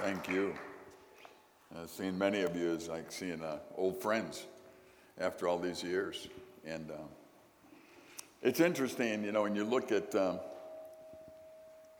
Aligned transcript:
Thank 0.00 0.28
you. 0.28 0.54
I've 1.76 1.90
seen 1.90 2.16
many 2.18 2.42
of 2.42 2.54
you 2.56 2.74
as 2.74 2.88
like 2.88 3.10
seeing 3.10 3.42
uh, 3.42 3.58
old 3.76 4.00
friends 4.00 4.46
after 5.18 5.48
all 5.48 5.58
these 5.58 5.82
years. 5.82 6.28
And 6.64 6.90
uh, 6.90 6.94
it's 8.42 8.60
interesting, 8.60 9.24
you 9.24 9.32
know, 9.32 9.42
when 9.42 9.56
you 9.56 9.64
look 9.64 9.90
at, 9.90 10.14
um, 10.14 10.38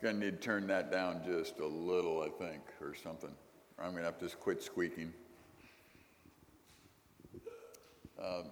gonna 0.02 0.18
need 0.18 0.32
to 0.32 0.36
turn 0.36 0.66
that 0.66 0.92
down 0.92 1.22
just 1.26 1.58
a 1.60 1.66
little, 1.66 2.20
I 2.22 2.28
think, 2.28 2.62
or 2.80 2.94
something. 2.94 3.32
Or 3.78 3.84
I'm 3.84 3.92
gonna 3.92 4.04
have 4.04 4.18
to 4.18 4.26
just 4.26 4.38
quit 4.38 4.62
squeaking. 4.62 5.12
Um, 8.22 8.44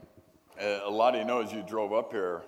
a 0.58 0.90
lot 0.90 1.14
of 1.14 1.20
you 1.20 1.26
know 1.26 1.42
as 1.42 1.52
you 1.52 1.62
drove 1.62 1.92
up 1.92 2.12
here, 2.12 2.42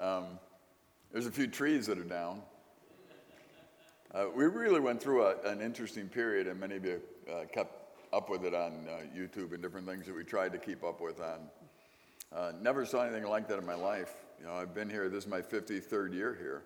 Um, 0.00 0.24
there's 1.12 1.26
a 1.26 1.30
few 1.30 1.46
trees 1.46 1.86
that 1.86 1.98
are 1.98 2.04
down. 2.04 2.40
Uh, 4.14 4.26
we 4.34 4.44
really 4.46 4.80
went 4.80 5.00
through 5.00 5.24
a, 5.24 5.36
an 5.42 5.60
interesting 5.60 6.08
period, 6.08 6.46
and 6.46 6.58
many 6.58 6.76
of 6.76 6.84
you 6.86 7.00
uh, 7.30 7.44
kept 7.52 7.74
up 8.12 8.30
with 8.30 8.44
it 8.44 8.54
on 8.54 8.86
uh, 8.88 9.02
YouTube 9.14 9.52
and 9.52 9.62
different 9.62 9.86
things 9.86 10.06
that 10.06 10.16
we 10.16 10.24
tried 10.24 10.52
to 10.52 10.58
keep 10.58 10.82
up 10.82 11.02
with 11.02 11.20
on. 11.20 11.40
Uh, 12.34 12.52
never 12.62 12.86
saw 12.86 13.02
anything 13.02 13.24
like 13.24 13.46
that 13.46 13.58
in 13.58 13.66
my 13.66 13.74
life. 13.74 14.14
You 14.40 14.46
know, 14.46 14.54
I've 14.54 14.74
been 14.74 14.88
here, 14.88 15.10
this 15.10 15.24
is 15.24 15.30
my 15.30 15.42
53rd 15.42 16.14
year 16.14 16.34
here, 16.40 16.62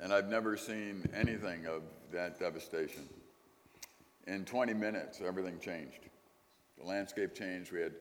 and 0.00 0.12
I've 0.12 0.28
never 0.28 0.56
seen 0.56 1.08
anything 1.14 1.66
of 1.66 1.82
that 2.12 2.40
devastation. 2.40 3.08
In 4.26 4.44
20 4.44 4.74
minutes, 4.74 5.20
everything 5.24 5.60
changed. 5.60 6.00
The 6.76 6.84
landscape 6.84 7.36
changed. 7.36 7.70
We 7.70 7.82
had 7.82 7.92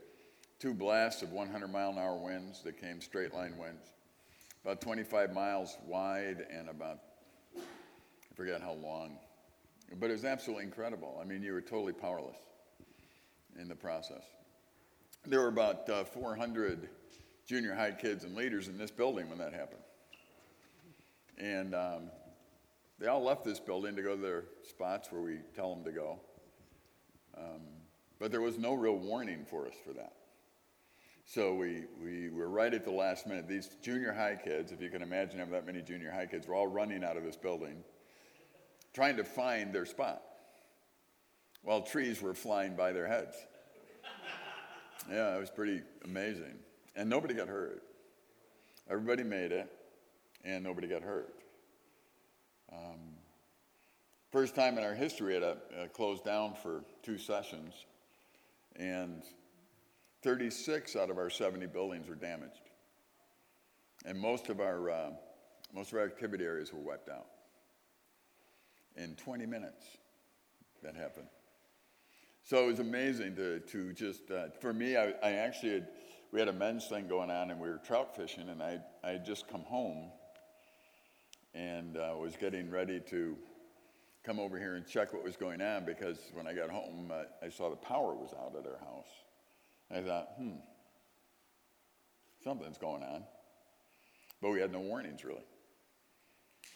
two 0.59 0.73
blasts 0.73 1.21
of 1.21 1.31
100 1.31 1.67
mile 1.67 1.91
an 1.91 1.99
hour 1.99 2.17
winds 2.17 2.63
that 2.63 2.81
came 2.81 3.01
straight 3.01 3.31
line 3.31 3.55
winds 3.59 3.91
about 4.65 4.81
25 4.81 5.31
miles 5.31 5.77
wide 5.85 6.47
and 6.49 6.69
about, 6.69 6.97
I 7.55 8.35
forget 8.35 8.61
how 8.61 8.73
long. 8.73 9.19
But 9.99 10.09
it 10.09 10.13
was 10.13 10.25
absolutely 10.25 10.63
incredible. 10.63 11.19
I 11.21 11.23
mean, 11.23 11.43
you 11.43 11.53
were 11.53 11.61
totally 11.61 11.93
powerless 11.93 12.39
in 13.61 13.67
the 13.67 13.75
process. 13.75 14.23
There 15.27 15.41
were 15.41 15.49
about 15.49 15.87
uh, 15.87 16.03
400 16.03 16.89
junior 17.45 17.75
high 17.75 17.91
kids 17.91 18.23
and 18.23 18.33
leaders 18.33 18.67
in 18.67 18.75
this 18.75 18.89
building 18.89 19.29
when 19.29 19.37
that 19.37 19.53
happened. 19.53 19.83
And 21.37 21.75
um, 21.75 22.09
they 22.97 23.05
all 23.05 23.21
left 23.21 23.45
this 23.45 23.59
building 23.59 23.95
to 23.95 24.01
go 24.01 24.15
to 24.15 24.21
their 24.21 24.45
spots 24.67 25.11
where 25.11 25.21
we 25.21 25.41
tell 25.55 25.75
them 25.75 25.83
to 25.83 25.91
go. 25.91 26.19
Um, 27.37 27.61
but 28.17 28.31
there 28.31 28.41
was 28.41 28.57
no 28.57 28.73
real 28.73 28.97
warning 28.97 29.45
for 29.47 29.67
us 29.67 29.75
for 29.85 29.93
that. 29.93 30.13
So 31.25 31.55
we, 31.55 31.85
we 32.03 32.29
were 32.29 32.49
right 32.49 32.73
at 32.73 32.85
the 32.85 32.91
last 32.91 33.25
minute. 33.25 33.47
These 33.47 33.69
junior 33.81 34.13
high 34.13 34.37
kids, 34.41 34.71
if 34.71 34.79
you 34.79 34.89
can 34.89 35.01
imagine 35.01 35.39
having 35.39 35.53
that 35.53 35.65
many 35.65 35.81
junior 35.81 36.11
high 36.11 36.27
kids, 36.27 36.47
were 36.47 36.55
all 36.55 36.67
running 36.67 37.03
out 37.03 37.17
of 37.17 37.23
this 37.23 37.35
building 37.35 37.83
trying 38.95 39.17
to 39.17 39.25
find 39.25 39.73
their 39.73 39.85
spot 39.85 40.21
while 41.63 41.81
trees 41.81 42.21
were 42.21 42.33
flying 42.33 42.75
by 42.75 42.93
their 42.93 43.07
heads. 43.07 43.35
Yeah, 45.11 45.35
it 45.35 45.39
was 45.39 45.49
pretty 45.49 45.81
amazing. 46.05 46.57
And 46.95 47.09
nobody 47.09 47.33
got 47.33 47.49
hurt. 47.49 47.83
Everybody 48.89 49.23
made 49.23 49.51
it, 49.51 49.69
and 50.45 50.63
nobody 50.63 50.87
got 50.87 51.01
hurt. 51.01 51.35
Um, 52.71 53.17
first 54.31 54.55
time 54.55 54.77
in 54.77 54.83
our 54.83 54.93
history, 54.93 55.35
it 55.35 55.43
uh, 55.43 55.87
closed 55.93 56.23
down 56.23 56.53
for 56.53 56.83
two 57.03 57.17
sessions. 57.17 57.73
And 58.77 59.23
36 60.25 60.95
out 60.95 61.11
of 61.11 61.19
our 61.19 61.29
70 61.29 61.67
buildings 61.67 62.09
were 62.09 62.15
damaged. 62.15 62.71
And 64.05 64.19
most 64.19 64.49
of 64.49 64.59
our, 64.59 64.89
uh, 64.89 65.09
most 65.71 65.91
of 65.91 65.99
our 65.99 66.03
activity 66.03 66.43
areas 66.43 66.73
were 66.73 66.79
wiped 66.79 67.09
out. 67.09 67.27
In 68.95 69.15
20 69.17 69.45
minutes, 69.45 69.85
that 70.81 70.95
happened. 70.95 71.27
So 72.43 72.63
it 72.63 72.65
was 72.65 72.79
amazing 72.79 73.35
to, 73.35 73.59
to 73.59 73.93
just, 73.93 74.31
uh, 74.31 74.47
for 74.59 74.73
me, 74.73 74.97
I, 74.97 75.13
I 75.21 75.33
actually 75.33 75.73
had, 75.73 75.87
we 76.31 76.39
had 76.39 76.49
a 76.49 76.53
men's 76.53 76.87
thing 76.87 77.07
going 77.07 77.29
on 77.29 77.51
and 77.51 77.59
we 77.59 77.69
were 77.69 77.79
trout 77.85 78.15
fishing 78.15 78.49
and 78.49 78.63
I, 78.63 78.79
I 79.03 79.11
had 79.11 79.25
just 79.27 79.47
come 79.47 79.61
home 79.61 80.09
and 81.53 81.97
uh, 81.97 82.15
was 82.17 82.35
getting 82.35 82.71
ready 82.71 82.99
to 83.11 83.37
come 84.23 84.39
over 84.39 84.57
here 84.57 84.73
and 84.73 84.87
check 84.87 85.13
what 85.13 85.23
was 85.23 85.37
going 85.37 85.61
on 85.61 85.85
because 85.85 86.17
when 86.33 86.47
I 86.47 86.53
got 86.53 86.71
home, 86.71 87.11
uh, 87.13 87.45
I 87.45 87.49
saw 87.49 87.69
the 87.69 87.75
power 87.75 88.15
was 88.15 88.33
out 88.33 88.55
at 88.57 88.65
our 88.65 88.79
house. 88.79 89.05
I 89.91 90.01
thought, 90.01 90.29
hmm, 90.37 90.55
something's 92.43 92.77
going 92.77 93.03
on. 93.03 93.23
But 94.41 94.51
we 94.51 94.59
had 94.59 94.71
no 94.71 94.79
warnings 94.79 95.23
really. 95.23 95.45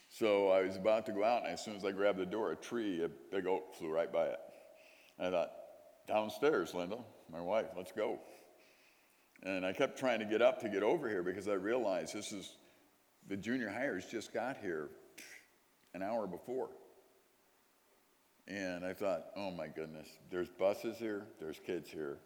So 0.09 0.49
I 0.49 0.63
was 0.63 0.75
about 0.75 1.05
to 1.05 1.11
go 1.11 1.23
out, 1.23 1.43
and 1.43 1.53
as 1.53 1.63
soon 1.63 1.75
as 1.75 1.85
I 1.85 1.91
grabbed 1.91 2.17
the 2.17 2.25
door, 2.25 2.51
a 2.51 2.55
tree, 2.55 3.03
a 3.03 3.09
big 3.31 3.45
oak, 3.45 3.75
flew 3.75 3.89
right 3.89 4.11
by 4.11 4.25
it. 4.25 4.39
And 5.17 5.27
I 5.27 5.31
thought, 5.31 5.51
downstairs, 6.07 6.73
Linda, 6.73 6.97
my 7.31 7.41
wife, 7.41 7.67
let's 7.77 7.91
go. 7.91 8.19
And 9.43 9.65
I 9.65 9.71
kept 9.71 9.97
trying 9.97 10.19
to 10.19 10.25
get 10.25 10.41
up 10.41 10.59
to 10.61 10.69
get 10.69 10.83
over 10.83 11.07
here 11.07 11.23
because 11.23 11.47
I 11.47 11.53
realized 11.53 12.13
this 12.13 12.31
is 12.31 12.55
the 13.27 13.37
junior 13.37 13.69
hires 13.69 14.05
just 14.05 14.33
got 14.33 14.57
here 14.57 14.89
an 15.93 16.01
hour 16.01 16.27
before. 16.27 16.69
And 18.47 18.83
I 18.83 18.93
thought, 18.93 19.27
oh 19.35 19.51
my 19.51 19.67
goodness, 19.67 20.07
there's 20.31 20.49
buses 20.49 20.97
here, 20.97 21.27
there's 21.39 21.59
kids 21.65 21.89
here, 21.89 22.17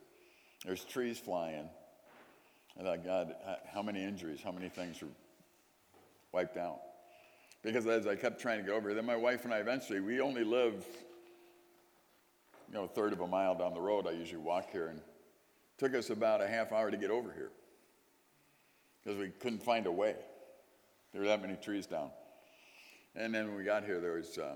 there's 0.65 0.83
trees 0.83 1.17
flying. 1.17 1.69
I 2.79 2.83
thought, 2.83 3.03
God, 3.03 3.35
how 3.71 3.81
many 3.81 4.03
injuries, 4.03 4.39
how 4.43 4.51
many 4.51 4.69
things 4.69 5.01
are 5.03 5.07
wiped 6.31 6.57
out? 6.57 6.79
Because 7.61 7.85
as 7.87 8.07
I 8.07 8.15
kept 8.15 8.41
trying 8.41 8.57
to 8.59 8.63
get 8.63 8.73
over 8.73 8.93
then 8.93 9.05
my 9.05 9.15
wife 9.15 9.45
and 9.45 9.53
I 9.53 9.57
eventually, 9.57 9.99
we 9.99 10.19
only 10.19 10.43
live, 10.43 10.85
you 12.67 12.73
know, 12.73 12.83
a 12.83 12.87
third 12.87 13.13
of 13.13 13.21
a 13.21 13.27
mile 13.27 13.55
down 13.55 13.73
the 13.73 13.81
road. 13.81 14.07
I 14.07 14.11
usually 14.11 14.41
walk 14.41 14.69
here, 14.71 14.87
and 14.87 14.99
took 15.77 15.95
us 15.95 16.09
about 16.09 16.41
a 16.41 16.47
half 16.47 16.71
hour 16.71 16.91
to 16.91 16.97
get 16.97 17.11
over 17.11 17.31
here 17.31 17.51
because 19.03 19.19
we 19.19 19.29
couldn't 19.29 19.61
find 19.63 19.85
a 19.85 19.91
way. 19.91 20.15
There 21.11 21.21
were 21.21 21.27
that 21.27 21.41
many 21.41 21.55
trees 21.55 21.85
down. 21.85 22.09
And 23.15 23.33
then 23.33 23.47
when 23.47 23.57
we 23.57 23.63
got 23.63 23.83
here, 23.83 23.99
there 23.99 24.13
was 24.13 24.37
uh, 24.37 24.55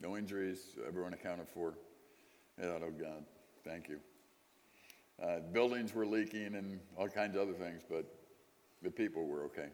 no 0.00 0.16
injuries, 0.16 0.76
everyone 0.86 1.14
accounted 1.14 1.48
for. 1.48 1.74
I 2.58 2.66
thought, 2.66 2.82
oh 2.84 2.90
God, 2.90 3.24
thank 3.64 3.88
you. 3.88 4.00
Uh, 5.22 5.40
buildings 5.52 5.94
were 5.94 6.06
leaking 6.06 6.54
and 6.54 6.80
all 6.96 7.08
kinds 7.08 7.36
of 7.36 7.42
other 7.42 7.52
things, 7.52 7.82
but 7.88 8.06
the 8.82 8.90
people 8.90 9.26
were 9.26 9.44
okay. 9.44 9.68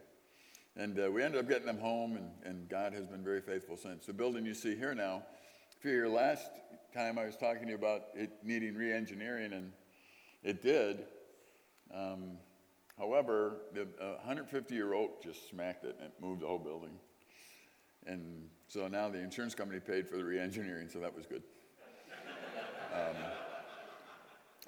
And 0.76 0.98
uh, 0.98 1.10
we 1.10 1.22
ended 1.22 1.40
up 1.40 1.48
getting 1.48 1.66
them 1.66 1.78
home, 1.78 2.16
and, 2.16 2.30
and 2.44 2.68
God 2.68 2.92
has 2.92 3.06
been 3.06 3.22
very 3.22 3.40
faithful 3.40 3.76
since. 3.76 4.06
The 4.06 4.12
building 4.12 4.44
you 4.44 4.54
see 4.54 4.74
here 4.74 4.94
now, 4.94 5.22
if 5.76 5.84
you're 5.84 5.94
here 5.94 6.08
last 6.08 6.50
time, 6.92 7.18
I 7.18 7.26
was 7.26 7.36
talking 7.36 7.62
to 7.62 7.68
you 7.68 7.74
about 7.76 8.06
it 8.14 8.30
needing 8.42 8.74
re 8.74 8.92
engineering, 8.92 9.52
and 9.52 9.72
it 10.42 10.62
did. 10.62 11.04
Um, 11.94 12.38
however, 12.98 13.58
the 13.72 13.86
150 13.98 14.74
year 14.74 14.94
oak 14.94 15.22
just 15.22 15.48
smacked 15.48 15.84
it 15.84 15.96
and 15.98 16.08
it 16.08 16.14
moved 16.20 16.42
the 16.42 16.46
whole 16.46 16.58
building. 16.58 16.98
And 18.06 18.48
so 18.68 18.88
now 18.88 19.08
the 19.08 19.18
insurance 19.18 19.54
company 19.54 19.80
paid 19.80 20.08
for 20.08 20.16
the 20.16 20.24
re 20.24 20.38
engineering, 20.38 20.88
so 20.88 20.98
that 21.00 21.14
was 21.14 21.26
good. 21.26 21.42
Um, 22.94 23.16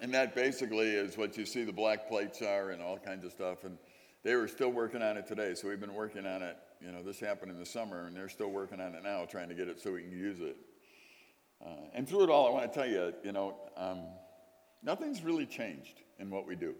and 0.00 0.12
that 0.14 0.34
basically 0.34 0.90
is 0.90 1.16
what 1.16 1.36
you 1.36 1.44
see 1.44 1.64
the 1.64 1.72
black 1.72 2.08
plates 2.08 2.40
are 2.42 2.70
and 2.70 2.80
all 2.80 2.98
kinds 2.98 3.24
of 3.24 3.32
stuff. 3.32 3.64
And 3.64 3.78
they 4.22 4.34
were 4.34 4.48
still 4.48 4.70
working 4.70 5.02
on 5.02 5.16
it 5.16 5.26
today. 5.26 5.54
So 5.54 5.68
we've 5.68 5.80
been 5.80 5.94
working 5.94 6.26
on 6.26 6.42
it. 6.42 6.56
You 6.80 6.92
know, 6.92 7.02
this 7.02 7.18
happened 7.18 7.50
in 7.50 7.58
the 7.58 7.66
summer, 7.66 8.06
and 8.06 8.16
they're 8.16 8.28
still 8.28 8.50
working 8.50 8.80
on 8.80 8.94
it 8.94 9.02
now, 9.02 9.24
trying 9.24 9.48
to 9.48 9.54
get 9.54 9.68
it 9.68 9.80
so 9.80 9.92
we 9.92 10.02
can 10.02 10.12
use 10.12 10.40
it. 10.40 10.56
Uh, 11.64 11.70
and 11.94 12.08
through 12.08 12.24
it 12.24 12.30
all, 12.30 12.46
I 12.46 12.50
want 12.50 12.72
to 12.72 12.78
tell 12.78 12.88
you, 12.88 13.12
you 13.24 13.32
know, 13.32 13.56
um, 13.76 14.04
nothing's 14.82 15.22
really 15.24 15.46
changed 15.46 16.02
in 16.20 16.30
what 16.30 16.46
we 16.46 16.54
do. 16.54 16.74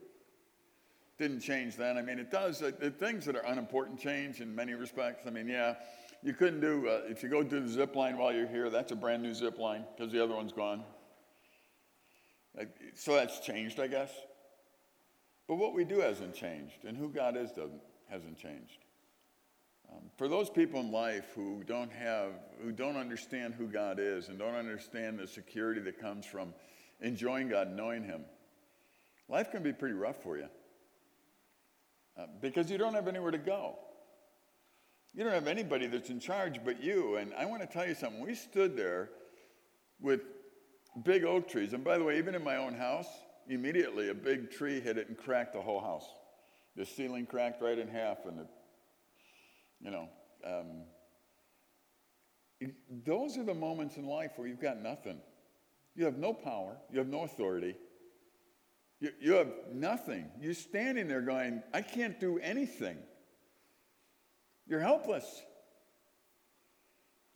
Didn't 1.19 1.41
change 1.41 1.75
then. 1.75 1.99
I 1.99 2.03
mean, 2.03 2.21
it 2.21 2.31
does. 2.31 2.63
Uh, 2.63 2.71
the 2.79 2.91
things 2.91 3.25
that 3.25 3.35
are 3.35 3.45
unimportant 3.45 3.99
change 3.99 4.41
in 4.41 4.55
many 4.55 4.75
respects. 4.75 5.27
I 5.27 5.31
mean, 5.31 5.49
yeah, 5.49 5.75
you 6.23 6.33
couldn't 6.33 6.61
do, 6.61 6.89
uh, 6.89 7.01
if 7.09 7.25
you 7.25 7.29
go 7.29 7.43
do 7.43 7.59
the 7.59 7.69
zip 7.69 7.97
line 7.97 8.17
while 8.17 8.33
you're 8.33 8.47
here, 8.47 8.71
that's 8.71 8.93
a 8.93 8.97
brand 8.97 9.25
new 9.25 9.35
zip 9.35 9.59
line 9.59 9.85
because 9.97 10.13
the 10.13 10.23
other 10.23 10.37
one's 10.37 10.53
gone. 10.53 10.85
So 12.95 13.15
that's 13.15 13.41
changed, 13.41 13.79
I 13.79 13.87
guess. 13.87 14.11
But 15.47 15.57
what 15.57 15.75
we 15.75 15.85
do 15.85 16.01
hasn't 16.01 16.35
changed, 16.35 16.85
and 16.85 16.97
who 16.97 17.09
God 17.09 17.37
is 17.37 17.51
doesn't, 17.51 17.81
hasn't 18.11 18.39
changed. 18.39 18.85
Um, 19.91 20.03
for 20.19 20.29
those 20.29 20.51
people 20.51 20.81
in 20.81 20.93
life 20.93 21.33
who 21.35 21.65
don't 21.65 21.91
have, 21.93 22.33
who 22.63 22.73
don't 22.73 22.97
understand 22.97 23.55
who 23.55 23.67
God 23.67 23.99
is 23.99 24.29
and 24.29 24.39
don't 24.39 24.55
understand 24.55 25.19
the 25.19 25.27
security 25.27 25.81
that 25.81 25.99
comes 25.99 26.27
from 26.27 26.53
enjoying 27.01 27.49
God, 27.49 27.75
knowing 27.75 28.05
Him, 28.05 28.25
life 29.29 29.51
can 29.51 29.63
be 29.63 29.73
pretty 29.73 29.95
rough 29.95 30.23
for 30.23 30.37
you 30.37 30.49
uh, 32.19 32.27
because 32.43 32.71
you 32.71 32.77
don't 32.77 32.95
have 32.95 33.09
anywhere 33.09 33.31
to 33.31 33.39
go. 33.39 33.77
You 35.15 35.25
don't 35.25 35.33
have 35.33 35.47
anybody 35.47 35.87
that's 35.87 36.11
in 36.11 36.21
charge 36.21 36.61
but 36.65 36.83
you. 36.83 37.17
And 37.17 37.33
I 37.35 37.47
want 37.47 37.63
to 37.63 37.69
tell 37.69 37.87
you 37.87 37.95
something. 37.95 38.21
We 38.21 38.35
stood 38.35 38.77
there 38.77 39.09
with 40.01 40.21
big 41.05 41.25
oak 41.25 41.49
trees. 41.49 41.73
And 41.73 41.85
by 41.85 41.99
the 41.99 42.05
way, 42.05 42.19
even 42.19 42.35
in 42.35 42.43
my 42.43 42.57
own 42.57 42.75
house, 42.75 43.09
immediately 43.49 44.11
a 44.11 44.15
big 44.15 44.51
tree 44.51 44.81
hit 44.81 44.99
it 44.99 45.09
and 45.09 45.17
cracked 45.17 45.55
the 45.55 45.61
whole 45.61 45.81
house. 45.81 46.07
The 46.77 46.85
ceiling 46.87 47.27
cracked 47.27 47.61
right 47.63 47.79
in 47.79 47.89
half, 47.89 48.19
and 48.27 48.39
the, 48.39 48.47
you 49.81 49.91
know, 49.91 50.09
um, 50.47 50.85
those 53.05 53.37
are 53.37 53.45
the 53.45 53.55
moments 53.55 53.97
in 53.97 54.05
life 54.05 54.33
where 54.37 54.47
you've 54.47 54.61
got 54.61 54.81
nothing. 54.81 55.19
You 55.97 56.05
have 56.05 56.19
no 56.19 56.33
power, 56.33 56.77
you 56.93 56.99
have 56.99 57.09
no 57.09 57.23
authority, 57.23 57.75
you, 59.01 59.11
you 59.21 59.33
have 59.35 59.49
nothing. 59.73 60.31
You're 60.41 60.55
standing 60.55 61.09
there 61.09 61.21
going, 61.21 61.63
I 61.73 61.83
can't 61.83 62.19
do 62.19 62.39
anything. 62.39 62.99
You're 64.67 64.81
helpless. 64.81 65.43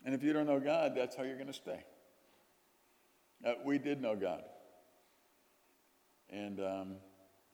And 0.04 0.14
if 0.14 0.22
you 0.22 0.32
don't 0.32 0.46
know 0.46 0.60
God, 0.60 0.94
that's 0.96 1.16
how 1.16 1.22
you're 1.22 1.36
going 1.36 1.46
to 1.46 1.52
stay. 1.52 1.84
Uh, 3.44 3.54
we 3.64 3.78
did 3.78 4.00
know 4.00 4.14
God. 4.14 4.42
And 6.30 6.60
um, 6.60 6.94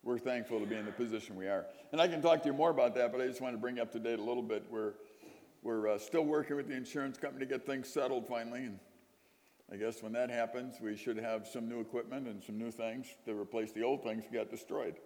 we're 0.02 0.18
thankful 0.18 0.60
to 0.60 0.66
be 0.66 0.76
in 0.76 0.84
the 0.84 0.92
position 0.92 1.34
we 1.34 1.46
are. 1.46 1.66
And 1.92 2.00
I 2.00 2.08
can 2.08 2.20
talk 2.20 2.42
to 2.42 2.48
you 2.48 2.54
more 2.54 2.70
about 2.70 2.94
that, 2.94 3.10
but 3.10 3.20
I 3.20 3.26
just 3.26 3.40
want 3.40 3.54
to 3.54 3.58
bring 3.58 3.78
up 3.80 3.90
to 3.92 3.98
date 3.98 4.18
a 4.18 4.22
little 4.22 4.42
bit. 4.42 4.64
We're, 4.70 4.92
we're 5.62 5.88
uh, 5.88 5.98
still 5.98 6.24
working 6.24 6.56
with 6.56 6.68
the 6.68 6.76
insurance 6.76 7.18
company 7.18 7.44
to 7.44 7.50
get 7.50 7.66
things 7.66 7.88
settled 7.88 8.28
finally. 8.28 8.64
And 8.64 8.78
I 9.72 9.76
guess 9.76 10.02
when 10.02 10.12
that 10.12 10.30
happens, 10.30 10.76
we 10.80 10.96
should 10.96 11.16
have 11.16 11.46
some 11.46 11.68
new 11.68 11.80
equipment 11.80 12.28
and 12.28 12.42
some 12.42 12.58
new 12.58 12.70
things 12.70 13.06
to 13.24 13.38
replace 13.38 13.72
the 13.72 13.82
old 13.82 14.02
things 14.02 14.24
that 14.24 14.32
got 14.32 14.50
destroyed. 14.50 14.96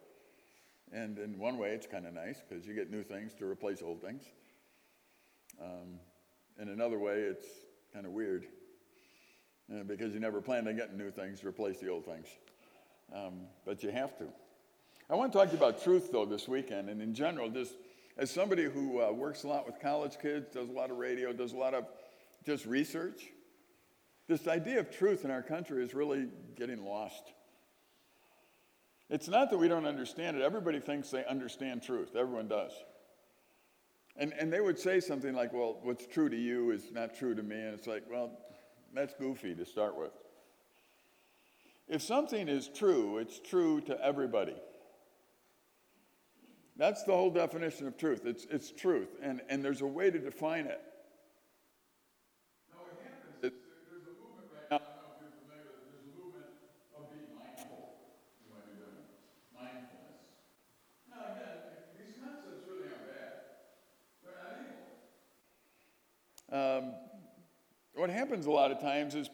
And 0.92 1.18
in 1.18 1.38
one 1.38 1.56
way, 1.56 1.70
it's 1.70 1.86
kind 1.86 2.06
of 2.06 2.12
nice 2.12 2.42
because 2.46 2.66
you 2.66 2.74
get 2.74 2.90
new 2.90 3.02
things 3.02 3.32
to 3.34 3.46
replace 3.46 3.80
old 3.82 4.02
things. 4.02 4.24
Um, 5.60 6.00
in 6.60 6.68
another 6.68 6.98
way, 6.98 7.14
it's 7.14 7.46
kind 7.94 8.04
of 8.04 8.12
weird 8.12 8.46
uh, 9.72 9.82
because 9.84 10.14
you 10.14 10.20
never 10.20 10.40
planned 10.40 10.68
on 10.68 10.76
getting 10.76 10.96
new 10.96 11.10
things 11.10 11.40
to 11.40 11.48
replace 11.48 11.78
the 11.78 11.88
old 11.88 12.04
things. 12.04 12.26
Um, 13.14 13.42
but 13.64 13.82
you 13.82 13.90
have 13.90 14.16
to. 14.18 14.24
I 15.10 15.14
want 15.14 15.32
to 15.32 15.38
talk 15.38 15.48
to 15.48 15.56
you 15.56 15.62
about 15.62 15.82
truth, 15.82 16.10
though, 16.12 16.24
this 16.24 16.48
weekend, 16.48 16.88
and 16.88 17.02
in 17.02 17.14
general, 17.14 17.50
just 17.50 17.74
as 18.16 18.30
somebody 18.30 18.64
who 18.64 19.02
uh, 19.02 19.12
works 19.12 19.44
a 19.44 19.48
lot 19.48 19.66
with 19.66 19.80
college 19.80 20.18
kids, 20.20 20.48
does 20.52 20.68
a 20.68 20.72
lot 20.72 20.90
of 20.90 20.98
radio, 20.98 21.32
does 21.32 21.52
a 21.52 21.56
lot 21.56 21.74
of 21.74 21.86
just 22.44 22.66
research, 22.66 23.28
this 24.28 24.46
idea 24.48 24.80
of 24.80 24.90
truth 24.90 25.24
in 25.24 25.30
our 25.30 25.42
country 25.42 25.84
is 25.84 25.94
really 25.94 26.28
getting 26.56 26.84
lost. 26.84 27.32
It's 29.10 29.28
not 29.28 29.50
that 29.50 29.58
we 29.58 29.68
don't 29.68 29.84
understand 29.84 30.36
it. 30.36 30.42
Everybody 30.42 30.80
thinks 30.80 31.10
they 31.10 31.24
understand 31.26 31.82
truth. 31.82 32.16
Everyone 32.16 32.48
does. 32.48 32.72
And, 34.16 34.32
and 34.38 34.52
they 34.52 34.60
would 34.60 34.78
say 34.78 35.00
something 35.00 35.34
like, 35.34 35.52
well, 35.52 35.78
what's 35.82 36.06
true 36.06 36.28
to 36.28 36.36
you 36.36 36.70
is 36.70 36.92
not 36.92 37.14
true 37.14 37.34
to 37.34 37.42
me. 37.42 37.56
And 37.56 37.74
it's 37.74 37.86
like, 37.86 38.04
well, 38.10 38.38
that's 38.94 39.14
goofy 39.14 39.54
to 39.54 39.64
start 39.64 39.98
with. 39.98 40.12
If 41.88 42.02
something 42.02 42.48
is 42.48 42.68
true, 42.68 43.18
it's 43.18 43.38
true 43.38 43.80
to 43.82 44.00
everybody. 44.02 44.56
That's 46.76 47.02
the 47.04 47.12
whole 47.12 47.30
definition 47.30 47.86
of 47.86 47.98
truth. 47.98 48.24
It's, 48.24 48.46
it's 48.50 48.70
truth, 48.70 49.08
and, 49.22 49.42
and 49.48 49.64
there's 49.64 49.82
a 49.82 49.86
way 49.86 50.10
to 50.10 50.18
define 50.18 50.66
it. 50.66 50.80
Now, 52.70 52.80
what 52.80 52.96
happens 53.04 53.36
is 53.44 53.52
there's 53.92 54.08
a 54.08 54.16
movement 54.16 54.48
right 54.56 54.64
now, 54.72 54.76
I 54.76 54.80
don't 54.80 55.04
know 55.04 55.12
if 55.12 55.20
you're 55.20 55.36
familiar 55.44 55.68
with 55.68 55.84
it, 55.84 55.92
there's 55.92 56.08
a 56.08 56.16
movement 56.16 56.48
of 56.96 57.12
being 57.12 57.28
mindful. 57.36 57.92
You 58.40 58.56
might 58.56 58.64
be 58.72 58.76
doing 58.80 59.04
mindfulness. 59.52 60.32
Now, 61.12 61.36
again, 61.36 61.76
these 61.92 62.16
concepts 62.16 62.64
really 62.64 62.88
aren't 62.88 63.04
bad, 63.04 63.52
they're 64.24 64.40
not 64.40 64.56
evil. 64.64 64.96
Um, 66.48 67.11
what 68.02 68.10
happens 68.10 68.46
a 68.46 68.50
lot 68.50 68.72
of 68.72 68.80
times 68.80 69.14
is 69.14 69.30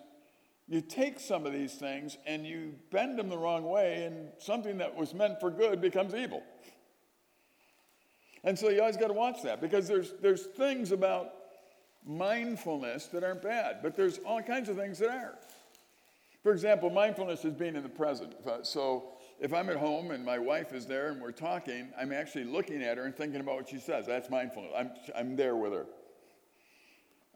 you 0.69 0.83
take 0.83 1.19
some 1.19 1.47
of 1.47 1.55
these 1.55 1.73
things 1.73 2.19
and 2.27 2.47
you 2.47 2.75
bend 2.91 3.19
them 3.19 3.31
the 3.31 3.39
wrong 3.39 3.65
way, 3.65 4.05
and 4.05 4.29
something 4.37 4.77
that 4.77 4.95
was 4.95 5.15
meant 5.15 5.41
for 5.41 5.51
good 5.51 5.81
becomes 5.81 6.15
evil. 6.15 6.43
And 8.45 8.59
so 8.59 8.69
you 8.69 8.81
always 8.81 8.99
got 8.99 9.07
to 9.07 9.15
watch 9.15 9.41
that 9.43 9.63
because 9.63 9.89
there's, 9.89 10.13
there's 10.21 10.45
things 10.49 10.93
about 10.93 11.31
mindfulness 12.07 13.07
that 13.07 13.25
aren't 13.25 13.41
bad, 13.41 13.79
but 13.83 13.97
there's 13.97 14.19
all 14.19 14.43
kinds 14.43 14.69
of 14.69 14.77
things 14.77 14.99
that 14.99 15.09
are. 15.09 15.39
For 16.43 16.53
example, 16.53 16.91
mindfulness 16.91 17.47
is 17.47 17.55
being 17.55 17.75
in 17.75 17.83
the 17.83 17.89
present. 17.89 18.35
So 18.65 19.13
if 19.41 19.55
I'm 19.55 19.71
at 19.71 19.77
home 19.77 20.11
and 20.11 20.23
my 20.23 20.39
wife 20.39 20.75
is 20.75 20.85
there 20.85 21.09
and 21.11 21.23
we're 21.23 21.33
talking, 21.33 21.89
I'm 21.99 22.13
actually 22.13 22.45
looking 22.45 22.83
at 22.83 22.99
her 22.99 23.05
and 23.05 23.17
thinking 23.17 23.41
about 23.41 23.57
what 23.57 23.71
she 23.71 23.79
says. 23.79 24.05
That's 24.05 24.29
mindfulness. 24.29 24.73
I'm, 24.77 24.91
I'm 25.17 25.37
there 25.37 25.57
with 25.57 25.73
her. 25.73 25.87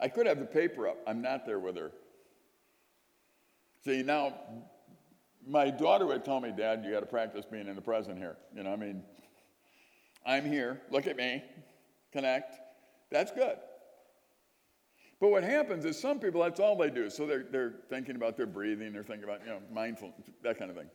I 0.03 0.09
could 0.09 0.27
have 0.27 0.41
the 0.41 0.45
paper 0.45 0.89
up. 0.89 0.99
I'm 1.07 1.23
not 1.23 1.47
there 1.47 1.61
with 1.61 1.77
her. 1.77 1.93
See, 3.85 4.03
now, 4.03 4.35
my 5.47 5.71
daughter 5.71 6.07
would 6.07 6.25
tell 6.25 6.41
me, 6.41 6.53
Dad, 6.57 6.83
you 6.85 6.91
got 6.91 7.01
to 7.01 7.07
practice 7.07 7.45
being 7.51 7.69
in 7.69 7.77
the 7.77 7.83
present 7.83 8.19
here. 8.19 8.37
You 8.55 8.65
know, 8.65 8.73
I 8.73 8.77
mean, 8.77 9.05
I'm 10.27 10.45
here, 10.45 10.81
look 10.91 11.07
at 11.07 11.17
me, 11.17 11.43
connect. 12.13 12.57
That's 13.11 13.31
good. 13.31 13.57
But 15.21 15.31
what 15.31 15.45
happens 15.45 15.85
is 15.85 16.01
some 16.01 16.19
people, 16.19 16.43
that's 16.43 16.59
all 16.59 16.77
they 16.77 16.91
do. 16.91 17.09
So 17.09 17.25
they're, 17.25 17.45
they're 17.51 17.75
thinking 17.89 18.17
about 18.17 18.37
their 18.37 18.47
breathing, 18.47 18.93
they're 18.93 19.05
thinking 19.05 19.25
about, 19.25 19.41
you 19.45 19.51
know, 19.51 19.61
mindful, 19.73 20.13
that 20.43 20.59
kind 20.59 20.71
of 20.71 20.77
thing. 20.77 20.91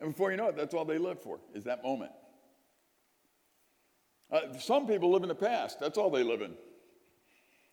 And 0.00 0.12
before 0.12 0.30
you 0.30 0.36
know 0.36 0.48
it, 0.48 0.56
that's 0.56 0.74
all 0.74 0.84
they 0.84 0.98
live 0.98 1.22
for, 1.22 1.40
is 1.54 1.64
that 1.64 1.82
moment. 1.82 2.12
Uh, 4.30 4.52
some 4.58 4.86
people 4.86 5.10
live 5.10 5.22
in 5.22 5.28
the 5.28 5.34
past. 5.34 5.80
That's 5.80 5.96
all 5.96 6.10
they 6.10 6.22
live 6.22 6.42
in. 6.42 6.52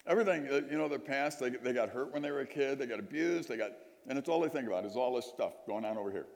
Everything, 0.08 0.48
uh, 0.50 0.62
you 0.70 0.78
know, 0.78 0.88
their 0.88 1.00
past, 1.00 1.40
they, 1.40 1.50
they 1.50 1.74
got 1.74 1.90
hurt 1.90 2.14
when 2.14 2.22
they 2.22 2.32
were 2.32 2.42
a 2.42 2.46
kid, 2.46 2.78
they 2.78 2.86
got 2.86 3.00
abused, 3.00 3.50
they 3.50 3.58
got, 3.58 3.72
and 4.08 4.18
it's 4.18 4.30
all 4.30 4.40
they 4.40 4.50
think 4.50 4.68
about 4.68 4.86
is 4.86 4.96
all 4.96 5.16
this 5.16 5.26
stuff 5.26 5.54
going 5.68 5.84
on 5.84 5.98
over 5.98 6.12
here. 6.12 6.28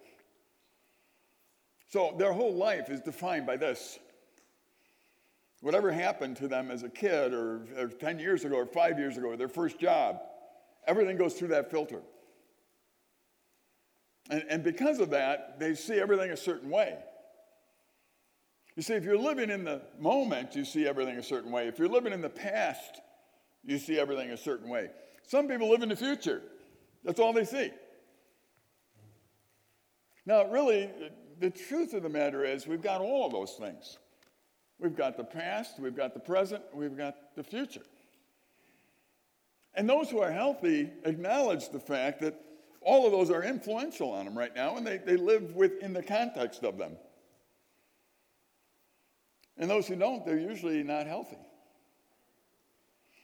So 1.87 2.15
their 2.17 2.33
whole 2.33 2.53
life 2.53 2.89
is 2.89 3.01
defined 3.01 3.45
by 3.45 3.57
this. 3.57 3.99
Whatever 5.61 5.91
happened 5.91 6.37
to 6.37 6.47
them 6.47 6.71
as 6.71 6.83
a 6.83 6.89
kid 6.89 7.33
or, 7.33 7.67
or 7.77 7.87
10 7.87 8.19
years 8.19 8.45
ago 8.45 8.55
or 8.55 8.65
five 8.65 8.97
years 8.97 9.17
ago, 9.17 9.27
or 9.27 9.37
their 9.37 9.49
first 9.49 9.79
job, 9.79 10.19
everything 10.87 11.17
goes 11.17 11.33
through 11.33 11.49
that 11.49 11.69
filter. 11.69 12.01
And, 14.29 14.45
and 14.49 14.63
because 14.63 14.99
of 14.99 15.09
that, 15.09 15.59
they 15.59 15.75
see 15.75 15.99
everything 15.99 16.31
a 16.31 16.37
certain 16.37 16.69
way. 16.69 16.97
You 18.75 18.83
see, 18.83 18.93
if 18.93 19.03
you're 19.03 19.17
living 19.17 19.49
in 19.49 19.65
the 19.65 19.81
moment, 19.99 20.55
you 20.55 20.63
see 20.63 20.87
everything 20.87 21.17
a 21.17 21.23
certain 21.23 21.51
way. 21.51 21.67
If 21.67 21.77
you're 21.77 21.89
living 21.89 22.13
in 22.13 22.21
the 22.21 22.29
past, 22.29 23.01
you 23.69 23.77
see 23.77 23.99
everything 23.99 24.31
a 24.31 24.37
certain 24.37 24.69
way. 24.69 24.89
Some 25.27 25.47
people 25.47 25.69
live 25.69 25.83
in 25.83 25.89
the 25.89 25.95
future, 25.95 26.41
that's 27.03 27.19
all 27.19 27.33
they 27.33 27.45
see. 27.45 27.71
Now, 30.25 30.45
really, 30.45 30.89
the 31.39 31.49
truth 31.49 31.93
of 31.93 32.03
the 32.03 32.09
matter 32.09 32.43
is, 32.43 32.67
we've 32.67 32.81
got 32.81 33.01
all 33.01 33.25
of 33.25 33.31
those 33.31 33.53
things. 33.53 33.97
We've 34.79 34.95
got 34.95 35.17
the 35.17 35.23
past, 35.23 35.79
we've 35.79 35.95
got 35.95 36.13
the 36.13 36.19
present, 36.19 36.63
we've 36.73 36.95
got 36.95 37.35
the 37.35 37.43
future. 37.43 37.81
And 39.73 39.89
those 39.89 40.09
who 40.09 40.19
are 40.19 40.31
healthy 40.31 40.91
acknowledge 41.03 41.69
the 41.69 41.79
fact 41.79 42.21
that 42.21 42.39
all 42.81 43.05
of 43.05 43.11
those 43.11 43.29
are 43.29 43.43
influential 43.43 44.11
on 44.11 44.25
them 44.25 44.37
right 44.37 44.55
now, 44.55 44.77
and 44.77 44.85
they, 44.85 44.97
they 44.97 45.17
live 45.17 45.55
within 45.55 45.93
the 45.93 46.03
context 46.03 46.63
of 46.63 46.77
them. 46.77 46.93
And 49.57 49.69
those 49.69 49.87
who 49.87 49.95
don't, 49.95 50.25
they're 50.25 50.39
usually 50.39 50.81
not 50.83 51.05
healthy. 51.05 51.37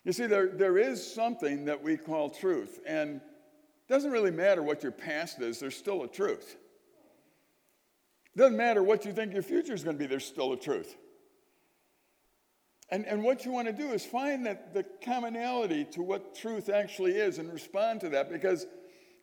You 0.06 0.14
see, 0.14 0.28
there, 0.28 0.48
there 0.48 0.78
is 0.78 1.14
something 1.14 1.66
that 1.66 1.82
we 1.82 1.98
call 1.98 2.30
truth, 2.30 2.80
and 2.86 3.16
it 3.16 3.90
doesn't 3.90 4.12
really 4.12 4.32
matter 4.32 4.62
what 4.62 4.84
your 4.84 4.92
past 4.92 5.42
is, 5.42 5.60
there's 5.60 5.76
still 5.76 6.04
a 6.04 6.08
truth. 6.08 6.56
It 8.36 8.40
doesn't 8.40 8.56
matter 8.56 8.84
what 8.84 9.04
you 9.06 9.14
think 9.14 9.34
your 9.34 9.42
future 9.44 9.74
is 9.74 9.84
going 9.84 9.98
to 9.98 10.00
be, 10.00 10.06
there's 10.06 10.26
still 10.26 10.54
a 10.54 10.58
truth. 10.58 10.96
And, 12.90 13.06
and 13.08 13.24
what 13.24 13.46
you 13.46 13.52
want 13.52 13.68
to 13.68 13.74
do 13.74 13.92
is 13.94 14.06
find 14.06 14.46
that 14.46 14.76
the 14.76 14.86
commonality 15.04 15.86
to 15.94 16.04
what 16.04 16.36
truth 16.36 16.70
actually 16.70 17.14
is 17.14 17.40
and 17.40 17.52
respond 17.52 18.02
to 18.02 18.10
that 18.10 18.32
because 18.32 18.68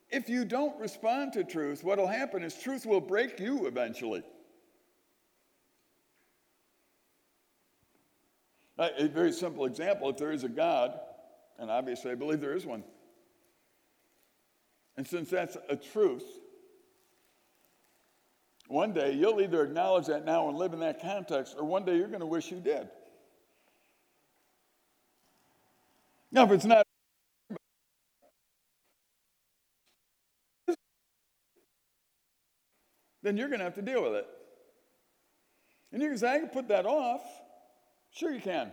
if 0.09 0.27
you 0.27 0.43
don't 0.43 0.77
respond 0.81 1.31
to 1.33 1.45
truth, 1.45 1.81
what 1.81 1.97
will 1.97 2.07
happen 2.07 2.43
is 2.43 2.55
truth 2.55 2.85
will 2.85 2.99
break 2.99 3.39
you 3.39 3.67
eventually. 3.67 4.21
Uh, 8.83 8.89
a 8.97 9.07
very 9.07 9.31
simple 9.31 9.63
example 9.63 10.09
if 10.09 10.17
there 10.17 10.33
is 10.33 10.43
a 10.43 10.49
God, 10.49 10.99
and 11.57 11.71
obviously 11.71 12.11
I 12.11 12.15
believe 12.15 12.41
there 12.41 12.53
is 12.53 12.65
one, 12.65 12.83
and 14.97 15.07
since 15.07 15.29
that's 15.29 15.55
a 15.69 15.77
truth, 15.77 16.25
one 18.67 18.91
day 18.91 19.13
you'll 19.13 19.39
either 19.39 19.63
acknowledge 19.63 20.07
that 20.07 20.25
now 20.25 20.49
and 20.49 20.57
live 20.57 20.73
in 20.73 20.81
that 20.81 21.01
context, 21.01 21.55
or 21.57 21.63
one 21.63 21.85
day 21.85 21.95
you're 21.95 22.09
going 22.09 22.19
to 22.19 22.25
wish 22.25 22.51
you 22.51 22.59
did. 22.59 22.89
Now, 26.29 26.43
if 26.43 26.51
it's 26.51 26.65
not, 26.65 26.85
then 33.21 33.37
you're 33.37 33.47
going 33.47 33.59
to 33.59 33.65
have 33.65 33.75
to 33.75 33.81
deal 33.81 34.03
with 34.03 34.15
it. 34.15 34.27
And 35.93 36.01
you 36.01 36.09
can 36.09 36.17
say, 36.17 36.33
I 36.33 36.39
can 36.39 36.49
put 36.49 36.67
that 36.67 36.85
off. 36.85 37.21
Sure, 38.13 38.31
you 38.31 38.39
can. 38.39 38.71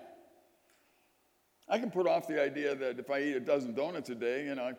I 1.66 1.78
can 1.78 1.90
put 1.90 2.06
off 2.06 2.28
the 2.28 2.42
idea 2.42 2.74
that 2.74 2.98
if 2.98 3.10
I 3.10 3.22
eat 3.22 3.36
a 3.36 3.40
dozen 3.40 3.74
donuts 3.74 4.10
a 4.10 4.14
day, 4.14 4.44
you 4.44 4.54
know, 4.54 4.72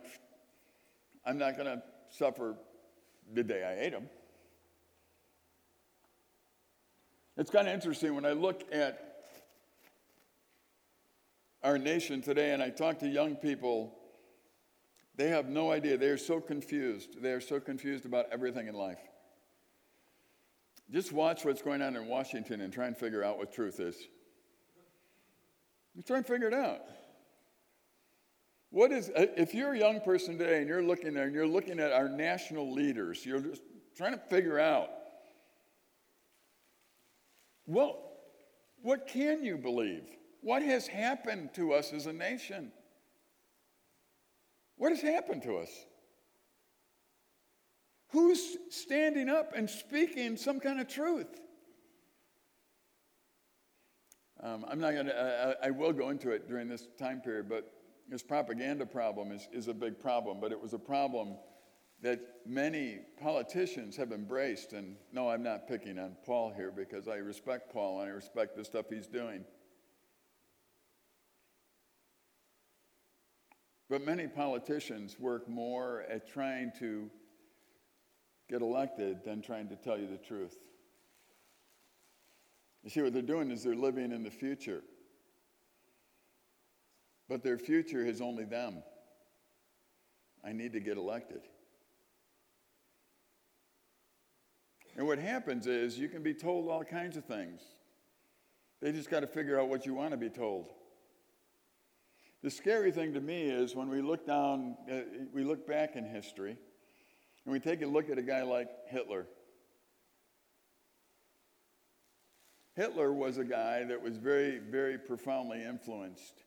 I'm 1.25 1.37
not 1.37 1.57
going 1.57 1.65
to 1.65 1.81
suffer 2.09 2.55
the 3.33 3.43
day 3.43 3.63
I 3.63 3.85
ate 3.85 3.91
them. 3.91 4.09
It's 7.37 7.49
kind 7.49 7.67
of 7.67 7.73
interesting 7.73 8.13
when 8.13 8.25
I 8.25 8.33
look 8.33 8.63
at 8.71 9.23
our 11.63 11.77
nation 11.77 12.21
today 12.21 12.51
and 12.51 12.61
I 12.61 12.69
talk 12.69 12.99
to 12.99 13.07
young 13.07 13.35
people, 13.35 13.95
they 15.15 15.29
have 15.29 15.47
no 15.47 15.71
idea. 15.71 15.97
They 15.97 16.09
are 16.09 16.17
so 16.17 16.39
confused. 16.39 17.21
They 17.21 17.31
are 17.31 17.41
so 17.41 17.59
confused 17.59 18.05
about 18.05 18.25
everything 18.31 18.67
in 18.67 18.75
life. 18.75 18.99
Just 20.91 21.13
watch 21.13 21.45
what's 21.45 21.61
going 21.61 21.81
on 21.81 21.95
in 21.95 22.07
Washington 22.07 22.61
and 22.61 22.71
try 22.71 22.85
and 22.85 22.97
figure 22.97 23.23
out 23.23 23.37
what 23.37 23.53
truth 23.53 23.79
is. 23.79 23.95
You 25.95 26.03
try 26.03 26.17
and 26.17 26.25
figure 26.25 26.47
it 26.47 26.53
out. 26.53 26.81
What 28.69 28.93
is, 28.93 29.09
uh, 29.09 29.25
if 29.35 29.53
you're 29.53 29.73
a 29.73 29.77
young 29.77 29.99
person 29.99 30.37
today 30.37 30.59
and 30.59 30.67
you're 30.67 30.81
looking 30.81 31.13
there 31.13 31.25
and 31.25 31.35
you're 31.35 31.47
looking 31.47 31.79
at 31.79 31.91
our 31.91 32.07
national 32.07 32.71
leaders, 32.71 33.25
you're 33.25 33.41
just 33.41 33.61
trying 33.97 34.13
to 34.13 34.19
figure 34.29 34.57
out, 34.57 34.89
well, 37.65 37.99
what 38.81 39.07
can 39.07 39.43
you 39.43 39.57
believe? 39.57 40.03
What 40.41 40.61
has 40.63 40.87
happened 40.87 41.53
to 41.55 41.73
us 41.73 41.91
as 41.91 42.05
a 42.05 42.13
nation? 42.13 42.71
What 44.77 44.91
has 44.91 45.01
happened 45.01 45.43
to 45.43 45.57
us? 45.57 45.69
Who's 48.11 48.57
standing 48.69 49.29
up 49.29 49.51
and 49.55 49.69
speaking 49.69 50.37
some 50.37 50.59
kind 50.59 50.79
of 50.79 50.87
truth? 50.87 51.39
Um, 54.43 54.65
I'm 54.67 54.79
not 54.79 54.93
going 54.93 55.05
to, 55.05 55.57
I 55.63 55.69
will 55.69 55.93
go 55.93 56.09
into 56.09 56.31
it 56.31 56.47
during 56.47 56.67
this 56.67 56.87
time 56.97 57.21
period, 57.21 57.47
but 57.47 57.71
this 58.09 58.23
propaganda 58.23 58.85
problem 58.85 59.31
is, 59.31 59.47
is 59.53 59.67
a 59.67 59.73
big 59.73 59.99
problem, 59.99 60.39
but 60.39 60.51
it 60.51 60.59
was 60.59 60.73
a 60.73 60.79
problem 60.79 61.35
that 62.01 62.19
many 62.47 62.99
politicians 63.21 63.95
have 63.95 64.11
embraced. 64.11 64.73
And 64.73 64.95
no, 65.13 65.29
I'm 65.29 65.43
not 65.43 65.67
picking 65.67 65.99
on 65.99 66.15
Paul 66.25 66.51
here 66.55 66.71
because 66.75 67.07
I 67.07 67.17
respect 67.17 67.71
Paul 67.71 68.01
and 68.01 68.09
I 68.09 68.13
respect 68.13 68.55
the 68.55 68.65
stuff 68.65 68.87
he's 68.89 69.07
doing. 69.07 69.45
But 73.89 74.03
many 74.03 74.25
politicians 74.27 75.19
work 75.19 75.47
more 75.47 76.05
at 76.09 76.27
trying 76.27 76.71
to 76.79 77.11
get 78.49 78.61
elected 78.61 79.23
than 79.23 79.41
trying 79.41 79.69
to 79.69 79.75
tell 79.75 79.99
you 79.99 80.07
the 80.07 80.17
truth. 80.17 80.55
You 82.83 82.89
see, 82.89 83.01
what 83.01 83.13
they're 83.13 83.21
doing 83.21 83.51
is 83.51 83.63
they're 83.63 83.75
living 83.75 84.11
in 84.11 84.23
the 84.23 84.31
future. 84.31 84.81
But 87.29 87.43
their 87.43 87.57
future 87.57 88.05
is 88.05 88.21
only 88.21 88.43
them. 88.43 88.83
I 90.43 90.51
need 90.51 90.73
to 90.73 90.79
get 90.79 90.97
elected. 90.97 91.41
And 94.97 95.07
what 95.07 95.19
happens 95.19 95.67
is 95.67 95.97
you 95.97 96.09
can 96.09 96.23
be 96.23 96.33
told 96.33 96.67
all 96.69 96.83
kinds 96.83 97.15
of 97.15 97.25
things. 97.25 97.61
They 98.81 98.91
just 98.91 99.09
got 99.09 99.21
to 99.21 99.27
figure 99.27 99.59
out 99.59 99.69
what 99.69 99.85
you 99.85 99.93
want 99.93 100.11
to 100.11 100.17
be 100.17 100.29
told. 100.29 100.69
The 102.43 102.49
scary 102.49 102.91
thing 102.91 103.13
to 103.13 103.21
me 103.21 103.43
is 103.43 103.75
when 103.75 103.87
we 103.87 104.01
look 104.01 104.25
down, 104.25 104.75
uh, 104.91 105.01
we 105.31 105.43
look 105.43 105.67
back 105.67 105.95
in 105.95 106.03
history, 106.03 106.57
and 107.45 107.53
we 107.53 107.59
take 107.59 107.83
a 107.83 107.85
look 107.85 108.09
at 108.09 108.17
a 108.17 108.23
guy 108.23 108.41
like 108.41 108.69
Hitler. 108.87 109.27
Hitler 112.75 113.11
was 113.11 113.37
a 113.37 113.43
guy 113.43 113.83
that 113.83 114.01
was 114.01 114.17
very, 114.17 114.59
very 114.59 114.97
profoundly 114.97 115.63
influenced 115.63 116.43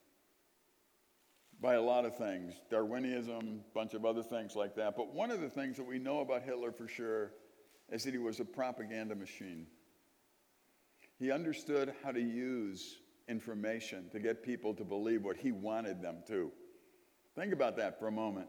by 1.60 1.74
a 1.74 1.82
lot 1.82 2.04
of 2.04 2.16
things 2.16 2.54
Darwinism, 2.70 3.60
a 3.70 3.74
bunch 3.74 3.94
of 3.94 4.04
other 4.04 4.22
things 4.22 4.56
like 4.56 4.74
that. 4.76 4.96
But 4.96 5.14
one 5.14 5.30
of 5.30 5.40
the 5.40 5.50
things 5.50 5.76
that 5.76 5.86
we 5.86 5.98
know 5.98 6.20
about 6.20 6.42
Hitler 6.42 6.72
for 6.72 6.88
sure 6.88 7.32
is 7.90 8.04
that 8.04 8.12
he 8.12 8.18
was 8.18 8.40
a 8.40 8.44
propaganda 8.44 9.14
machine. 9.14 9.66
He 11.18 11.30
understood 11.30 11.94
how 12.02 12.12
to 12.12 12.20
use 12.20 12.98
information 13.28 14.08
to 14.10 14.18
get 14.18 14.42
people 14.42 14.74
to 14.74 14.84
believe 14.84 15.24
what 15.24 15.36
he 15.36 15.52
wanted 15.52 16.02
them 16.02 16.22
to. 16.28 16.50
Think 17.34 17.52
about 17.52 17.76
that 17.76 17.98
for 17.98 18.08
a 18.08 18.12
moment. 18.12 18.48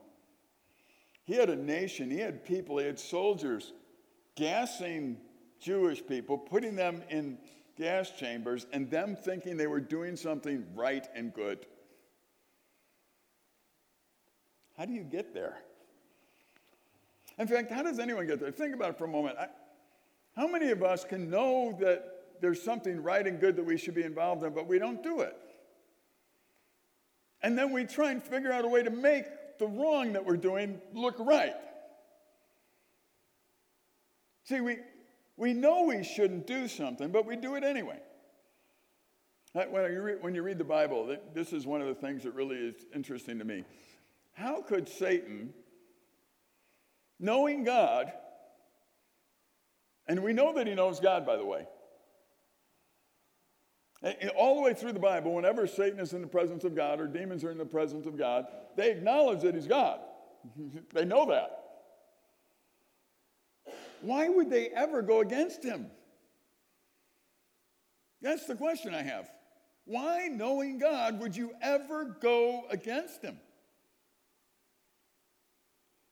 He 1.25 1.33
had 1.33 1.49
a 1.49 1.55
nation, 1.55 2.09
he 2.09 2.19
had 2.19 2.45
people, 2.45 2.77
he 2.77 2.85
had 2.85 2.99
soldiers 2.99 3.73
gassing 4.35 5.17
Jewish 5.59 6.05
people, 6.05 6.37
putting 6.37 6.75
them 6.75 7.01
in 7.09 7.37
gas 7.77 8.11
chambers, 8.11 8.65
and 8.71 8.89
them 8.89 9.15
thinking 9.15 9.57
they 9.57 9.67
were 9.67 9.79
doing 9.79 10.15
something 10.15 10.65
right 10.73 11.07
and 11.15 11.33
good. 11.33 11.65
How 14.77 14.85
do 14.85 14.93
you 14.93 15.03
get 15.03 15.33
there? 15.33 15.57
In 17.37 17.47
fact, 17.47 17.71
how 17.71 17.83
does 17.83 17.99
anyone 17.99 18.27
get 18.27 18.39
there? 18.39 18.51
Think 18.51 18.73
about 18.73 18.91
it 18.91 18.97
for 18.97 19.05
a 19.05 19.09
moment. 19.09 19.37
I, 19.37 19.47
how 20.35 20.47
many 20.47 20.71
of 20.71 20.83
us 20.83 21.03
can 21.03 21.29
know 21.29 21.77
that 21.79 22.41
there's 22.41 22.61
something 22.61 23.01
right 23.01 23.25
and 23.25 23.39
good 23.39 23.55
that 23.55 23.65
we 23.65 23.77
should 23.77 23.95
be 23.95 24.03
involved 24.03 24.43
in, 24.43 24.53
but 24.53 24.67
we 24.67 24.79
don't 24.79 25.01
do 25.01 25.21
it? 25.21 25.35
And 27.41 27.57
then 27.57 27.71
we 27.71 27.85
try 27.85 28.11
and 28.11 28.23
figure 28.23 28.51
out 28.51 28.65
a 28.65 28.67
way 28.67 28.83
to 28.83 28.89
make 28.89 29.25
the 29.59 29.67
wrong 29.67 30.13
that 30.13 30.25
we're 30.25 30.37
doing 30.37 30.81
look 30.93 31.15
right. 31.19 31.55
See, 34.43 34.61
we, 34.61 34.77
we 35.37 35.53
know 35.53 35.83
we 35.83 36.03
shouldn't 36.03 36.47
do 36.47 36.67
something, 36.67 37.11
but 37.11 37.25
we 37.25 37.35
do 37.35 37.55
it 37.55 37.63
anyway. 37.63 37.99
Uh, 39.53 39.63
when 39.69 39.91
you, 39.91 40.01
read, 40.01 40.17
when 40.21 40.35
you 40.35 40.43
read 40.43 40.57
the 40.57 40.63
Bible, 40.63 41.15
this 41.33 41.53
is 41.53 41.65
one 41.65 41.81
of 41.81 41.87
the 41.87 41.95
things 41.95 42.23
that 42.23 42.33
really 42.33 42.57
is 42.57 42.85
interesting 42.93 43.39
to 43.39 43.45
me. 43.45 43.63
How 44.33 44.61
could 44.61 44.87
Satan, 44.89 45.53
knowing 47.19 47.63
God, 47.63 48.11
and 50.07 50.23
we 50.23 50.33
know 50.33 50.53
that 50.53 50.67
he 50.67 50.75
knows 50.75 50.99
God, 50.99 51.25
by 51.25 51.37
the 51.37 51.45
way, 51.45 51.67
all 54.37 54.55
the 54.55 54.61
way 54.61 54.73
through 54.73 54.93
the 54.93 54.99
Bible, 54.99 55.33
whenever 55.33 55.65
Satan 55.67 55.99
is 55.99 56.13
in 56.13 56.21
the 56.21 56.27
presence 56.27 56.63
of 56.63 56.75
God 56.75 56.99
or 56.99 57.07
demons 57.07 57.43
are 57.43 57.51
in 57.51 57.57
the 57.57 57.65
presence 57.65 58.05
of 58.05 58.17
God, 58.17 58.45
they 58.75 58.91
acknowledge 58.91 59.41
that 59.41 59.55
he's 59.55 59.67
God. 59.67 59.99
they 60.93 61.05
know 61.05 61.25
that. 61.27 61.64
Why 64.01 64.29
would 64.29 64.49
they 64.49 64.69
ever 64.69 65.01
go 65.01 65.21
against 65.21 65.63
him? 65.63 65.87
That's 68.21 68.45
the 68.45 68.55
question 68.55 68.93
I 68.93 69.03
have. 69.03 69.29
Why, 69.85 70.27
knowing 70.31 70.79
God, 70.79 71.19
would 71.19 71.35
you 71.35 71.51
ever 71.61 72.05
go 72.05 72.63
against 72.71 73.21
him? 73.21 73.37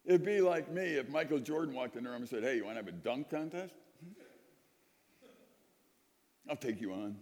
It'd 0.06 0.25
be 0.25 0.42
like 0.42 0.70
me 0.70 0.84
if 0.84 1.10
Michael 1.10 1.40
Jordan 1.40 1.74
walked 1.74 1.96
in 1.96 2.04
the 2.04 2.10
room 2.10 2.22
and 2.22 2.30
said, 2.30 2.44
Hey, 2.44 2.58
you 2.58 2.66
want 2.66 2.78
to 2.78 2.84
have 2.84 2.88
a 2.88 2.92
dunk 2.92 3.30
contest? 3.30 3.74
I'll 6.50 6.58
take 6.58 6.82
you 6.82 6.92
on. 6.92 7.16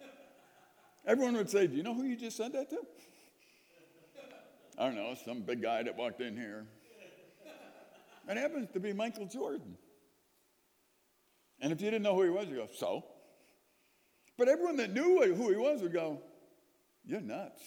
Everyone 1.06 1.34
would 1.36 1.50
say, 1.50 1.66
Do 1.66 1.76
you 1.76 1.82
know 1.82 1.94
who 1.94 2.04
you 2.04 2.14
just 2.14 2.36
said 2.36 2.52
that 2.52 2.70
to? 2.70 2.76
I 4.78 4.84
don't 4.84 4.94
know, 4.94 5.16
some 5.24 5.40
big 5.40 5.62
guy 5.62 5.82
that 5.82 5.96
walked 5.96 6.20
in 6.20 6.36
here. 6.36 6.66
It 8.28 8.36
happens 8.36 8.68
to 8.74 8.80
be 8.80 8.92
Michael 8.92 9.26
Jordan. 9.26 9.76
And 11.60 11.72
if 11.72 11.80
you 11.80 11.90
didn't 11.90 12.04
know 12.04 12.14
who 12.14 12.24
he 12.24 12.30
was, 12.30 12.46
you 12.48 12.56
go, 12.56 12.68
So? 12.72 13.04
But 14.36 14.48
everyone 14.48 14.76
that 14.76 14.92
knew 14.92 15.34
who 15.34 15.50
he 15.50 15.56
was 15.56 15.82
would 15.82 15.92
go, 15.92 16.20
You're 17.04 17.20
nuts. 17.20 17.62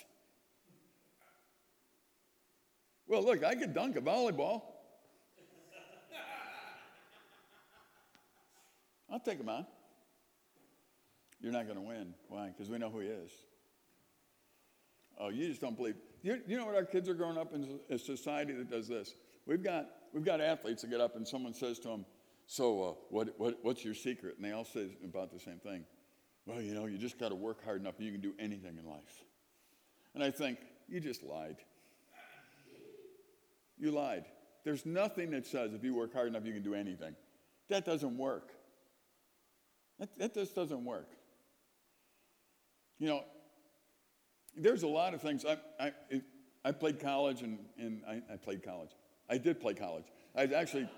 Well, 3.08 3.24
look, 3.24 3.44
I 3.44 3.56
could 3.56 3.74
dunk 3.74 3.98
a 3.98 4.02
volleyball. 4.02 4.62
I'll 9.12 9.20
take 9.20 9.40
him 9.40 9.50
on. 9.50 9.66
You're 11.42 11.52
not 11.52 11.66
going 11.66 11.76
to 11.76 11.82
win. 11.82 12.14
Why? 12.30 12.48
Because 12.48 12.70
we 12.70 12.78
know 12.78 12.90
who 12.90 13.00
he 13.00 13.08
is. 13.08 13.32
Oh, 15.20 15.30
you 15.30 15.50
just 15.50 15.60
don't 15.60 15.76
believe. 15.76 15.96
You, 16.22 16.40
you 16.48 16.58
know 16.58 16.66
what 16.66 16.76
our 16.76 16.86
kids 16.86 17.10
are 17.10 17.14
growing 17.14 17.38
up 17.38 17.54
in 17.54 17.80
a 17.90 17.98
society 17.98 18.54
that 18.54 18.70
does 18.70 18.88
this? 18.88 19.16
We've 19.46 19.64
got, 19.64 19.90
we've 20.14 20.26
got 20.26 20.42
athletes 20.42 20.82
that 20.82 20.90
get 20.90 21.02
up 21.02 21.16
and 21.16 21.28
someone 21.28 21.54
says 21.54 21.80
to 21.80 21.90
them, 21.90 22.06
So, 22.46 22.84
uh, 22.84 22.94
what, 23.10 23.40
what, 23.40 23.60
what's 23.62 23.84
your 23.84 23.94
secret? 23.94 24.36
And 24.38 24.46
they 24.46 24.52
all 24.52 24.66
say 24.66 24.90
about 25.04 25.32
the 25.32 25.40
same 25.40 25.60
thing. 25.60 25.86
Well, 26.46 26.62
you 26.62 26.74
know, 26.74 26.86
you 26.86 26.98
just 26.98 27.20
got 27.20 27.30
to 27.30 27.36
work 27.36 27.64
hard 27.64 27.82
enough 27.82 27.96
and 27.98 28.06
you 28.06 28.12
can 28.12 28.22
do 28.22 28.34
anything 28.40 28.78
in 28.78 28.90
life. 28.90 29.24
And 30.16 30.24
I 30.24 30.32
think, 30.32 30.58
you 30.90 31.00
just 31.00 31.24
lied. 31.24 31.58
You 33.78 33.92
lied. 33.92 34.26
There's 34.64 34.86
nothing 34.86 35.32
that 35.32 35.48
says 35.48 35.74
if 35.74 35.84
you 35.84 35.96
work 35.96 36.14
hard 36.14 36.28
enough, 36.28 36.46
you 36.46 36.54
can 36.54 36.64
do 36.64 36.76
anything. 36.76 37.16
That 37.70 37.86
doesn't 37.86 38.18
work. 38.18 38.52
That, 40.00 40.18
that 40.20 40.34
just 40.34 40.54
doesn't 40.54 40.84
work. 40.84 41.10
You 43.00 43.08
know, 43.08 43.24
there's 44.56 44.84
a 44.84 44.88
lot 44.88 45.14
of 45.14 45.22
things. 45.22 45.46
I, 45.46 45.58
I, 45.80 45.92
I 46.64 46.72
played 46.72 47.00
college 47.00 47.42
and, 47.42 47.58
and 47.80 48.02
I, 48.08 48.22
I 48.34 48.38
played 48.38 48.64
college. 48.64 48.92
I 49.32 49.38
did 49.38 49.62
play 49.62 49.74
college. 49.74 50.04
I 50.36 50.44
actually, 50.44 50.90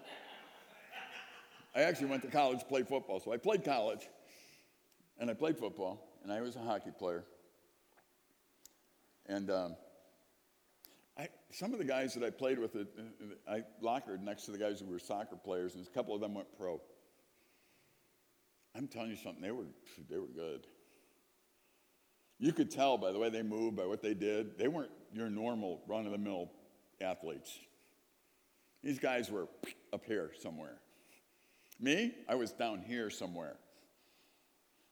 I 1.75 1.83
actually 1.83 2.07
went 2.07 2.23
to 2.23 2.29
college 2.29 2.59
to 2.61 2.65
play 2.65 2.81
football. 2.81 3.19
So 3.19 3.31
I 3.31 3.37
played 3.37 3.63
college 3.63 4.09
and 5.19 5.29
I 5.29 5.35
played 5.35 5.59
football 5.59 6.03
and 6.23 6.33
I 6.33 6.41
was 6.41 6.55
a 6.55 6.59
hockey 6.59 6.89
player. 6.97 7.23
And 9.27 9.51
um, 9.51 9.75
I, 11.15 11.29
some 11.51 11.73
of 11.73 11.77
the 11.77 11.85
guys 11.85 12.15
that 12.15 12.23
I 12.23 12.31
played 12.31 12.57
with, 12.57 12.75
uh, 12.75 12.79
I 13.47 13.63
lockered 13.81 14.23
next 14.23 14.45
to 14.45 14.51
the 14.51 14.57
guys 14.57 14.79
who 14.79 14.87
were 14.87 14.99
soccer 14.99 15.37
players, 15.37 15.75
and 15.75 15.85
a 15.85 15.89
couple 15.91 16.13
of 16.13 16.19
them 16.19 16.33
went 16.33 16.47
pro. 16.57 16.81
I'm 18.75 18.87
telling 18.87 19.11
you 19.11 19.15
something, 19.15 19.41
they 19.41 19.51
were, 19.51 19.67
they 20.09 20.17
were 20.17 20.25
good. 20.25 20.65
You 22.39 22.51
could 22.51 22.71
tell 22.71 22.97
by 22.97 23.11
the 23.11 23.19
way 23.19 23.29
they 23.29 23.43
moved, 23.43 23.77
by 23.77 23.85
what 23.85 24.01
they 24.01 24.13
did. 24.13 24.57
They 24.57 24.67
weren't 24.67 24.91
your 25.13 25.29
normal 25.29 25.83
run 25.87 26.05
of 26.05 26.11
the 26.11 26.17
mill 26.17 26.51
athletes. 26.99 27.59
These 28.83 28.99
guys 28.99 29.31
were 29.31 29.47
up 29.93 30.03
here 30.05 30.31
somewhere. 30.41 30.77
Me, 31.79 32.13
I 32.27 32.35
was 32.35 32.51
down 32.51 32.81
here 32.81 33.09
somewhere. 33.09 33.55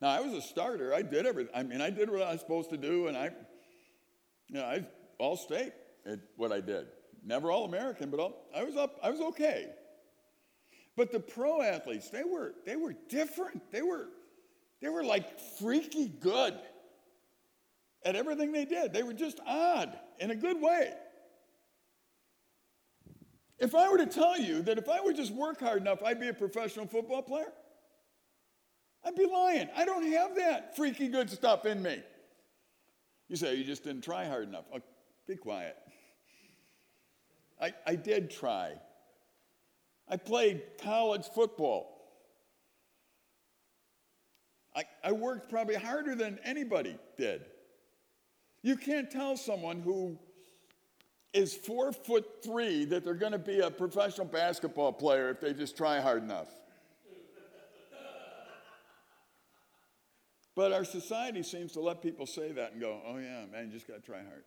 Now, 0.02 0.10
I 0.10 0.22
was 0.22 0.34
a 0.34 0.42
starter. 0.42 0.94
I 0.94 1.02
did 1.02 1.26
everything. 1.26 1.54
I 1.56 1.64
mean, 1.64 1.82
I 1.82 1.90
did 1.90 2.10
what 2.10 2.22
I 2.22 2.32
was 2.32 2.42
supposed 2.42 2.70
to 2.72 2.78
do, 2.78 3.08
and 3.08 3.18
I, 3.18 3.26
you 4.48 4.56
know, 4.56 4.64
I 4.64 4.86
all 5.20 5.38
state 5.38 5.74
at 6.06 6.20
what 6.38 6.52
I 6.52 6.62
did. 6.62 6.88
Never 7.24 7.52
all 7.52 7.66
American, 7.66 8.10
but 8.10 8.20
all, 8.20 8.48
I 8.56 8.64
was 8.64 8.76
up. 8.76 9.00
I 9.04 9.12
was 9.12 9.22
okay. 9.22 9.68
But 10.96 11.12
the 11.12 11.20
pro 11.20 11.62
athletes, 11.62 12.10
they 12.10 12.24
were 12.24 12.54
they 12.66 12.76
were 12.76 12.96
different. 13.10 13.72
They 13.72 13.82
were 13.82 14.08
they 14.82 14.90
were 14.90 15.04
like 15.04 15.40
freaky 15.60 16.08
good 16.08 16.58
at 18.04 18.16
everything 18.16 18.52
they 18.52 18.66
did. 18.66 18.92
They 18.92 19.04
were 19.04 19.14
just 19.14 19.40
odd 19.46 19.98
in 20.20 20.32
a 20.32 20.36
good 20.36 20.60
way. 20.60 20.94
If 23.62 23.76
I 23.76 23.90
were 23.90 24.00
to 24.00 24.08
tell 24.08 24.40
you 24.40 24.64
that 24.64 24.80
if 24.80 24.90
I 24.90 25.00
would 25.00 25.16
just 25.16 25.32
work 25.32 25.60
hard 25.60 25.82
enough, 25.82 26.02
I'd 26.04 26.20
be 26.20 26.30
a 26.30 26.34
professional 26.34 26.88
football 26.88 27.22
player, 27.22 27.54
I'd 29.06 29.16
be 29.16 29.28
lying. 29.28 29.70
I 29.78 29.86
don't 29.86 30.04
have 30.12 30.36
that 30.36 30.76
freaky 30.76 31.08
good 31.08 31.30
stuff 31.30 31.66
in 31.66 31.82
me. 31.82 32.02
You 33.30 33.36
say, 33.36 33.56
you 33.56 33.64
just 33.64 33.84
didn't 33.84 34.04
try 34.04 34.26
hard 34.26 34.48
enough. 34.48 34.66
Be 35.28 35.36
quiet. 35.36 35.78
I, 37.62 37.74
I 37.86 37.96
did 37.96 38.32
try. 38.32 38.74
I 40.10 40.18
played 40.18 40.64
college 40.82 41.28
football. 41.28 42.00
I, 44.76 44.86
I 45.04 45.12
worked 45.12 45.50
probably 45.52 45.76
harder 45.76 46.16
than 46.16 46.40
anybody 46.44 46.98
did. 47.16 47.46
You 48.64 48.76
can't 48.76 49.12
tell 49.12 49.38
someone 49.38 49.82
who 49.82 50.18
is 51.34 51.54
four 51.54 51.94
foot 51.94 52.44
three 52.44 52.86
that 52.86 53.06
they're 53.06 53.14
going 53.14 53.32
to 53.32 53.40
be 53.40 53.60
a 53.60 53.72
professional 53.72 54.28
basketball 54.28 54.92
player 54.92 55.30
if 55.30 55.40
they 55.40 55.54
just 55.54 55.78
try 55.78 56.00
hard 56.00 56.24
enough. 56.24 56.50
but 60.56 60.74
our 60.74 60.84
society 60.84 61.44
seems 61.44 61.72
to 61.72 61.80
let 61.80 62.02
people 62.02 62.26
say 62.26 62.52
that 62.52 62.74
and 62.74 62.82
go, 62.82 63.00
oh, 63.08 63.18
yeah, 63.18 63.46
man, 63.52 63.68
you 63.68 63.72
just 63.72 63.88
got 63.88 63.96
to 63.96 64.02
try 64.02 64.18
hard. 64.18 64.44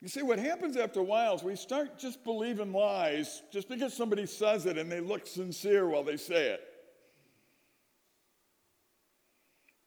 You 0.00 0.06
see, 0.06 0.22
what 0.22 0.38
happens 0.38 0.76
after 0.76 1.00
a 1.00 1.04
while 1.04 1.34
is 1.34 1.42
we 1.42 1.56
start 1.56 1.98
just 1.98 2.22
believing 2.22 2.72
lies 2.72 3.42
just 3.52 3.68
because 3.68 3.92
somebody 3.92 4.26
says 4.26 4.64
it 4.66 4.78
and 4.78 4.90
they 4.90 5.00
look 5.00 5.26
sincere 5.26 5.88
while 5.88 6.04
they 6.04 6.16
say 6.16 6.50
it. 6.50 6.60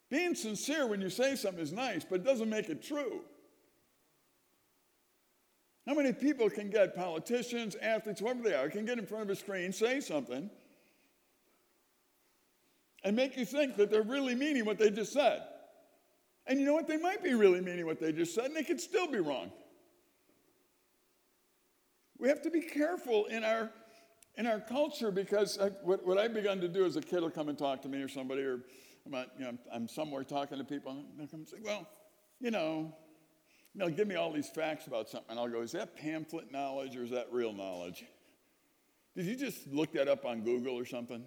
Being 0.09 0.35
sincere 0.35 0.85
when 0.85 0.99
you 0.99 1.09
say 1.09 1.37
something 1.37 1.63
is 1.63 1.71
nice, 1.71 2.03
but 2.03 2.15
it 2.15 2.25
doesn't 2.25 2.49
make 2.49 2.67
it 2.67 2.83
true. 2.83 3.21
How 5.87 5.95
many 5.95 6.13
people 6.13 6.49
can 6.49 6.69
get 6.69 6.95
politicians, 6.95 7.75
athletes, 7.81 8.19
whoever 8.19 8.43
they 8.43 8.53
are, 8.53 8.69
can 8.69 8.85
get 8.85 8.99
in 8.99 9.05
front 9.05 9.23
of 9.23 9.29
a 9.29 9.35
screen, 9.35 9.73
say 9.73 9.99
something, 9.99 10.49
and 13.03 13.15
make 13.15 13.35
you 13.35 13.45
think 13.45 13.77
that 13.77 13.89
they're 13.89 14.03
really 14.03 14.35
meaning 14.35 14.65
what 14.65 14.77
they 14.77 14.91
just 14.91 15.11
said? 15.11 15.41
And 16.45 16.59
you 16.59 16.65
know 16.65 16.73
what? 16.73 16.87
They 16.87 16.97
might 16.97 17.23
be 17.23 17.33
really 17.33 17.61
meaning 17.61 17.85
what 17.85 17.99
they 17.99 18.11
just 18.11 18.35
said, 18.35 18.45
and 18.45 18.55
they 18.55 18.63
could 18.63 18.81
still 18.81 19.07
be 19.07 19.19
wrong. 19.19 19.51
We 22.19 22.29
have 22.29 22.41
to 22.43 22.51
be 22.51 22.61
careful 22.61 23.25
in 23.25 23.43
our 23.43 23.71
in 24.37 24.47
our 24.47 24.59
culture 24.59 25.11
because 25.11 25.59
I, 25.59 25.69
what, 25.83 26.05
what 26.05 26.17
I've 26.17 26.33
begun 26.33 26.61
to 26.61 26.67
do 26.69 26.85
is 26.85 26.95
a 26.95 27.01
kid 27.01 27.21
will 27.21 27.29
come 27.29 27.49
and 27.49 27.57
talk 27.57 27.81
to 27.81 27.89
me 27.89 28.01
or 28.01 28.07
somebody 28.07 28.43
or 28.43 28.61
I'm, 29.05 29.13
at, 29.13 29.27
you 29.37 29.45
know, 29.45 29.57
I'm 29.73 29.87
somewhere 29.87 30.23
talking 30.23 30.57
to 30.57 30.63
people, 30.63 30.91
and 30.91 31.05
they'll 31.17 31.27
come 31.27 31.41
and 31.41 31.49
say, 31.49 31.57
well, 31.63 31.87
you 32.39 32.51
know, 32.51 32.95
they'll 33.75 33.89
give 33.89 34.07
me 34.07 34.15
all 34.15 34.31
these 34.31 34.49
facts 34.49 34.87
about 34.87 35.09
something, 35.09 35.31
and 35.31 35.39
I'll 35.39 35.47
go, 35.47 35.61
is 35.61 35.71
that 35.71 35.95
pamphlet 35.95 36.51
knowledge 36.51 36.95
or 36.95 37.03
is 37.03 37.11
that 37.11 37.27
real 37.31 37.53
knowledge? 37.53 38.03
Did 39.15 39.25
you 39.25 39.35
just 39.35 39.67
look 39.67 39.93
that 39.93 40.07
up 40.07 40.25
on 40.25 40.41
Google 40.41 40.77
or 40.77 40.85
something? 40.85 41.23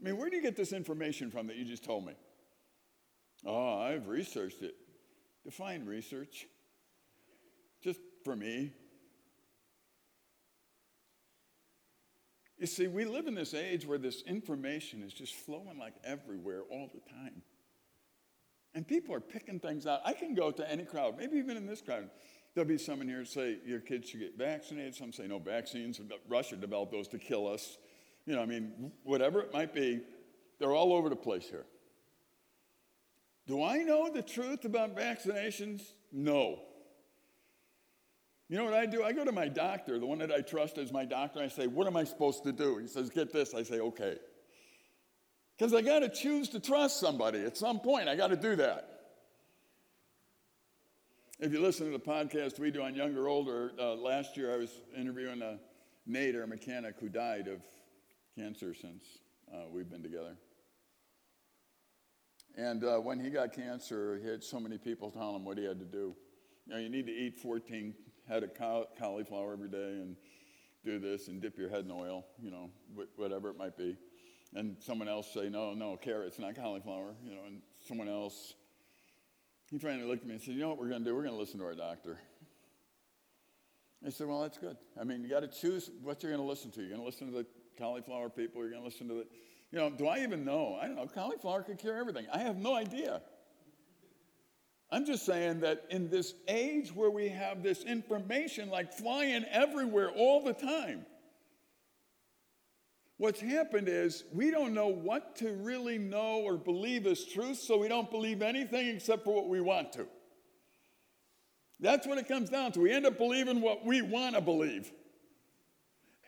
I 0.00 0.04
mean, 0.04 0.16
where 0.16 0.28
do 0.28 0.36
you 0.36 0.42
get 0.42 0.56
this 0.56 0.72
information 0.72 1.30
from 1.30 1.46
that 1.46 1.56
you 1.56 1.64
just 1.64 1.84
told 1.84 2.04
me? 2.04 2.14
Oh, 3.46 3.78
I've 3.78 4.08
researched 4.08 4.62
it. 4.62 4.74
Define 5.44 5.84
research. 5.84 6.46
Just 7.82 8.00
for 8.24 8.34
me. 8.34 8.72
You 12.58 12.66
see, 12.66 12.86
we 12.86 13.04
live 13.04 13.26
in 13.26 13.34
this 13.34 13.52
age 13.52 13.86
where 13.86 13.98
this 13.98 14.22
information 14.22 15.02
is 15.02 15.12
just 15.12 15.34
flowing 15.34 15.78
like 15.78 15.94
everywhere 16.04 16.62
all 16.70 16.90
the 16.92 17.00
time. 17.12 17.42
And 18.74 18.86
people 18.86 19.14
are 19.14 19.20
picking 19.20 19.60
things 19.60 19.86
out. 19.86 20.00
I 20.04 20.12
can 20.12 20.34
go 20.34 20.50
to 20.50 20.70
any 20.70 20.84
crowd, 20.84 21.16
maybe 21.16 21.36
even 21.36 21.56
in 21.56 21.66
this 21.66 21.80
crowd. 21.80 22.10
There'll 22.54 22.68
be 22.68 22.78
someone 22.78 23.08
here 23.08 23.24
say 23.24 23.58
your 23.64 23.80
kids 23.80 24.08
should 24.08 24.20
get 24.20 24.38
vaccinated. 24.38 24.94
Some 24.94 25.12
say 25.12 25.26
no 25.26 25.38
vaccines. 25.38 26.00
Russia 26.28 26.56
developed 26.56 26.92
those 26.92 27.08
to 27.08 27.18
kill 27.18 27.46
us. 27.46 27.78
You 28.26 28.34
know, 28.34 28.42
I 28.42 28.46
mean, 28.46 28.92
whatever 29.02 29.40
it 29.40 29.52
might 29.52 29.74
be, 29.74 30.00
they're 30.58 30.72
all 30.72 30.92
over 30.92 31.08
the 31.08 31.16
place 31.16 31.48
here. 31.48 31.66
Do 33.46 33.62
I 33.62 33.78
know 33.78 34.10
the 34.10 34.22
truth 34.22 34.64
about 34.64 34.96
vaccinations? 34.96 35.82
No. 36.12 36.60
You 38.48 38.58
know 38.58 38.64
what 38.64 38.74
I 38.74 38.86
do? 38.86 39.02
I 39.02 39.12
go 39.12 39.24
to 39.24 39.32
my 39.32 39.48
doctor, 39.48 39.98
the 39.98 40.06
one 40.06 40.18
that 40.18 40.32
I 40.32 40.40
trust 40.40 40.78
as 40.78 40.92
my 40.92 41.04
doctor, 41.04 41.40
and 41.40 41.50
I 41.50 41.54
say, 41.54 41.66
What 41.66 41.86
am 41.86 41.96
I 41.96 42.04
supposed 42.04 42.44
to 42.44 42.52
do? 42.52 42.78
He 42.78 42.86
says, 42.86 43.10
Get 43.10 43.32
this. 43.32 43.54
I 43.54 43.62
say, 43.62 43.80
Okay. 43.80 44.16
Because 45.56 45.72
I 45.72 45.82
got 45.82 46.00
to 46.00 46.08
choose 46.08 46.48
to 46.50 46.60
trust 46.60 46.98
somebody 46.98 47.44
at 47.44 47.56
some 47.56 47.80
point. 47.80 48.08
I 48.08 48.16
got 48.16 48.28
to 48.28 48.36
do 48.36 48.56
that. 48.56 48.90
If 51.40 51.52
you 51.52 51.60
listen 51.60 51.86
to 51.86 51.92
the 51.92 52.04
podcast 52.04 52.58
we 52.58 52.70
do 52.70 52.82
on 52.82 52.94
Younger 52.94 53.28
Older, 53.28 53.72
uh, 53.78 53.94
last 53.94 54.36
year 54.36 54.52
I 54.52 54.56
was 54.56 54.70
interviewing 54.96 55.42
a 55.42 55.58
Nader, 56.08 56.44
a 56.44 56.46
mechanic 56.46 56.94
who 57.00 57.08
died 57.08 57.48
of 57.48 57.60
cancer 58.36 58.74
since 58.74 59.04
uh, 59.52 59.64
we've 59.70 59.90
been 59.90 60.02
together. 60.02 60.36
And 62.56 62.84
uh, 62.84 62.98
when 62.98 63.18
he 63.18 63.30
got 63.30 63.52
cancer, 63.52 64.20
he 64.22 64.28
had 64.28 64.44
so 64.44 64.60
many 64.60 64.78
people 64.78 65.10
telling 65.10 65.36
him 65.36 65.44
what 65.44 65.58
he 65.58 65.64
had 65.64 65.78
to 65.80 65.84
do. 65.84 66.14
You 66.66 66.74
know, 66.74 66.78
you 66.78 66.88
need 66.88 67.06
to 67.06 67.12
eat 67.12 67.38
14 67.40 67.94
head 68.28 68.42
of 68.42 68.50
cauliflower 68.98 69.52
every 69.52 69.68
day 69.68 70.00
and 70.00 70.16
do 70.84 70.98
this 70.98 71.28
and 71.28 71.42
dip 71.42 71.58
your 71.58 71.68
head 71.68 71.84
in 71.84 71.90
oil, 71.90 72.24
you 72.40 72.50
know, 72.50 72.70
whatever 73.16 73.50
it 73.50 73.58
might 73.58 73.76
be. 73.76 73.96
And 74.54 74.76
someone 74.80 75.08
else 75.08 75.32
say, 75.32 75.48
no, 75.48 75.74
no, 75.74 75.96
carrots, 75.96 76.38
not 76.38 76.54
cauliflower, 76.54 77.14
you 77.24 77.34
know, 77.34 77.40
and 77.46 77.60
someone 77.88 78.08
else. 78.08 78.54
He 79.70 79.78
finally 79.78 80.04
looked 80.04 80.22
at 80.22 80.28
me 80.28 80.34
and 80.34 80.42
said, 80.42 80.54
you 80.54 80.60
know 80.60 80.68
what 80.68 80.78
we're 80.78 80.88
going 80.88 81.02
to 81.02 81.10
do? 81.10 81.14
We're 81.14 81.22
going 81.22 81.34
to 81.34 81.40
listen 81.40 81.58
to 81.58 81.66
our 81.66 81.74
doctor. 81.74 82.18
I 84.06 84.10
said, 84.10 84.28
well, 84.28 84.42
that's 84.42 84.58
good. 84.58 84.76
I 85.00 85.04
mean, 85.04 85.22
you 85.22 85.30
got 85.30 85.40
to 85.40 85.48
choose 85.48 85.90
what 86.02 86.22
you're 86.22 86.30
going 86.30 86.44
to 86.44 86.48
listen 86.48 86.70
to. 86.72 86.80
You're 86.80 86.90
going 86.90 87.00
to 87.00 87.06
listen 87.06 87.26
to 87.28 87.32
the 87.32 87.46
cauliflower 87.78 88.28
people. 88.28 88.60
You're 88.60 88.70
going 88.70 88.82
to 88.82 88.86
listen 88.86 89.08
to 89.08 89.14
the, 89.14 89.26
you 89.72 89.78
know, 89.78 89.90
do 89.90 90.06
I 90.06 90.22
even 90.22 90.44
know? 90.44 90.78
I 90.80 90.86
don't 90.86 90.96
know. 90.96 91.06
Cauliflower 91.06 91.62
could 91.62 91.78
cure 91.78 91.96
everything. 91.96 92.26
I 92.32 92.38
have 92.38 92.56
no 92.56 92.74
idea. 92.74 93.22
I'm 94.90 95.06
just 95.06 95.26
saying 95.26 95.60
that 95.60 95.86
in 95.90 96.10
this 96.10 96.34
age 96.46 96.94
where 96.94 97.10
we 97.10 97.28
have 97.30 97.62
this 97.62 97.82
information 97.82 98.70
like 98.70 98.92
flying 98.92 99.44
everywhere 99.50 100.10
all 100.10 100.44
the 100.44 100.52
time, 100.52 101.06
what's 103.18 103.40
happened 103.40 103.88
is 103.88 104.24
we 104.32 104.50
don't 104.50 104.74
know 104.74 104.88
what 104.88 105.36
to 105.36 105.52
really 105.52 105.98
know 105.98 106.40
or 106.42 106.56
believe 106.56 107.06
as 107.06 107.24
truth, 107.24 107.58
so 107.58 107.78
we 107.78 107.88
don't 107.88 108.10
believe 108.10 108.42
anything 108.42 108.88
except 108.88 109.24
for 109.24 109.34
what 109.34 109.48
we 109.48 109.60
want 109.60 109.92
to. 109.92 110.06
That's 111.80 112.06
what 112.06 112.18
it 112.18 112.28
comes 112.28 112.50
down 112.50 112.72
to. 112.72 112.80
We 112.80 112.92
end 112.92 113.06
up 113.06 113.18
believing 113.18 113.60
what 113.60 113.84
we 113.84 114.00
want 114.02 114.34
to 114.36 114.40
believe. 114.40 114.92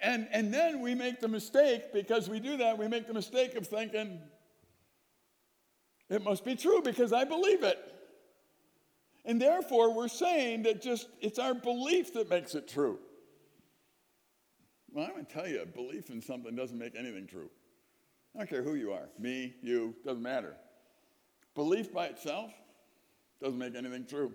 And, 0.02 0.28
and 0.30 0.52
then 0.52 0.80
we 0.80 0.94
make 0.94 1.20
the 1.20 1.28
mistake, 1.28 1.92
because 1.92 2.28
we 2.28 2.40
do 2.40 2.58
that, 2.58 2.76
we 2.76 2.88
make 2.88 3.06
the 3.06 3.14
mistake 3.14 3.54
of 3.54 3.66
thinking, 3.66 4.20
it 6.08 6.22
must 6.22 6.44
be 6.44 6.54
true 6.54 6.82
because 6.82 7.12
I 7.12 7.24
believe 7.24 7.62
it. 7.62 7.78
And 9.24 9.42
therefore, 9.42 9.92
we're 9.92 10.08
saying 10.08 10.62
that 10.64 10.80
just 10.80 11.08
it's 11.20 11.38
our 11.38 11.54
belief 11.54 12.12
that 12.14 12.30
makes 12.30 12.54
it 12.54 12.68
true. 12.68 13.00
Well, 14.96 15.04
I'm 15.04 15.12
going 15.12 15.26
to 15.26 15.30
tell 15.30 15.46
you, 15.46 15.62
belief 15.74 16.08
in 16.08 16.22
something 16.22 16.56
doesn't 16.56 16.78
make 16.78 16.94
anything 16.96 17.26
true. 17.26 17.50
I 18.34 18.38
don't 18.38 18.48
care 18.48 18.62
who 18.62 18.76
you 18.76 18.92
are 18.92 19.10
me, 19.18 19.54
you, 19.60 19.94
doesn't 20.06 20.22
matter. 20.22 20.56
Belief 21.54 21.92
by 21.92 22.06
itself 22.06 22.50
doesn't 23.42 23.58
make 23.58 23.74
anything 23.74 24.06
true. 24.06 24.32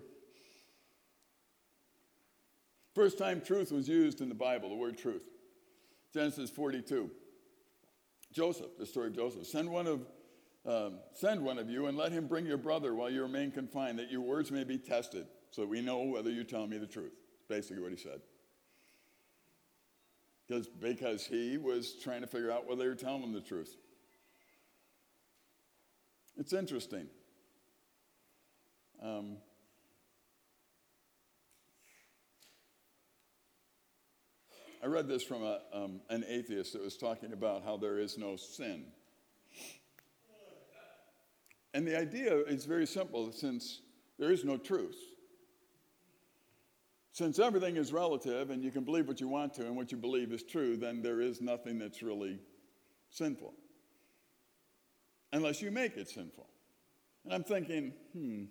First 2.94 3.18
time 3.18 3.40
truth 3.40 3.72
was 3.72 3.88
used 3.88 4.20
in 4.20 4.28
the 4.28 4.36
Bible, 4.36 4.68
the 4.68 4.76
word 4.76 4.96
truth. 4.96 5.24
Genesis 6.14 6.48
42. 6.48 7.10
Joseph, 8.32 8.78
the 8.78 8.86
story 8.86 9.08
of 9.08 9.16
Joseph. 9.16 9.46
Send 9.48 9.68
one 9.68 9.88
of 9.88 10.06
um, 10.64 11.00
send 11.12 11.42
one 11.42 11.58
of 11.58 11.68
you 11.68 11.86
and 11.86 11.98
let 11.98 12.12
him 12.12 12.28
bring 12.28 12.46
your 12.46 12.56
brother 12.56 12.94
while 12.94 13.10
you 13.10 13.22
remain 13.22 13.50
confined, 13.50 13.98
that 13.98 14.12
your 14.12 14.20
words 14.20 14.52
may 14.52 14.62
be 14.62 14.78
tested, 14.78 15.26
so 15.50 15.62
that 15.62 15.68
we 15.68 15.80
know 15.80 16.02
whether 16.02 16.30
you're 16.30 16.44
telling 16.44 16.70
me 16.70 16.78
the 16.78 16.86
truth. 16.86 17.14
Basically, 17.48 17.82
what 17.82 17.90
he 17.90 17.96
said. 17.96 18.20
Because, 20.46 20.68
because 20.68 21.26
he 21.26 21.56
was 21.56 21.94
trying 22.02 22.20
to 22.20 22.26
figure 22.26 22.50
out 22.50 22.66
whether 22.66 22.82
they 22.82 22.88
were 22.88 22.94
telling 22.94 23.22
him 23.22 23.32
the 23.32 23.40
truth. 23.40 23.76
It's 26.36 26.52
interesting. 26.52 27.06
Um, 29.02 29.36
I 34.82 34.86
read 34.86 35.06
this 35.06 35.22
from 35.22 35.44
a, 35.44 35.60
um, 35.72 36.00
an 36.10 36.24
atheist 36.28 36.72
that 36.72 36.82
was 36.82 36.96
talking 36.96 37.32
about 37.32 37.62
how 37.64 37.76
there 37.76 37.98
is 37.98 38.18
no 38.18 38.36
sin. 38.36 38.84
And 41.74 41.86
the 41.86 41.98
idea 41.98 42.36
is 42.36 42.64
very 42.64 42.86
simple 42.86 43.32
since 43.32 43.80
there 44.18 44.32
is 44.32 44.44
no 44.44 44.56
truth. 44.56 44.98
Since 47.12 47.38
everything 47.38 47.76
is 47.76 47.92
relative 47.92 48.50
and 48.50 48.62
you 48.62 48.70
can 48.70 48.84
believe 48.84 49.06
what 49.06 49.20
you 49.20 49.28
want 49.28 49.52
to 49.54 49.66
and 49.66 49.76
what 49.76 49.92
you 49.92 49.98
believe 49.98 50.32
is 50.32 50.42
true, 50.42 50.76
then 50.76 51.02
there 51.02 51.20
is 51.20 51.42
nothing 51.42 51.78
that's 51.78 52.02
really 52.02 52.38
sinful. 53.10 53.52
Unless 55.32 55.60
you 55.60 55.70
make 55.70 55.96
it 55.96 56.08
sinful. 56.08 56.48
And 57.24 57.34
I'm 57.34 57.44
thinking, 57.44 57.92
hmm, 58.12 58.44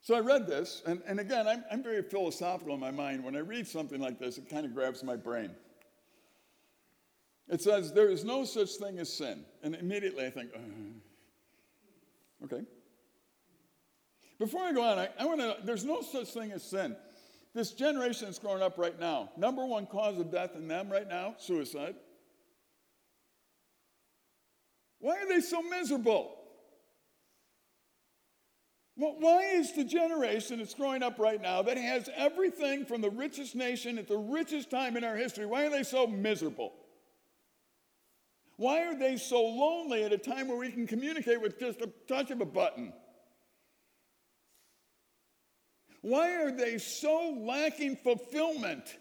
so 0.00 0.16
I 0.16 0.20
read 0.20 0.46
this, 0.48 0.82
and, 0.84 1.00
and 1.06 1.20
again, 1.20 1.46
I'm, 1.46 1.62
I'm 1.70 1.82
very 1.82 2.02
philosophical 2.02 2.74
in 2.74 2.80
my 2.80 2.90
mind. 2.90 3.22
When 3.22 3.36
I 3.36 3.40
read 3.40 3.68
something 3.68 4.00
like 4.00 4.18
this, 4.18 4.36
it 4.36 4.48
kind 4.48 4.66
of 4.66 4.74
grabs 4.74 5.04
my 5.04 5.14
brain. 5.14 5.50
It 7.48 7.60
says, 7.60 7.92
There 7.92 8.08
is 8.08 8.24
no 8.24 8.44
such 8.44 8.70
thing 8.70 8.98
as 8.98 9.12
sin. 9.12 9.44
And 9.62 9.76
immediately 9.76 10.26
I 10.26 10.30
think, 10.30 10.50
uh, 10.54 10.58
okay. 12.46 12.64
Before 14.42 14.62
I 14.62 14.72
go 14.72 14.82
on, 14.82 14.98
I, 14.98 15.08
I 15.20 15.24
want 15.24 15.38
to, 15.38 15.56
there's 15.62 15.84
no 15.84 16.00
such 16.00 16.30
thing 16.30 16.50
as 16.50 16.64
sin. 16.64 16.96
This 17.54 17.70
generation 17.70 18.26
that's 18.26 18.40
growing 18.40 18.60
up 18.60 18.76
right 18.76 18.98
now, 18.98 19.30
number 19.36 19.64
one 19.64 19.86
cause 19.86 20.18
of 20.18 20.32
death 20.32 20.56
in 20.56 20.66
them 20.66 20.90
right 20.90 21.08
now, 21.08 21.36
suicide. 21.38 21.94
Why 24.98 25.12
are 25.18 25.28
they 25.28 25.40
so 25.40 25.62
miserable? 25.62 26.34
Why 28.96 29.42
is 29.44 29.76
the 29.76 29.84
generation 29.84 30.58
that's 30.58 30.74
growing 30.74 31.04
up 31.04 31.20
right 31.20 31.40
now 31.40 31.62
that 31.62 31.76
has 31.76 32.10
everything 32.16 32.84
from 32.84 33.00
the 33.00 33.10
richest 33.10 33.54
nation 33.54 33.96
at 33.96 34.08
the 34.08 34.18
richest 34.18 34.72
time 34.72 34.96
in 34.96 35.04
our 35.04 35.16
history, 35.16 35.46
why 35.46 35.66
are 35.66 35.70
they 35.70 35.84
so 35.84 36.08
miserable? 36.08 36.72
Why 38.56 38.86
are 38.86 38.98
they 38.98 39.18
so 39.18 39.40
lonely 39.40 40.02
at 40.02 40.12
a 40.12 40.18
time 40.18 40.48
where 40.48 40.58
we 40.58 40.72
can 40.72 40.88
communicate 40.88 41.40
with 41.40 41.60
just 41.60 41.80
a 41.80 41.88
touch 42.08 42.32
of 42.32 42.40
a 42.40 42.44
button? 42.44 42.92
Why 46.02 46.42
are 46.42 46.50
they 46.50 46.78
so 46.78 47.36
lacking 47.38 47.96
fulfillment 47.96 48.98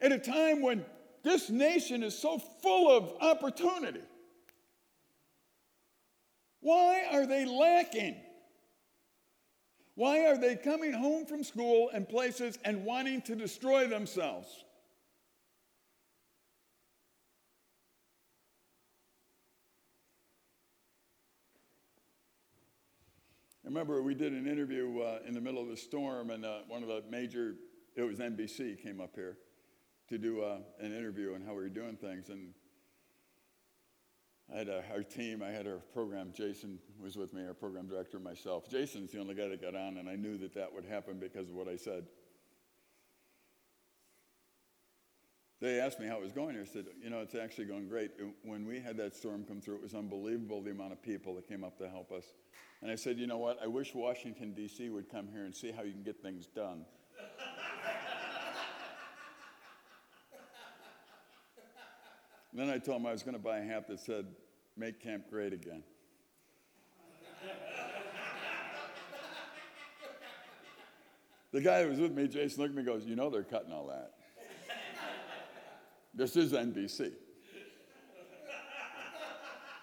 at 0.00 0.12
a 0.12 0.18
time 0.18 0.60
when 0.60 0.84
this 1.22 1.48
nation 1.48 2.02
is 2.02 2.18
so 2.18 2.38
full 2.38 2.94
of 2.94 3.12
opportunity? 3.20 4.02
Why 6.60 7.04
are 7.12 7.26
they 7.26 7.44
lacking? 7.44 8.16
Why 9.94 10.26
are 10.26 10.36
they 10.36 10.56
coming 10.56 10.92
home 10.92 11.24
from 11.24 11.42
school 11.42 11.90
and 11.92 12.08
places 12.08 12.58
and 12.64 12.84
wanting 12.84 13.22
to 13.22 13.36
destroy 13.36 13.86
themselves? 13.86 14.65
I 23.66 23.68
remember 23.68 24.00
we 24.00 24.14
did 24.14 24.32
an 24.32 24.46
interview 24.46 25.00
uh, 25.00 25.18
in 25.26 25.34
the 25.34 25.40
middle 25.40 25.60
of 25.60 25.66
the 25.66 25.76
storm, 25.76 26.30
and 26.30 26.46
uh, 26.46 26.58
one 26.68 26.84
of 26.84 26.88
the 26.88 27.02
major, 27.10 27.56
it 27.96 28.02
was 28.02 28.20
NBC, 28.20 28.80
came 28.80 29.00
up 29.00 29.16
here 29.16 29.38
to 30.08 30.18
do 30.18 30.40
uh, 30.40 30.58
an 30.78 30.96
interview 30.96 31.34
on 31.34 31.42
how 31.42 31.50
we 31.50 31.62
were 31.62 31.68
doing 31.68 31.96
things. 31.96 32.28
And 32.28 32.54
I 34.54 34.58
had 34.58 34.68
our 34.68 35.02
team, 35.02 35.42
I 35.42 35.48
had 35.48 35.66
our 35.66 35.78
program, 35.92 36.32
Jason 36.32 36.78
was 37.02 37.16
with 37.16 37.34
me, 37.34 37.44
our 37.44 37.54
program 37.54 37.88
director, 37.88 38.20
myself. 38.20 38.70
Jason's 38.70 39.10
the 39.10 39.18
only 39.18 39.34
guy 39.34 39.48
that 39.48 39.60
got 39.60 39.74
on, 39.74 39.96
and 39.96 40.08
I 40.08 40.14
knew 40.14 40.38
that 40.38 40.54
that 40.54 40.72
would 40.72 40.84
happen 40.84 41.18
because 41.18 41.48
of 41.48 41.56
what 41.56 41.66
I 41.66 41.74
said. 41.74 42.04
They 45.66 45.80
asked 45.80 45.98
me 45.98 46.06
how 46.06 46.18
it 46.18 46.22
was 46.22 46.30
going. 46.30 46.56
I 46.56 46.62
said, 46.62 46.84
you 47.02 47.10
know, 47.10 47.22
it's 47.22 47.34
actually 47.34 47.64
going 47.64 47.88
great. 47.88 48.12
When 48.44 48.68
we 48.68 48.78
had 48.78 48.96
that 48.98 49.16
storm 49.16 49.44
come 49.44 49.60
through, 49.60 49.74
it 49.74 49.82
was 49.82 49.96
unbelievable 49.96 50.62
the 50.62 50.70
amount 50.70 50.92
of 50.92 51.02
people 51.02 51.34
that 51.34 51.48
came 51.48 51.64
up 51.64 51.76
to 51.78 51.88
help 51.88 52.12
us. 52.12 52.22
And 52.82 52.88
I 52.88 52.94
said, 52.94 53.18
you 53.18 53.26
know 53.26 53.38
what? 53.38 53.60
I 53.60 53.66
wish 53.66 53.92
Washington, 53.92 54.54
D.C. 54.54 54.90
would 54.90 55.10
come 55.10 55.26
here 55.26 55.44
and 55.44 55.52
see 55.52 55.72
how 55.72 55.82
you 55.82 55.90
can 55.90 56.04
get 56.04 56.22
things 56.22 56.46
done. 56.46 56.84
then 62.54 62.70
I 62.70 62.78
told 62.78 63.00
him 63.00 63.06
I 63.08 63.10
was 63.10 63.24
going 63.24 63.36
to 63.36 63.42
buy 63.42 63.58
a 63.58 63.64
hat 63.64 63.88
that 63.88 63.98
said, 63.98 64.26
Make 64.76 65.02
camp 65.02 65.28
great 65.30 65.52
again. 65.52 65.82
the 71.50 71.60
guy 71.60 71.82
who 71.82 71.88
was 71.88 71.98
with 71.98 72.12
me, 72.12 72.28
Jason, 72.28 72.62
looked 72.62 72.70
at 72.70 72.76
me 72.76 72.82
and 72.82 72.86
goes, 72.86 73.04
You 73.04 73.16
know 73.16 73.30
they're 73.30 73.42
cutting 73.42 73.72
all 73.72 73.88
that. 73.88 74.12
This 76.16 76.34
is 76.34 76.52
NBC. 76.52 77.12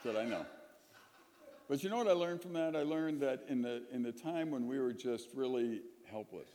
Said, 0.02 0.15
I 0.17 0.26
know. 0.26 0.46
But 1.69 1.84
you 1.84 1.89
know 1.89 1.98
what 1.98 2.08
I 2.08 2.13
learned 2.13 2.41
from 2.41 2.54
that? 2.54 2.76
I 2.76 2.82
learned 2.82 3.22
that 3.22 3.46
in 3.48 3.62
the, 3.62 3.84
in 3.91 4.04
the 4.04 4.12
time 4.12 4.52
when 4.52 4.67
we 4.67 4.80
were 4.80 4.91
just 4.91 5.30
really 5.34 5.82
helpless, 6.10 6.50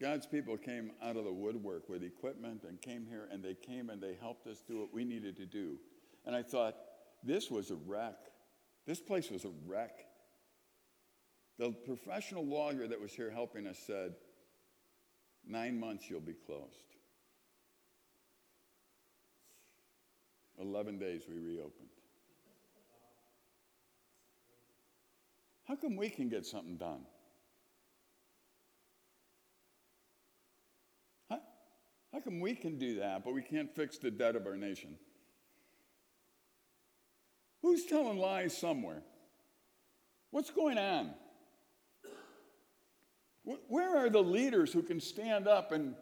God's 0.00 0.26
people 0.26 0.56
came 0.56 0.92
out 1.02 1.16
of 1.16 1.24
the 1.24 1.32
woodwork 1.32 1.88
with 1.88 2.04
equipment 2.04 2.64
and 2.68 2.80
came 2.80 3.04
here 3.06 3.28
and 3.32 3.42
they 3.42 3.54
came 3.54 3.90
and 3.90 4.00
they 4.00 4.16
helped 4.20 4.46
us 4.46 4.62
do 4.66 4.78
what 4.78 4.94
we 4.94 5.04
needed 5.04 5.36
to 5.38 5.46
do. 5.46 5.76
And 6.24 6.36
I 6.36 6.42
thought, 6.42 6.76
this 7.22 7.50
was 7.50 7.70
a 7.70 7.76
wreck. 7.86 8.16
This 8.86 9.00
place 9.00 9.30
was 9.30 9.44
a 9.44 9.50
wreck. 9.66 10.06
The 11.58 11.72
professional 11.72 12.46
lawyer 12.46 12.86
that 12.86 13.00
was 13.00 13.12
here 13.12 13.30
helping 13.30 13.66
us 13.66 13.78
said, 13.86 14.14
nine 15.46 15.78
months 15.80 16.08
you'll 16.08 16.20
be 16.20 16.34
closed. 16.46 16.89
11 20.60 20.98
days 20.98 21.22
we 21.28 21.38
reopened. 21.38 21.88
How 25.66 25.76
come 25.76 25.96
we 25.96 26.10
can 26.10 26.28
get 26.28 26.44
something 26.44 26.76
done? 26.76 27.00
How 32.12 32.18
come 32.18 32.40
we 32.40 32.54
can 32.54 32.76
do 32.76 32.96
that, 32.96 33.24
but 33.24 33.34
we 33.34 33.42
can't 33.42 33.74
fix 33.74 33.96
the 33.96 34.10
debt 34.10 34.34
of 34.34 34.46
our 34.46 34.56
nation? 34.56 34.96
Who's 37.62 37.84
telling 37.84 38.18
lies 38.18 38.56
somewhere? 38.56 39.02
What's 40.30 40.50
going 40.50 40.76
on? 40.76 41.10
Where 43.44 43.96
are 43.96 44.10
the 44.10 44.22
leaders 44.22 44.72
who 44.72 44.82
can 44.82 45.00
stand 45.00 45.48
up 45.48 45.72
and 45.72 45.94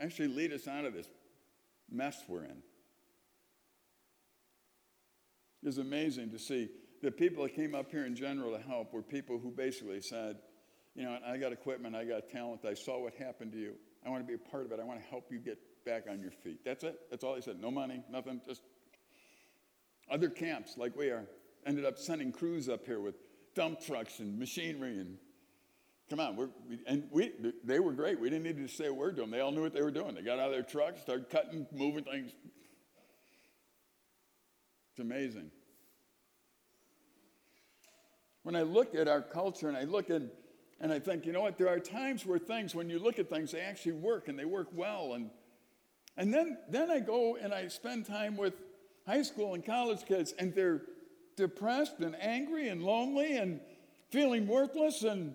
actually 0.00 0.28
lead 0.28 0.52
us 0.52 0.68
out 0.68 0.84
of 0.84 0.94
this 0.94 1.08
mess 1.90 2.22
we're 2.28 2.44
in? 2.44 2.62
It's 5.62 5.78
amazing 5.78 6.30
to 6.30 6.38
see 6.38 6.68
the 7.02 7.10
people 7.10 7.42
that 7.44 7.54
came 7.54 7.74
up 7.74 7.90
here 7.90 8.06
in 8.06 8.14
general 8.14 8.56
to 8.56 8.62
help 8.62 8.92
were 8.92 9.02
people 9.02 9.38
who 9.38 9.50
basically 9.50 10.00
said, 10.00 10.36
you 10.94 11.04
know, 11.04 11.18
I 11.26 11.36
got 11.36 11.52
equipment, 11.52 11.94
I 11.94 12.04
got 12.04 12.28
talent, 12.28 12.64
I 12.64 12.74
saw 12.74 13.00
what 13.02 13.14
happened 13.14 13.52
to 13.52 13.58
you. 13.58 13.74
I 14.04 14.10
want 14.10 14.22
to 14.22 14.26
be 14.26 14.34
a 14.34 14.50
part 14.50 14.64
of 14.64 14.72
it. 14.72 14.80
I 14.80 14.84
want 14.84 15.00
to 15.00 15.06
help 15.08 15.30
you 15.30 15.38
get 15.38 15.58
back 15.84 16.04
on 16.08 16.20
your 16.20 16.30
feet. 16.30 16.60
That's 16.64 16.84
it. 16.84 16.98
That's 17.10 17.24
all 17.24 17.34
he 17.34 17.42
said. 17.42 17.60
No 17.60 17.70
money, 17.70 18.02
nothing. 18.10 18.40
Just 18.46 18.62
other 20.10 20.28
camps 20.28 20.76
like 20.76 20.96
we 20.96 21.08
are 21.10 21.24
ended 21.66 21.84
up 21.84 21.98
sending 21.98 22.32
crews 22.32 22.68
up 22.68 22.86
here 22.86 23.00
with 23.00 23.16
dump 23.54 23.80
trucks 23.80 24.20
and 24.20 24.38
machinery 24.38 24.98
and 24.98 25.18
come 26.08 26.20
on. 26.20 26.36
We're, 26.36 26.48
we, 26.68 26.78
and 26.86 27.08
we, 27.10 27.32
they 27.64 27.80
were 27.80 27.92
great. 27.92 28.18
We 28.18 28.30
didn't 28.30 28.44
need 28.44 28.66
to 28.66 28.72
say 28.72 28.86
a 28.86 28.94
word 28.94 29.16
to 29.16 29.22
them. 29.22 29.30
They 29.30 29.40
all 29.40 29.52
knew 29.52 29.62
what 29.62 29.74
they 29.74 29.82
were 29.82 29.90
doing. 29.90 30.14
They 30.14 30.22
got 30.22 30.38
out 30.38 30.46
of 30.46 30.52
their 30.52 30.62
trucks, 30.62 31.00
started 31.02 31.30
cutting, 31.30 31.66
moving 31.72 32.04
things. 32.04 32.32
It's 34.92 35.00
amazing. 35.00 35.50
When 38.42 38.56
I 38.56 38.62
look 38.62 38.94
at 38.94 39.08
our 39.08 39.20
culture 39.20 39.68
and 39.68 39.76
I 39.76 39.84
look 39.84 40.10
at 40.10 40.22
and 40.80 40.92
I 40.92 41.00
think, 41.00 41.26
you 41.26 41.32
know 41.32 41.40
what, 41.40 41.58
there 41.58 41.68
are 41.68 41.80
times 41.80 42.24
where 42.24 42.38
things, 42.38 42.74
when 42.74 42.88
you 42.88 42.98
look 42.98 43.18
at 43.18 43.28
things, 43.28 43.50
they 43.50 43.60
actually 43.60 43.92
work 43.92 44.28
and 44.28 44.38
they 44.38 44.44
work 44.44 44.68
well. 44.72 45.14
And, 45.14 45.30
and 46.16 46.32
then, 46.32 46.56
then 46.70 46.90
I 46.90 47.00
go 47.00 47.36
and 47.36 47.52
I 47.52 47.66
spend 47.68 48.06
time 48.06 48.36
with 48.36 48.54
high 49.06 49.22
school 49.22 49.54
and 49.54 49.64
college 49.64 50.04
kids, 50.06 50.34
and 50.38 50.54
they're 50.54 50.82
depressed 51.36 51.98
and 51.98 52.14
angry 52.20 52.68
and 52.68 52.82
lonely 52.82 53.36
and 53.36 53.60
feeling 54.10 54.46
worthless. 54.46 55.02
And, 55.02 55.34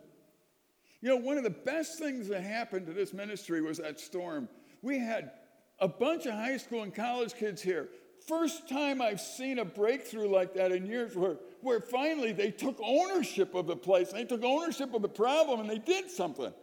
you 1.03 1.09
know, 1.09 1.17
one 1.17 1.37
of 1.37 1.43
the 1.43 1.51
best 1.51 1.99
things 1.99 2.27
that 2.29 2.41
happened 2.41 2.87
to 2.87 2.93
this 2.93 3.13
ministry 3.13 3.61
was 3.61 3.77
that 3.77 3.99
storm. 3.99 4.49
We 4.81 4.97
had 4.97 5.33
a 5.77 5.87
bunch 5.87 6.25
of 6.25 6.33
high 6.33 6.57
school 6.57 6.81
and 6.81 6.95
college 6.95 7.35
kids 7.35 7.61
here 7.61 7.89
First 8.27 8.69
time 8.69 9.01
I've 9.01 9.19
seen 9.19 9.59
a 9.59 9.65
breakthrough 9.65 10.29
like 10.29 10.53
that 10.53 10.71
in 10.71 10.85
years 10.85 11.15
where, 11.15 11.37
where 11.61 11.81
finally 11.81 12.31
they 12.31 12.51
took 12.51 12.79
ownership 12.81 13.53
of 13.53 13.67
the 13.67 13.75
place, 13.75 14.11
they 14.11 14.23
took 14.23 14.43
ownership 14.43 14.93
of 14.93 15.01
the 15.01 15.09
problem, 15.09 15.59
and 15.59 15.69
they 15.69 15.77
did 15.77 16.09
something. 16.09 16.53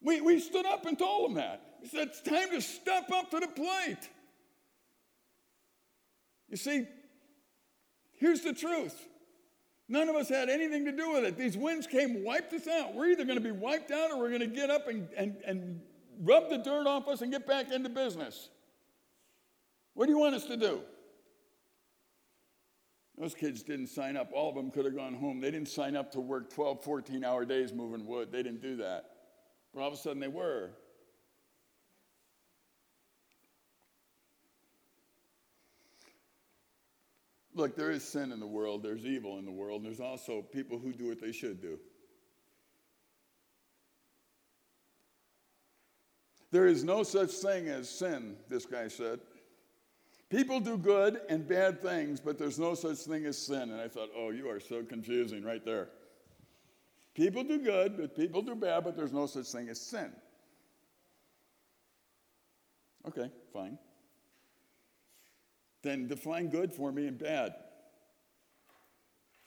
We, 0.00 0.20
we 0.22 0.40
stood 0.40 0.64
up 0.64 0.86
and 0.86 0.98
told 0.98 1.28
them 1.28 1.34
that. 1.36 1.60
We 1.82 1.88
said, 1.88 2.08
it's 2.08 2.22
time 2.22 2.50
to 2.50 2.62
step 2.62 3.10
up 3.12 3.30
to 3.32 3.40
the 3.40 3.48
plate. 3.48 4.08
You 6.48 6.56
see, 6.56 6.86
here's 8.14 8.40
the 8.40 8.54
truth. 8.54 9.06
None 9.94 10.08
of 10.08 10.16
us 10.16 10.28
had 10.28 10.48
anything 10.48 10.84
to 10.86 10.90
do 10.90 11.12
with 11.12 11.22
it. 11.22 11.36
These 11.36 11.56
winds 11.56 11.86
came, 11.86 12.24
wiped 12.24 12.52
us 12.52 12.66
out. 12.66 12.96
We're 12.96 13.10
either 13.10 13.24
going 13.24 13.38
to 13.38 13.44
be 13.44 13.52
wiped 13.52 13.92
out 13.92 14.10
or 14.10 14.18
we're 14.18 14.30
going 14.30 14.40
to 14.40 14.48
get 14.48 14.68
up 14.68 14.88
and, 14.88 15.06
and, 15.16 15.36
and 15.46 15.80
rub 16.20 16.50
the 16.50 16.58
dirt 16.58 16.88
off 16.88 17.06
us 17.06 17.22
and 17.22 17.30
get 17.30 17.46
back 17.46 17.70
into 17.70 17.88
business. 17.88 18.48
What 19.92 20.06
do 20.06 20.10
you 20.10 20.18
want 20.18 20.34
us 20.34 20.46
to 20.46 20.56
do? 20.56 20.80
Those 23.16 23.36
kids 23.36 23.62
didn't 23.62 23.86
sign 23.86 24.16
up. 24.16 24.30
All 24.34 24.48
of 24.48 24.56
them 24.56 24.72
could 24.72 24.84
have 24.84 24.96
gone 24.96 25.14
home. 25.14 25.40
They 25.40 25.52
didn't 25.52 25.68
sign 25.68 25.94
up 25.94 26.10
to 26.10 26.20
work 26.20 26.52
12, 26.52 26.82
14 26.82 27.22
hour 27.22 27.44
days 27.44 27.72
moving 27.72 28.04
wood. 28.04 28.32
They 28.32 28.42
didn't 28.42 28.62
do 28.62 28.74
that. 28.78 29.04
But 29.72 29.82
all 29.82 29.86
of 29.86 29.94
a 29.94 29.96
sudden 29.96 30.18
they 30.18 30.26
were. 30.26 30.72
Look, 37.54 37.76
there 37.76 37.90
is 37.90 38.02
sin 38.02 38.32
in 38.32 38.40
the 38.40 38.46
world, 38.46 38.82
there's 38.82 39.04
evil 39.04 39.38
in 39.38 39.44
the 39.44 39.52
world, 39.52 39.82
and 39.82 39.86
there's 39.86 40.00
also 40.00 40.42
people 40.42 40.78
who 40.78 40.92
do 40.92 41.08
what 41.08 41.20
they 41.20 41.32
should 41.32 41.62
do. 41.62 41.78
There 46.50 46.66
is 46.66 46.84
no 46.84 47.02
such 47.02 47.30
thing 47.30 47.68
as 47.68 47.88
sin, 47.88 48.36
this 48.48 48.66
guy 48.66 48.88
said. 48.88 49.20
People 50.30 50.58
do 50.58 50.76
good 50.76 51.20
and 51.28 51.46
bad 51.46 51.80
things, 51.80 52.20
but 52.20 52.38
there's 52.38 52.58
no 52.58 52.74
such 52.74 52.98
thing 52.98 53.26
as 53.26 53.38
sin. 53.38 53.70
And 53.70 53.80
I 53.80 53.88
thought, 53.88 54.08
oh, 54.16 54.30
you 54.30 54.48
are 54.50 54.60
so 54.60 54.82
confusing 54.82 55.44
right 55.44 55.64
there. 55.64 55.88
People 57.14 57.44
do 57.44 57.58
good, 57.58 57.96
but 57.96 58.16
people 58.16 58.42
do 58.42 58.56
bad, 58.56 58.82
but 58.82 58.96
there's 58.96 59.12
no 59.12 59.26
such 59.26 59.46
thing 59.46 59.68
as 59.68 59.80
sin. 59.80 60.12
Okay, 63.06 63.30
fine. 63.52 63.78
Then 65.84 66.08
define 66.08 66.48
good 66.48 66.72
for 66.72 66.90
me 66.90 67.06
and 67.06 67.18
bad. 67.18 67.54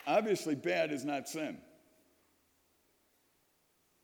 Obviously, 0.06 0.56
bad 0.56 0.94
is 0.94 1.04
not 1.04 1.28
sin. 1.28 1.58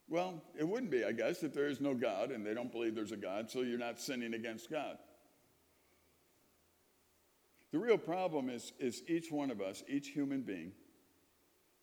Well, 0.08 0.42
it 0.58 0.68
wouldn't 0.68 0.90
be, 0.90 1.04
I 1.04 1.12
guess, 1.12 1.42
if 1.42 1.54
there 1.54 1.68
is 1.68 1.80
no 1.80 1.94
God 1.94 2.30
and 2.30 2.44
they 2.44 2.52
don't 2.52 2.70
believe 2.70 2.94
there's 2.94 3.12
a 3.12 3.16
God, 3.16 3.50
so 3.50 3.62
you're 3.62 3.78
not 3.78 4.00
sinning 4.00 4.34
against 4.34 4.70
God. 4.70 4.98
The 7.72 7.78
real 7.78 7.98
problem 7.98 8.50
is, 8.50 8.72
is 8.78 9.02
each 9.08 9.32
one 9.32 9.50
of 9.50 9.60
us, 9.60 9.82
each 9.88 10.08
human 10.08 10.42
being, 10.42 10.72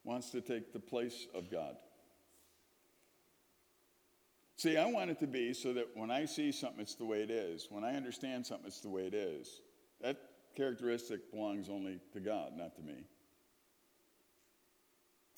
wants 0.03 0.29
to 0.31 0.41
take 0.41 0.71
the 0.71 0.79
place 0.79 1.27
of 1.33 1.49
God. 1.49 1.75
See, 4.57 4.77
I 4.77 4.85
want 4.85 5.09
it 5.09 5.19
to 5.19 5.27
be 5.27 5.53
so 5.53 5.73
that 5.73 5.87
when 5.95 6.11
I 6.11 6.25
see 6.25 6.51
something, 6.51 6.81
it's 6.81 6.95
the 6.95 7.05
way 7.05 7.23
it 7.23 7.31
is. 7.31 7.67
When 7.69 7.83
I 7.83 7.95
understand 7.95 8.45
something, 8.45 8.67
it's 8.67 8.81
the 8.81 8.89
way 8.89 9.07
it 9.07 9.13
is. 9.13 9.61
That 10.01 10.17
characteristic 10.55 11.31
belongs 11.31 11.69
only 11.69 11.99
to 12.13 12.19
God, 12.19 12.53
not 12.57 12.75
to 12.75 12.81
me. 12.81 13.05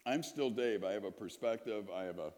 I'm 0.06 0.24
still 0.24 0.50
Dave. 0.50 0.84
I 0.84 0.92
have 0.92 1.06
a 1.06 1.12
perspective, 1.12 1.86
I 1.94 2.04
have 2.04 2.20
a 2.20 2.34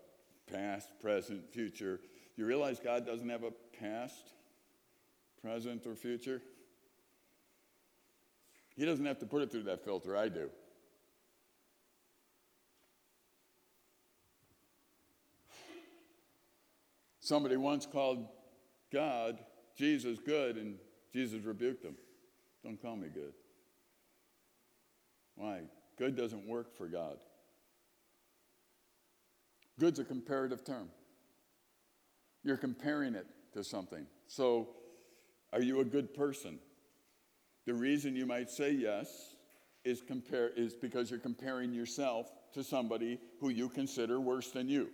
past, 0.52 0.90
present, 1.02 1.52
future. 1.52 2.00
You 2.38 2.46
realize 2.46 2.80
God 2.80 3.06
doesn't 3.06 3.30
have 3.30 3.44
a 3.44 3.52
past, 3.80 4.34
present, 5.42 5.86
or 5.88 5.96
future? 5.96 6.42
He 8.76 8.86
doesn't 8.86 9.06
have 9.06 9.20
to 9.20 9.26
put 9.26 9.42
it 9.42 9.52
through 9.52 9.64
that 9.64 9.84
filter, 9.84 10.16
I 10.18 10.30
do. 10.30 10.50
Somebody 17.20 17.58
once 17.58 17.88
called 17.88 18.28
God, 18.94 19.40
Jesus, 19.76 20.20
good, 20.20 20.58
and 20.58 20.78
Jesus 21.12 21.44
rebuked 21.44 21.84
him. 21.84 21.96
Don't 22.66 22.82
call 22.82 22.96
me 22.96 23.10
good. 23.14 23.34
Why? 25.36 25.62
Good 26.00 26.18
doesn't 26.18 26.48
work 26.48 26.76
for 26.76 26.88
God. 26.88 27.18
Good's 29.80 30.00
a 30.00 30.04
comparative 30.04 30.66
term. 30.66 30.90
You're 32.44 32.58
comparing 32.58 33.14
it 33.14 33.28
to 33.54 33.64
something. 33.64 34.08
So, 34.28 34.70
are 35.54 35.62
you 35.62 35.82
a 35.82 35.86
good 35.86 36.16
person? 36.16 36.58
The 37.68 37.76
reason 37.76 38.16
you 38.16 38.26
might 38.26 38.50
say 38.50 38.72
yes 38.72 39.36
is, 39.84 40.02
compare, 40.02 40.50
is 40.50 40.74
because 40.74 41.12
you're 41.12 41.20
comparing 41.20 41.72
yourself 41.72 42.32
to 42.54 42.64
somebody 42.64 43.20
who 43.42 43.50
you 43.50 43.70
consider 43.70 44.20
worse 44.20 44.50
than 44.50 44.68
you. 44.70 44.90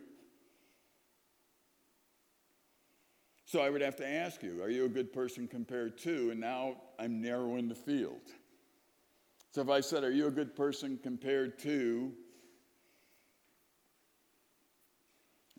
So 3.52 3.60
I 3.60 3.70
would 3.70 3.82
have 3.82 3.98
to 3.98 4.08
ask 4.08 4.42
you, 4.44 4.64
are 4.64 4.70
you 4.70 4.86
a 4.86 4.88
good 4.88 5.12
person 5.12 5.46
compared 5.46 5.98
to? 6.04 6.32
And 6.32 6.40
now 6.40 6.78
I'm 6.98 7.22
narrowing 7.22 7.68
the 7.68 7.76
field. 7.76 8.22
So 9.54 9.60
if 9.60 9.68
I 9.68 9.82
said, 9.82 10.06
are 10.06 10.12
you 10.12 10.28
a 10.28 10.32
good 10.32 10.56
person 10.56 10.98
compared 11.04 11.60
to, 11.60 12.14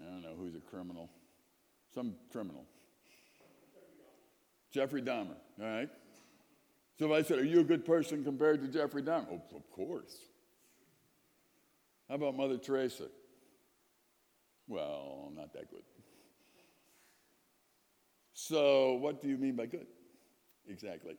I 0.00 0.10
don't 0.10 0.22
know 0.22 0.32
who's 0.38 0.54
a 0.54 0.60
criminal, 0.60 1.10
some 1.94 2.14
criminal. 2.30 2.64
Jeffrey 4.70 5.02
Dahmer, 5.02 5.36
all 5.60 5.66
right? 5.66 5.90
So 6.98 7.12
if 7.12 7.12
I 7.12 7.28
said, 7.28 7.40
Are 7.40 7.44
you 7.44 7.60
a 7.60 7.64
good 7.64 7.84
person 7.84 8.24
compared 8.24 8.62
to 8.62 8.68
Jeffrey 8.68 9.02
Dahmer? 9.02 9.26
Oh, 9.32 9.56
of 9.56 9.70
course. 9.70 10.16
How 12.08 12.14
about 12.14 12.38
Mother 12.38 12.56
Teresa? 12.56 13.08
Well, 14.66 15.30
not 15.36 15.52
that 15.52 15.70
good. 15.70 15.82
So, 18.44 18.94
what 18.94 19.22
do 19.22 19.28
you 19.28 19.36
mean 19.38 19.54
by 19.54 19.66
good? 19.66 19.86
Exactly. 20.66 21.14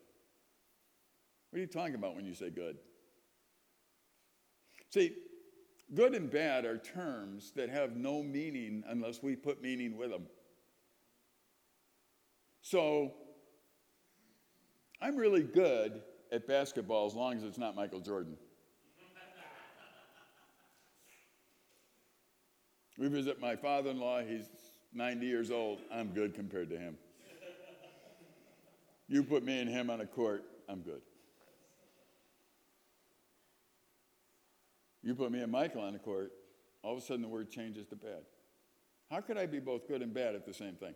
What 1.50 1.58
are 1.58 1.62
you 1.62 1.68
talking 1.68 1.96
about 1.96 2.18
when 2.18 2.26
you 2.26 2.34
say 2.34 2.50
good? 2.50 2.76
See, 4.90 5.16
good 5.94 6.16
and 6.16 6.30
bad 6.30 6.66
are 6.66 6.78
terms 6.78 7.54
that 7.56 7.70
have 7.70 7.96
no 7.96 8.24
meaning 8.24 8.84
unless 8.90 9.24
we 9.24 9.38
put 9.38 9.62
meaning 9.62 9.96
with 9.96 10.12
them. 10.12 10.26
So, 12.62 13.14
I'm 15.02 15.16
really 15.16 15.44
good 15.44 16.02
at 16.30 16.46
basketball 16.46 17.06
as 17.06 17.14
long 17.14 17.38
as 17.38 17.44
it's 17.44 17.58
not 17.58 17.74
Michael 17.74 18.02
Jordan. 18.02 18.36
we 22.98 23.08
visit 23.08 23.40
my 23.40 23.56
father 23.56 23.92
in 23.92 24.00
law, 24.02 24.22
he's 24.22 24.50
90 24.94 25.26
years 25.26 25.52
old. 25.52 25.80
I'm 25.90 26.10
good 26.10 26.34
compared 26.34 26.70
to 26.70 26.78
him. 26.78 26.98
You 29.14 29.22
put 29.22 29.44
me 29.44 29.60
and 29.60 29.70
him 29.70 29.92
on 29.92 30.02
a 30.02 30.08
court, 30.08 30.44
I'm 30.68 30.80
good. 30.80 31.02
You 35.04 35.14
put 35.14 35.32
me 35.32 35.44
and 35.44 35.52
Michael 35.52 35.84
on 35.84 35.94
a 35.94 36.00
court, 36.00 36.32
all 36.82 36.94
of 36.94 36.98
a 36.98 37.02
sudden 37.06 37.22
the 37.22 37.28
word 37.28 37.52
changes 37.52 37.86
to 37.90 37.96
bad. 37.96 38.24
How 39.12 39.22
could 39.22 39.38
I 39.38 39.46
be 39.46 39.60
both 39.60 39.88
good 39.88 40.02
and 40.02 40.16
bad 40.16 40.34
at 40.34 40.48
the 40.48 40.54
same 40.56 40.74
thing? 40.74 40.96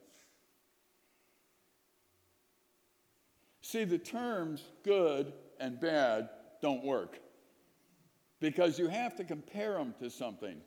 See, 3.62 3.84
the 3.84 4.00
terms 4.00 4.64
good 4.84 5.32
and 5.60 5.80
bad 5.80 6.30
don't 6.60 6.84
work 6.84 7.20
because 8.40 8.80
you 8.80 8.88
have 8.88 9.16
to 9.18 9.26
compare 9.26 9.74
them 9.74 9.94
to 10.02 10.10
something. 10.10 10.60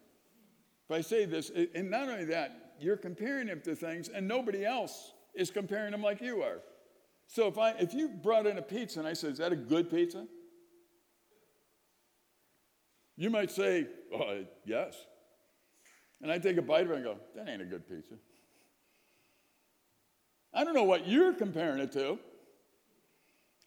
If 0.88 0.96
I 0.96 1.00
say 1.00 1.24
this, 1.24 1.50
and 1.74 1.90
not 1.90 2.08
only 2.08 2.26
that, 2.26 2.74
you're 2.78 2.96
comparing 2.96 3.48
them 3.48 3.60
to 3.62 3.74
things 3.74 4.08
and 4.08 4.28
nobody 4.28 4.64
else 4.64 5.14
is 5.34 5.50
comparing 5.50 5.90
them 5.90 6.02
like 6.02 6.20
you 6.20 6.42
are. 6.44 6.60
So 7.32 7.46
if 7.46 7.58
I 7.58 7.70
if 7.78 7.94
you 7.94 8.08
brought 8.08 8.48
in 8.48 8.58
a 8.58 8.62
pizza 8.62 8.98
and 8.98 9.06
I 9.06 9.12
said, 9.12 9.32
"Is 9.32 9.38
that 9.38 9.52
a 9.52 9.56
good 9.56 9.88
pizza?" 9.88 10.26
You 13.16 13.30
might 13.30 13.52
say, 13.52 13.86
oh, 14.12 14.44
"Yes." 14.64 14.96
And 16.20 16.30
I 16.30 16.38
take 16.38 16.56
a 16.56 16.62
bite 16.62 16.86
of 16.86 16.90
it 16.90 16.96
and 16.96 17.04
go, 17.04 17.18
"That 17.36 17.48
ain't 17.48 17.62
a 17.62 17.66
good 17.66 17.88
pizza." 17.88 18.14
I 20.52 20.64
don't 20.64 20.74
know 20.74 20.82
what 20.82 21.06
you're 21.06 21.32
comparing 21.32 21.78
it 21.78 21.92
to. 21.92 22.18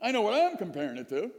I 0.02 0.12
know 0.12 0.24
what 0.24 0.34
I'm 0.34 0.58
comparing 0.58 0.98
it 0.98 1.08
to. 1.10 1.32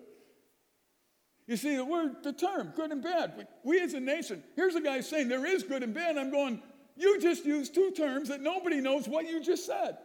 You 1.46 1.58
see, 1.58 1.76
the 1.76 1.84
word, 1.84 2.22
the 2.22 2.32
term, 2.32 2.72
good 2.74 2.90
and 2.90 3.02
bad. 3.02 3.46
We 3.64 3.80
as 3.80 3.92
a 3.92 4.00
nation, 4.00 4.42
here's 4.56 4.74
a 4.74 4.80
guy 4.80 5.02
saying 5.02 5.28
there 5.28 5.44
is 5.44 5.62
good 5.62 5.82
and 5.82 5.92
bad. 5.92 6.16
I'm 6.16 6.30
going, 6.30 6.62
you 6.96 7.20
just 7.20 7.44
used 7.44 7.74
two 7.74 7.90
terms 7.90 8.30
that 8.30 8.40
nobody 8.40 8.80
knows 8.80 9.06
what 9.06 9.28
you 9.28 9.42
just 9.42 9.66
said. 9.66 9.98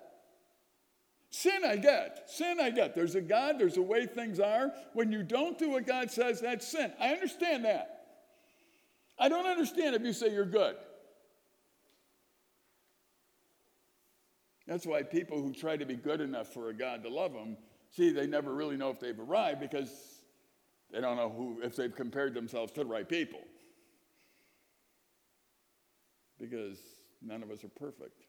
Sin, 1.31 1.61
I 1.65 1.75
get. 1.75 2.29
Sin, 2.29 2.59
I 2.59 2.71
get. 2.71 2.95
There's 2.95 3.15
a 3.15 3.21
God, 3.21 3.59
there's 3.59 3.77
a 3.77 3.81
way 3.81 4.05
things 4.05 4.39
are. 4.39 4.71
When 4.93 5.11
you 5.11 5.23
don't 5.23 5.57
do 5.57 5.71
what 5.71 5.85
God 5.85 6.09
says, 6.09 6.41
that's 6.41 6.67
sin. 6.67 6.91
I 6.99 7.09
understand 7.09 7.65
that. 7.65 8.07
I 9.17 9.29
don't 9.29 9.45
understand 9.45 9.95
if 9.95 10.01
you 10.01 10.13
say 10.13 10.31
you're 10.31 10.45
good. 10.45 10.75
That's 14.65 14.85
why 14.85 15.03
people 15.03 15.41
who 15.41 15.53
try 15.53 15.77
to 15.77 15.85
be 15.85 15.95
good 15.95 16.21
enough 16.21 16.53
for 16.53 16.69
a 16.69 16.73
God 16.73 17.03
to 17.03 17.09
love 17.09 17.33
them 17.33 17.57
See, 17.91 18.11
they 18.11 18.27
never 18.27 18.53
really 18.53 18.77
know 18.77 18.89
if 18.91 18.99
they've 18.99 19.19
arrived 19.19 19.59
because 19.59 19.91
they 20.91 21.01
don't 21.01 21.17
know 21.17 21.29
who, 21.29 21.59
if 21.63 21.75
they've 21.75 21.93
compared 21.93 22.33
themselves 22.33 22.71
to 22.73 22.81
the 22.81 22.89
right 22.89 23.07
people. 23.07 23.41
Because 26.39 26.77
none 27.21 27.43
of 27.43 27.51
us 27.51 27.63
are 27.63 27.69
perfect. 27.69 28.23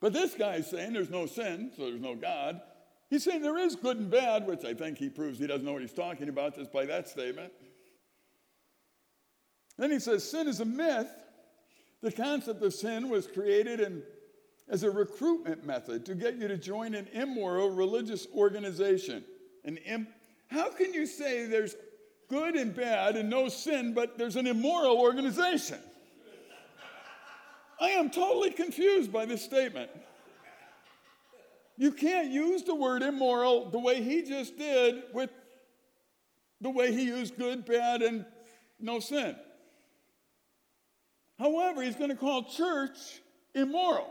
But 0.00 0.12
this 0.12 0.34
guy's 0.34 0.68
saying 0.68 0.92
there's 0.92 1.10
no 1.10 1.26
sin, 1.26 1.72
so 1.76 1.84
there's 1.84 2.00
no 2.00 2.14
God. 2.14 2.60
He's 3.08 3.24
saying 3.24 3.42
there 3.42 3.58
is 3.58 3.76
good 3.76 3.98
and 3.98 4.10
bad, 4.10 4.46
which 4.46 4.64
I 4.64 4.74
think 4.74 4.98
he 4.98 5.08
proves 5.08 5.38
he 5.38 5.46
doesn't 5.46 5.64
know 5.64 5.72
what 5.72 5.82
he's 5.82 5.92
talking 5.92 6.28
about 6.28 6.56
just 6.56 6.72
by 6.72 6.86
that 6.86 7.08
statement. 7.08 7.52
Then 9.78 9.90
he 9.90 9.98
says 9.98 10.28
sin 10.28 10.48
is 10.48 10.60
a 10.60 10.64
myth. 10.64 11.08
The 12.02 12.12
concept 12.12 12.62
of 12.62 12.74
sin 12.74 13.08
was 13.08 13.26
created 13.26 13.80
in, 13.80 14.02
as 14.68 14.82
a 14.82 14.90
recruitment 14.90 15.64
method 15.64 16.04
to 16.06 16.14
get 16.14 16.36
you 16.36 16.48
to 16.48 16.56
join 16.56 16.94
an 16.94 17.08
immoral 17.12 17.70
religious 17.70 18.26
organization. 18.34 19.24
An 19.64 19.76
Im- 19.78 20.08
How 20.48 20.70
can 20.70 20.92
you 20.92 21.06
say 21.06 21.46
there's 21.46 21.74
good 22.28 22.54
and 22.54 22.74
bad 22.74 23.16
and 23.16 23.30
no 23.30 23.48
sin, 23.48 23.94
but 23.94 24.18
there's 24.18 24.36
an 24.36 24.46
immoral 24.46 24.98
organization? 24.98 25.78
I 27.80 27.90
am 27.90 28.10
totally 28.10 28.50
confused 28.50 29.12
by 29.12 29.26
this 29.26 29.42
statement. 29.44 29.90
You 31.76 31.92
can't 31.92 32.30
use 32.30 32.62
the 32.62 32.74
word 32.74 33.02
immoral 33.02 33.70
the 33.70 33.78
way 33.78 34.02
he 34.02 34.22
just 34.22 34.56
did 34.56 35.02
with 35.12 35.30
the 36.60 36.70
way 36.70 36.92
he 36.92 37.04
used 37.04 37.36
good, 37.36 37.66
bad, 37.66 38.00
and 38.00 38.24
no 38.80 38.98
sin. 38.98 39.36
However, 41.38 41.82
he's 41.82 41.96
going 41.96 42.10
to 42.10 42.16
call 42.16 42.44
church 42.44 42.96
immoral 43.54 44.10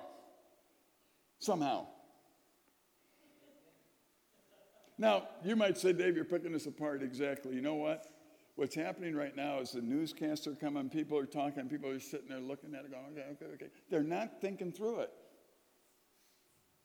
somehow. 1.39 1.88
Now, 4.97 5.28
you 5.43 5.56
might 5.56 5.78
say, 5.78 5.91
Dave, 5.91 6.15
you're 6.15 6.23
picking 6.23 6.54
this 6.54 6.67
apart 6.67 7.01
exactly. 7.01 7.56
You 7.56 7.62
know 7.62 7.75
what? 7.75 8.06
What's 8.56 8.76
happening 8.76 9.15
right 9.15 9.36
now 9.36 9.60
is 9.60 9.72
the 9.72 9.82
newscasts 9.82 10.48
are 10.48 10.56
coming, 10.56 10.89
people 10.89 11.18
are 11.18 11.26
talking, 11.26 11.68
people 11.68 11.89
are 11.89 12.00
sitting 12.00 12.30
there 12.30 12.39
looking 12.39 12.74
at 12.74 12.86
it 12.86 12.91
going, 12.91 13.06
okay, 13.12 13.28
okay, 13.32 13.54
okay. 13.54 13.68
They're 13.89 14.04
not 14.04 14.39
thinking 14.39 14.72
through 14.72 15.02
it. 15.02 15.12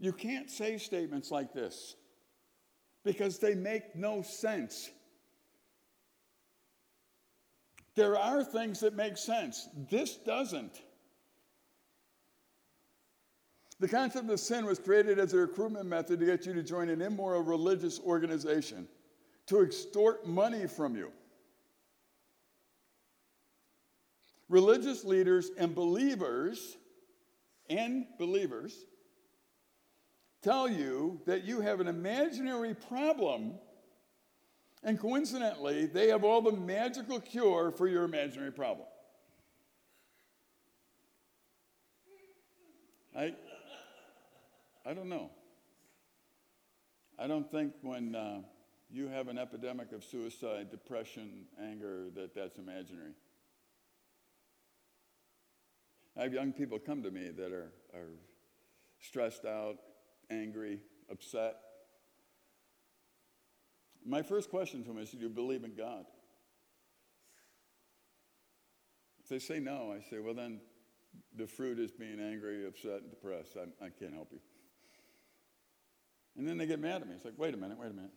You 0.01 0.13
can't 0.13 0.51
say 0.51 0.79
statements 0.79 1.31
like 1.31 1.53
this 1.53 1.95
because 3.05 3.39
they 3.39 3.55
make 3.55 3.95
no 3.95 4.23
sense. 4.23 4.91
There 7.95 8.17
are 8.17 8.43
things 8.43 8.81
that 8.81 8.97
make 8.97 9.17
sense. 9.17 9.69
This 9.91 10.17
doesn't. 10.17 10.81
The 13.79 13.89
concept 13.89 14.29
of 14.29 14.41
sin 14.41 14.67
was 14.67 14.79
created 14.79 15.19
as 15.19 15.35
a 15.35 15.39
recruitment 15.39 15.87
method 15.87 16.19
to 16.21 16.27
get 16.27 16.47
you 16.47 16.53
to 16.53 16.63
join 16.63 16.89
an 16.89 17.01
immoral 17.01 17.43
religious 17.43 18.01
organization, 18.01 18.89
to 19.47 19.63
extort 19.63 20.27
money 20.27 20.67
from 20.67 20.97
you. 20.97 21.13
Religious 24.51 25.05
leaders 25.05 25.51
and 25.57 25.75
believers 25.75 26.77
and 27.71 28.05
believers 28.19 28.75
tell 30.43 30.69
you 30.69 31.21
that 31.25 31.45
you 31.45 31.61
have 31.61 31.81
an 31.81 31.87
imaginary 31.87 32.75
problem 32.75 33.55
and 34.83 34.99
coincidentally 34.99 35.87
they 35.87 36.09
have 36.09 36.25
all 36.25 36.43
the 36.43 36.53
magical 36.53 37.21
cure 37.21 37.71
for 37.71 37.87
your 37.87 38.05
imaginary 38.05 38.51
problem. 38.51 38.87
I 43.17 43.35
i 44.85 44.95
don't 44.95 45.09
know. 45.09 45.31
I 47.19 47.27
don't 47.27 47.51
think 47.51 47.75
when 47.83 48.15
uh, 48.15 48.41
you 48.91 49.07
have 49.09 49.29
an 49.29 49.39
epidemic 49.39 49.93
of 49.93 50.03
suicide 50.03 50.71
depression 50.71 51.45
anger 51.63 52.07
that 52.15 52.35
that's 52.35 52.59
imaginary 52.59 53.13
I 56.21 56.25
have 56.25 56.35
young 56.35 56.53
people 56.53 56.79
come 56.79 57.03
to 57.05 57.11
me 57.11 57.31
that 57.31 57.51
are, 57.51 57.73
are 57.95 58.11
stressed 59.01 59.47
out, 59.47 59.77
angry, 60.31 60.81
upset. 61.11 61.57
My 64.05 64.21
first 64.21 64.51
question 64.51 64.83
to 64.83 64.89
them 64.89 64.99
is 64.99 65.13
Do 65.13 65.17
you 65.17 65.31
believe 65.31 65.65
in 65.65 65.75
God? 65.75 66.05
If 69.23 69.31
they 69.31 69.39
say 69.39 69.61
no, 69.61 69.95
I 69.97 70.03
say, 70.11 70.19
Well, 70.19 70.35
then 70.35 70.61
the 71.35 71.47
fruit 71.47 71.79
is 71.79 71.91
being 71.91 72.21
angry, 72.21 72.67
upset, 72.67 73.01
and 73.01 73.09
depressed. 73.09 73.57
I, 73.57 73.87
I 73.87 73.89
can't 73.89 74.13
help 74.13 74.29
you. 74.31 74.41
And 76.37 76.47
then 76.47 76.59
they 76.59 76.67
get 76.67 76.81
mad 76.81 77.01
at 77.01 77.09
me. 77.09 77.15
It's 77.15 77.25
like, 77.25 77.39
Wait 77.39 77.55
a 77.55 77.57
minute, 77.57 77.79
wait 77.79 77.93
a 77.93 77.95
minute. 77.95 78.13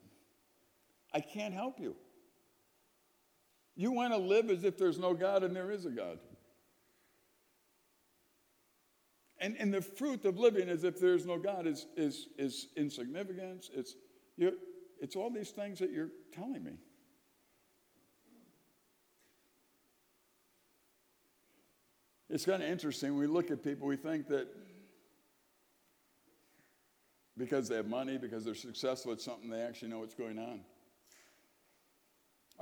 I 1.13 1.21
can't 1.21 1.53
help 1.53 1.79
you. 1.79 1.95
You 3.77 3.93
want 3.93 4.11
to 4.11 4.19
live 4.19 4.49
as 4.49 4.65
if 4.65 4.77
there's 4.77 4.99
no 4.99 5.13
God 5.13 5.43
and 5.43 5.55
there 5.55 5.71
is 5.71 5.85
a 5.85 5.89
God. 5.89 6.19
And, 9.43 9.57
and 9.59 9.73
the 9.73 9.81
fruit 9.81 10.23
of 10.23 10.39
living 10.39 10.69
as 10.69 10.85
if 10.85 11.01
there's 11.01 11.25
no 11.25 11.37
God 11.37 11.67
is, 11.67 11.85
is, 11.97 12.29
is 12.37 12.69
insignificance. 12.77 13.69
It's, 13.73 13.95
you 14.37 14.53
it's 15.01 15.17
all 15.17 15.29
these 15.29 15.49
things 15.49 15.79
that 15.79 15.91
you're 15.91 16.11
telling 16.31 16.63
me. 16.63 16.77
It's 22.29 22.45
kind 22.45 22.63
of 22.63 22.69
interesting. 22.69 23.17
We 23.17 23.27
look 23.27 23.51
at 23.51 23.61
people, 23.61 23.85
we 23.85 23.97
think 23.97 24.29
that 24.29 24.47
because 27.37 27.67
they 27.67 27.75
have 27.75 27.87
money, 27.89 28.17
because 28.17 28.45
they're 28.45 28.55
successful 28.55 29.11
at 29.11 29.19
something, 29.19 29.49
they 29.49 29.61
actually 29.61 29.89
know 29.89 29.99
what's 29.99 30.15
going 30.15 30.39
on. 30.39 30.61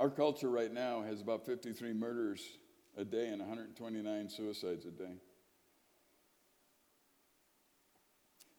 Our 0.00 0.10
culture 0.10 0.50
right 0.50 0.72
now 0.72 1.02
has 1.02 1.20
about 1.20 1.46
53 1.46 1.92
murders 1.92 2.42
a 2.96 3.04
day 3.04 3.28
and 3.28 3.38
129 3.38 4.28
suicides 4.28 4.84
a 4.84 4.90
day. 4.90 5.14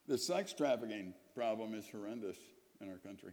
The 0.07 0.17
sex 0.17 0.53
trafficking 0.53 1.13
problem 1.33 1.73
is 1.73 1.85
horrendous 1.89 2.37
in 2.81 2.89
our 2.89 2.97
country. 2.97 3.31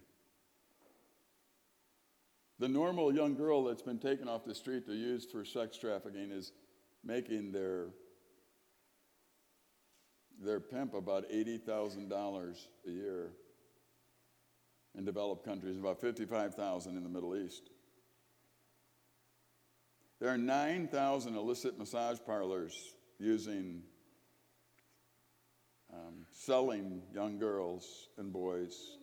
The 2.58 2.68
normal 2.68 3.14
young 3.14 3.34
girl 3.34 3.64
that's 3.64 3.82
been 3.82 3.98
taken 3.98 4.28
off 4.28 4.44
the 4.44 4.54
street 4.54 4.86
to 4.86 4.92
use 4.92 5.24
for 5.24 5.44
sex 5.44 5.78
trafficking 5.78 6.30
is 6.30 6.52
making 7.02 7.52
their 7.52 7.88
their 10.42 10.60
pimp 10.60 10.94
about 10.94 11.28
$80,000 11.30 12.66
a 12.86 12.90
year 12.90 13.32
in 14.96 15.04
developed 15.04 15.44
countries, 15.44 15.76
about 15.76 16.00
55,000 16.00 16.96
in 16.96 17.02
the 17.02 17.08
Middle 17.10 17.36
East. 17.36 17.68
There 20.18 20.30
are 20.30 20.38
9,000 20.38 21.34
illicit 21.34 21.78
massage 21.78 22.18
parlors 22.24 22.94
using 23.18 23.82
um, 25.92 26.26
selling 26.30 27.02
young 27.12 27.38
girls 27.38 28.08
and 28.18 28.32
boys. 28.32 28.98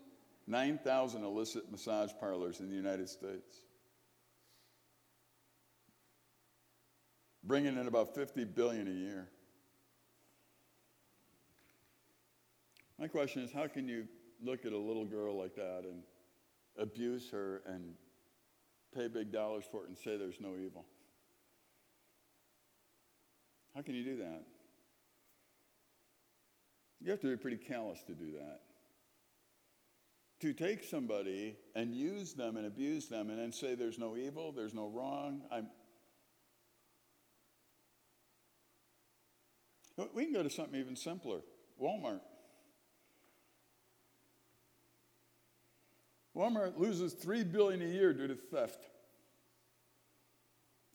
9,000 0.48 1.24
illicit 1.24 1.70
massage 1.72 2.12
parlors 2.20 2.62
in 2.62 2.70
the 2.70 2.76
United 2.76 3.10
States. 3.10 3.62
Bringing 7.44 7.78
in 7.78 7.88
about 7.88 8.16
50 8.16 8.46
billion 8.46 8.88
a 8.88 8.92
year. 8.92 9.28
My 13.00 13.08
question 13.08 13.44
is 13.44 13.52
how 13.52 13.68
can 13.68 13.88
you 13.88 14.08
look 14.42 14.66
at 14.66 14.72
a 14.72 14.78
little 14.78 15.06
girl 15.06 15.38
like 15.38 15.56
that 15.56 15.84
and 15.84 16.02
abuse 16.78 17.30
her 17.32 17.62
and 17.68 17.94
pay 18.96 19.08
big 19.08 19.32
dollars 19.32 19.66
for 19.70 19.84
it 19.84 19.90
and 19.90 19.98
say 19.98 20.18
there's 20.18 20.40
no 20.40 20.56
evil? 20.56 20.86
How 23.76 23.82
can 23.82 23.94
you 23.94 24.04
do 24.04 24.18
that? 24.18 24.42
You 27.02 27.12
have 27.12 27.22
to 27.22 27.28
be 27.28 27.38
pretty 27.38 27.58
callous 27.58 28.02
to 28.04 28.14
do 28.14 28.32
that. 28.34 28.62
To 30.42 30.54
take 30.54 30.84
somebody 30.84 31.56
and 31.76 31.94
use 31.94 32.34
them 32.34 32.58
and 32.58 32.66
abuse 32.66 33.08
them 33.08 33.30
and 33.30 33.40
then 33.40 33.52
say 33.52 33.76
there's 33.76 33.98
no 33.98 34.16
evil, 34.16 34.52
there's 34.52 34.74
no 34.74 34.88
wrong. 34.88 35.42
I'm... 35.52 35.68
We 40.14 40.26
can 40.26 40.34
go 40.34 40.44
to 40.44 40.50
something 40.50 40.80
even 40.80 40.96
simpler 40.96 41.42
Walmart. 41.82 42.22
Walmart 46.36 46.78
loses 46.78 47.14
three 47.14 47.44
billion 47.44 47.82
a 47.82 47.86
year 47.86 48.14
due 48.14 48.28
to 48.28 48.36
theft. 48.36 48.86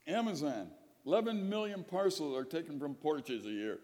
Amazon, 0.06 0.70
11 1.04 1.48
million 1.48 1.84
parcels 1.84 2.36
are 2.36 2.44
taken 2.44 2.78
from 2.78 2.94
porches 2.94 3.44
a 3.44 3.50
year. 3.50 3.78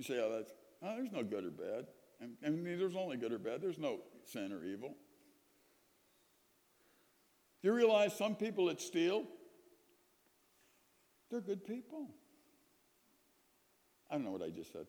You 0.00 0.04
say, 0.04 0.18
oh, 0.18 0.34
that's, 0.34 0.54
oh, 0.82 0.96
there's 0.96 1.12
no 1.12 1.22
good 1.22 1.44
or 1.44 1.50
bad. 1.50 1.84
And, 2.22 2.32
and 2.42 2.64
there's 2.80 2.96
only 2.96 3.18
good 3.18 3.32
or 3.32 3.38
bad. 3.38 3.60
There's 3.60 3.76
no 3.76 3.98
sin 4.24 4.50
or 4.50 4.64
evil. 4.64 4.94
Do 7.60 7.68
you 7.68 7.74
realize 7.74 8.16
some 8.16 8.34
people 8.34 8.64
that 8.68 8.80
steal, 8.80 9.24
they're 11.30 11.42
good 11.42 11.66
people? 11.66 12.06
I 14.10 14.14
don't 14.14 14.24
know 14.24 14.30
what 14.30 14.40
I 14.40 14.48
just 14.48 14.72
said. 14.72 14.86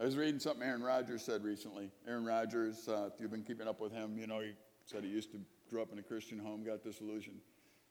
I 0.00 0.04
was 0.06 0.16
reading 0.16 0.40
something 0.40 0.62
Aaron 0.62 0.82
Rodgers 0.82 1.20
said 1.20 1.44
recently. 1.44 1.90
Aaron 2.08 2.24
Rodgers, 2.24 2.88
uh, 2.88 3.10
if 3.12 3.20
you've 3.20 3.30
been 3.30 3.42
keeping 3.42 3.68
up 3.68 3.82
with 3.82 3.92
him, 3.92 4.16
you 4.18 4.26
know, 4.26 4.40
he 4.40 4.52
said 4.86 5.04
he 5.04 5.10
used 5.10 5.30
to 5.32 5.40
grow 5.68 5.82
up 5.82 5.92
in 5.92 5.98
a 5.98 6.02
Christian 6.02 6.38
home, 6.38 6.64
got 6.64 6.82
disillusioned. 6.82 7.40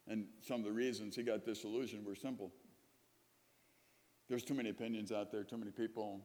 And 0.07 0.27
some 0.41 0.59
of 0.59 0.65
the 0.65 0.71
reasons 0.71 1.15
he 1.15 1.23
got 1.23 1.45
disillusioned 1.45 2.05
were 2.05 2.15
simple. 2.15 2.51
There's 4.29 4.43
too 4.43 4.53
many 4.53 4.69
opinions 4.69 5.11
out 5.11 5.31
there, 5.31 5.43
too 5.43 5.57
many 5.57 5.71
people 5.71 6.21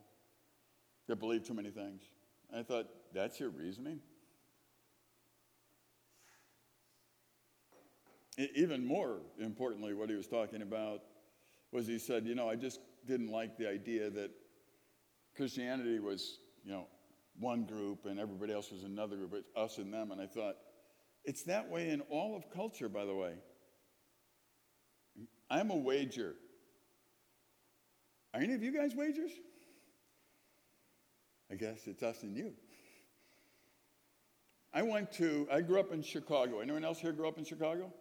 that 1.09 1.16
believe 1.16 1.45
too 1.45 1.55
many 1.55 1.70
things. 1.70 2.03
And 2.51 2.61
I 2.61 2.62
thought, 2.62 2.87
that's 3.12 3.41
your 3.41 3.51
reasoning? 3.51 4.01
Even 8.55 8.87
more 8.87 9.18
importantly, 9.39 9.93
what 9.93 10.09
he 10.09 10.16
was 10.16 10.26
talking 10.26 10.62
about 10.62 11.01
was 11.72 11.87
he 11.87 11.99
said, 11.99 12.26
you 12.26 12.35
know, 12.35 12.49
I 12.49 12.57
just 12.57 12.81
didn't 13.07 13.28
like 13.28 13.59
the 13.59 13.68
idea 13.68 14.09
that 14.11 14.31
Christianity 15.37 15.99
was, 15.99 16.39
you 16.64 16.72
know, 16.72 16.87
one 17.39 17.64
group 17.64 18.07
and 18.07 18.18
everybody 18.18 18.53
else 18.53 18.70
was 18.70 18.83
another 18.83 19.16
group, 19.16 19.45
us 19.57 19.78
and 19.78 19.93
them. 19.93 20.11
And 20.11 20.20
I 20.20 20.26
thought, 20.26 20.57
it's 21.24 21.43
that 21.45 21.68
way 21.68 21.91
in 21.91 22.01
all 22.03 22.37
of 22.37 22.51
culture, 22.51 22.89
by 22.89 23.05
the 23.05 23.14
way. 23.14 23.35
I'm 25.51 25.70
a 25.70 25.76
Wager. 25.76 26.36
Are 28.32 28.40
any 28.40 28.55
of 28.55 28.62
you 28.62 28.72
guys 28.72 28.94
Wagers? 28.94 29.32
I 31.51 31.57
guess 31.57 31.86
it's 31.86 32.03
us 32.03 32.22
and 32.22 32.36
you. 32.36 32.53
I 34.72 34.82
went 34.82 35.11
to, 35.14 35.48
I 35.51 35.62
grew 35.62 35.80
up 35.80 35.92
in 35.92 36.01
Chicago. 36.03 36.61
Anyone 36.61 36.84
else 36.84 37.01
here 37.01 37.12
grew 37.12 37.26
up 37.26 37.38
in 37.38 37.44
Chicago? 37.44 37.92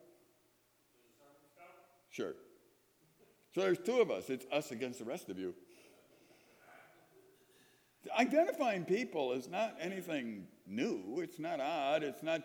Sure. 2.12 2.36
So 3.56 3.62
there's 3.62 3.80
two 3.80 4.00
of 4.00 4.12
us. 4.12 4.30
It's 4.30 4.46
us 4.52 4.70
against 4.70 5.00
the 5.00 5.06
rest 5.06 5.30
of 5.30 5.40
you. 5.40 5.56
Identifying 8.18 8.86
people 8.86 9.34
is 9.34 9.50
not 9.50 9.76
anything 9.80 10.48
new. 10.68 11.20
It's 11.22 11.40
not 11.40 11.60
odd. 11.60 12.04
It's 12.04 12.22
not, 12.22 12.44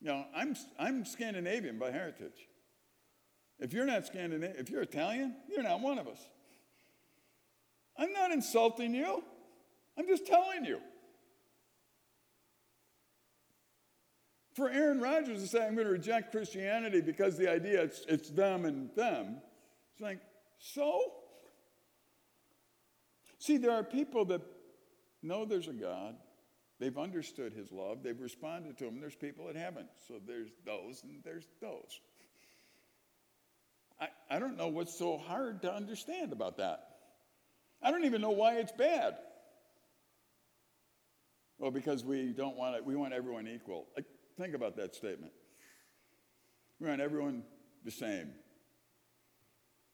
you 0.00 0.08
know, 0.08 0.24
I'm, 0.34 0.56
I'm 0.78 1.04
Scandinavian 1.04 1.78
by 1.78 1.92
heritage. 1.92 2.47
If 3.58 3.72
you're 3.72 3.86
not 3.86 4.06
Scandinavian, 4.06 4.54
if 4.58 4.70
you're 4.70 4.82
Italian, 4.82 5.34
you're 5.48 5.62
not 5.62 5.80
one 5.80 5.98
of 5.98 6.06
us. 6.06 6.20
I'm 7.96 8.12
not 8.12 8.30
insulting 8.30 8.94
you. 8.94 9.22
I'm 9.98 10.06
just 10.06 10.26
telling 10.26 10.64
you. 10.64 10.78
For 14.54 14.70
Aaron 14.70 15.00
Rodgers 15.00 15.42
to 15.42 15.48
say, 15.48 15.66
I'm 15.66 15.74
going 15.74 15.86
to 15.86 15.92
reject 15.92 16.32
Christianity 16.32 17.00
because 17.00 17.36
the 17.36 17.50
idea 17.50 17.82
it's, 17.82 18.04
it's 18.08 18.30
them 18.30 18.64
and 18.64 18.90
them, 18.94 19.38
it's 19.92 20.00
like, 20.00 20.18
so? 20.58 21.00
See, 23.38 23.56
there 23.56 23.72
are 23.72 23.84
people 23.84 24.24
that 24.26 24.40
know 25.22 25.44
there's 25.44 25.68
a 25.68 25.72
God. 25.72 26.16
They've 26.80 26.98
understood 26.98 27.52
his 27.52 27.72
love. 27.72 28.02
They've 28.02 28.20
responded 28.20 28.78
to 28.78 28.86
him. 28.86 29.00
There's 29.00 29.16
people 29.16 29.46
that 29.46 29.56
haven't. 29.56 29.88
So 30.06 30.14
there's 30.24 30.50
those 30.64 31.02
and 31.02 31.22
there's 31.24 31.46
those. 31.60 32.00
I, 34.00 34.08
I 34.30 34.38
don't 34.38 34.56
know 34.56 34.68
what's 34.68 34.96
so 34.96 35.18
hard 35.18 35.62
to 35.62 35.72
understand 35.72 36.32
about 36.32 36.58
that. 36.58 36.84
I 37.82 37.90
don't 37.90 38.04
even 38.04 38.20
know 38.20 38.30
why 38.30 38.56
it's 38.56 38.72
bad. 38.72 39.16
Well, 41.58 41.70
because 41.70 42.04
we 42.04 42.32
don't 42.32 42.56
want 42.56 42.76
it, 42.76 42.84
we 42.84 42.94
want 42.94 43.12
everyone 43.12 43.48
equal. 43.48 43.86
Like, 43.96 44.06
think 44.36 44.54
about 44.54 44.76
that 44.76 44.94
statement. 44.94 45.32
We 46.80 46.88
want 46.88 47.00
everyone 47.00 47.42
the 47.84 47.90
same. 47.90 48.30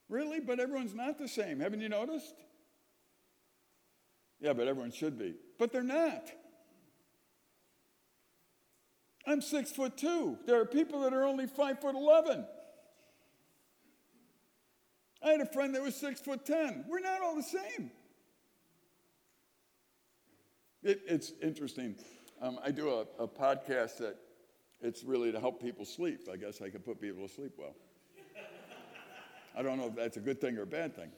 Really? 0.09 0.41
But 0.41 0.61
everyone's 0.61 0.95
not 0.95 1.19
the 1.19 1.29
same. 1.29 1.61
Haven't 1.61 1.81
you 1.81 1.89
noticed? 1.89 2.35
Yeah, 4.41 4.53
but 4.53 4.69
everyone 4.69 4.93
should 4.93 5.19
be. 5.19 5.35
But 5.59 5.73
they're 5.73 5.83
not. 5.83 6.31
I'm 9.27 9.41
six 9.41 9.71
foot 9.73 9.97
two. 9.97 10.37
There 10.47 10.61
are 10.61 10.67
people 10.67 11.01
that 11.01 11.15
are 11.15 11.25
only 11.25 11.47
five 11.47 11.81
foot 11.81 11.95
eleven. 11.95 12.45
I 15.25 15.29
had 15.29 15.41
a 15.41 15.47
friend 15.47 15.75
that 15.75 15.83
was 15.83 15.95
six 15.95 16.21
foot 16.21 16.45
ten. 16.45 16.85
We're 16.87 17.01
not 17.01 17.23
all 17.23 17.35
the 17.35 17.43
same. 17.43 17.91
It, 20.83 21.01
it's 21.07 21.33
interesting. 21.43 21.97
Um, 22.43 22.61
I 22.63 22.71
do 22.71 22.91
a, 22.91 23.23
a 23.23 23.27
podcast 23.27 23.97
that 23.99 24.17
it's 24.83 25.03
really 25.03 25.33
to 25.33 25.41
help 25.41 25.63
people 25.63 25.87
sleep. 25.87 26.29
I 26.31 26.37
guess 26.37 26.61
I 26.61 26.69
could 26.69 26.85
put 26.85 27.01
people 27.01 27.27
to 27.27 27.33
sleep 27.33 27.53
well. 27.57 27.75
I 29.57 29.63
don't 29.63 29.79
know 29.79 29.87
if 29.87 29.95
that's 29.95 30.19
a 30.19 30.21
good 30.21 30.41
thing 30.43 30.59
or 30.59 30.63
a 30.63 30.67
bad 30.67 30.95
thing. 30.95 31.11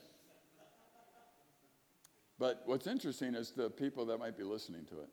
But 2.39 2.63
what's 2.67 2.87
interesting 2.87 3.35
is 3.35 3.51
the 3.51 3.71
people 3.71 4.07
that 4.07 4.19
might 4.19 4.37
be 4.37 4.45
listening 4.45 4.85
to 4.85 5.01
it. 5.01 5.09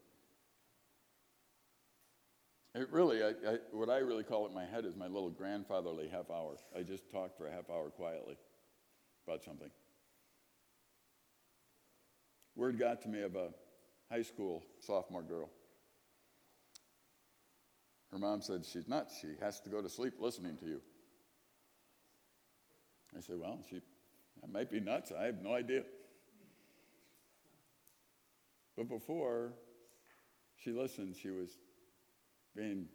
It 2.76 2.92
really, 2.92 3.24
I, 3.24 3.30
I, 3.30 3.58
what 3.72 3.90
I 3.90 4.00
really 4.00 4.24
call 4.24 4.46
it 4.46 4.50
in 4.50 4.56
my 4.56 4.66
head 4.66 4.84
is 4.84 4.96
my 4.96 5.08
little 5.08 5.30
grandfatherly 5.30 6.10
half 6.10 6.30
hour. 6.30 6.58
I 6.78 6.84
just 6.84 7.10
talk 7.10 7.38
for 7.38 7.48
a 7.48 7.52
half 7.52 7.70
hour 7.70 7.90
quietly 7.90 8.36
about 9.28 9.44
something. 9.44 9.70
Word 12.56 12.78
got 12.78 13.02
to 13.04 13.10
me 13.10 13.22
of 13.22 13.36
a 13.36 13.50
high 14.12 14.22
school 14.22 14.64
sophomore 14.80 15.24
girl. 15.24 15.50
Her 18.12 18.20
mom 18.20 18.42
said, 18.42 18.64
She's 18.66 18.88
nuts. 18.88 19.18
She 19.20 19.30
has 19.42 19.60
to 19.62 19.70
go 19.70 19.82
to 19.82 19.90
sleep 19.90 20.14
listening 20.20 20.58
to 20.58 20.66
you. 20.66 20.82
I 23.18 23.22
said, 23.22 23.38
Well, 23.40 23.60
she 23.70 23.82
might 24.52 24.70
be 24.70 24.80
nuts. 24.80 25.12
I 25.18 25.26
have 25.26 25.42
no 25.42 25.54
idea. 25.54 25.84
But 28.78 28.90
before 28.90 29.54
she 30.58 30.72
listened, 30.72 31.16
she 31.16 31.30
was 31.30 31.50
being 32.56 32.86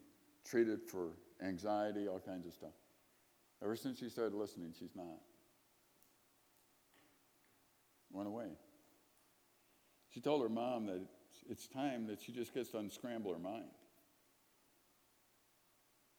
treated 0.44 0.82
for 0.82 1.10
anxiety, 1.42 2.08
all 2.08 2.20
kinds 2.20 2.46
of 2.46 2.52
stuff. 2.52 2.74
Ever 3.62 3.76
since 3.76 3.98
she 3.98 4.08
started 4.08 4.34
listening, 4.34 4.72
she's 4.78 4.94
not. 4.94 5.18
Went 8.10 8.28
away. 8.28 8.48
She 10.10 10.20
told 10.20 10.42
her 10.42 10.48
mom 10.48 10.86
that 10.86 11.00
it's 11.48 11.66
time 11.66 12.06
that 12.06 12.20
she 12.20 12.32
just 12.32 12.54
gets 12.54 12.70
to 12.70 12.78
unscramble 12.78 13.32
her 13.32 13.38
mind. 13.38 13.70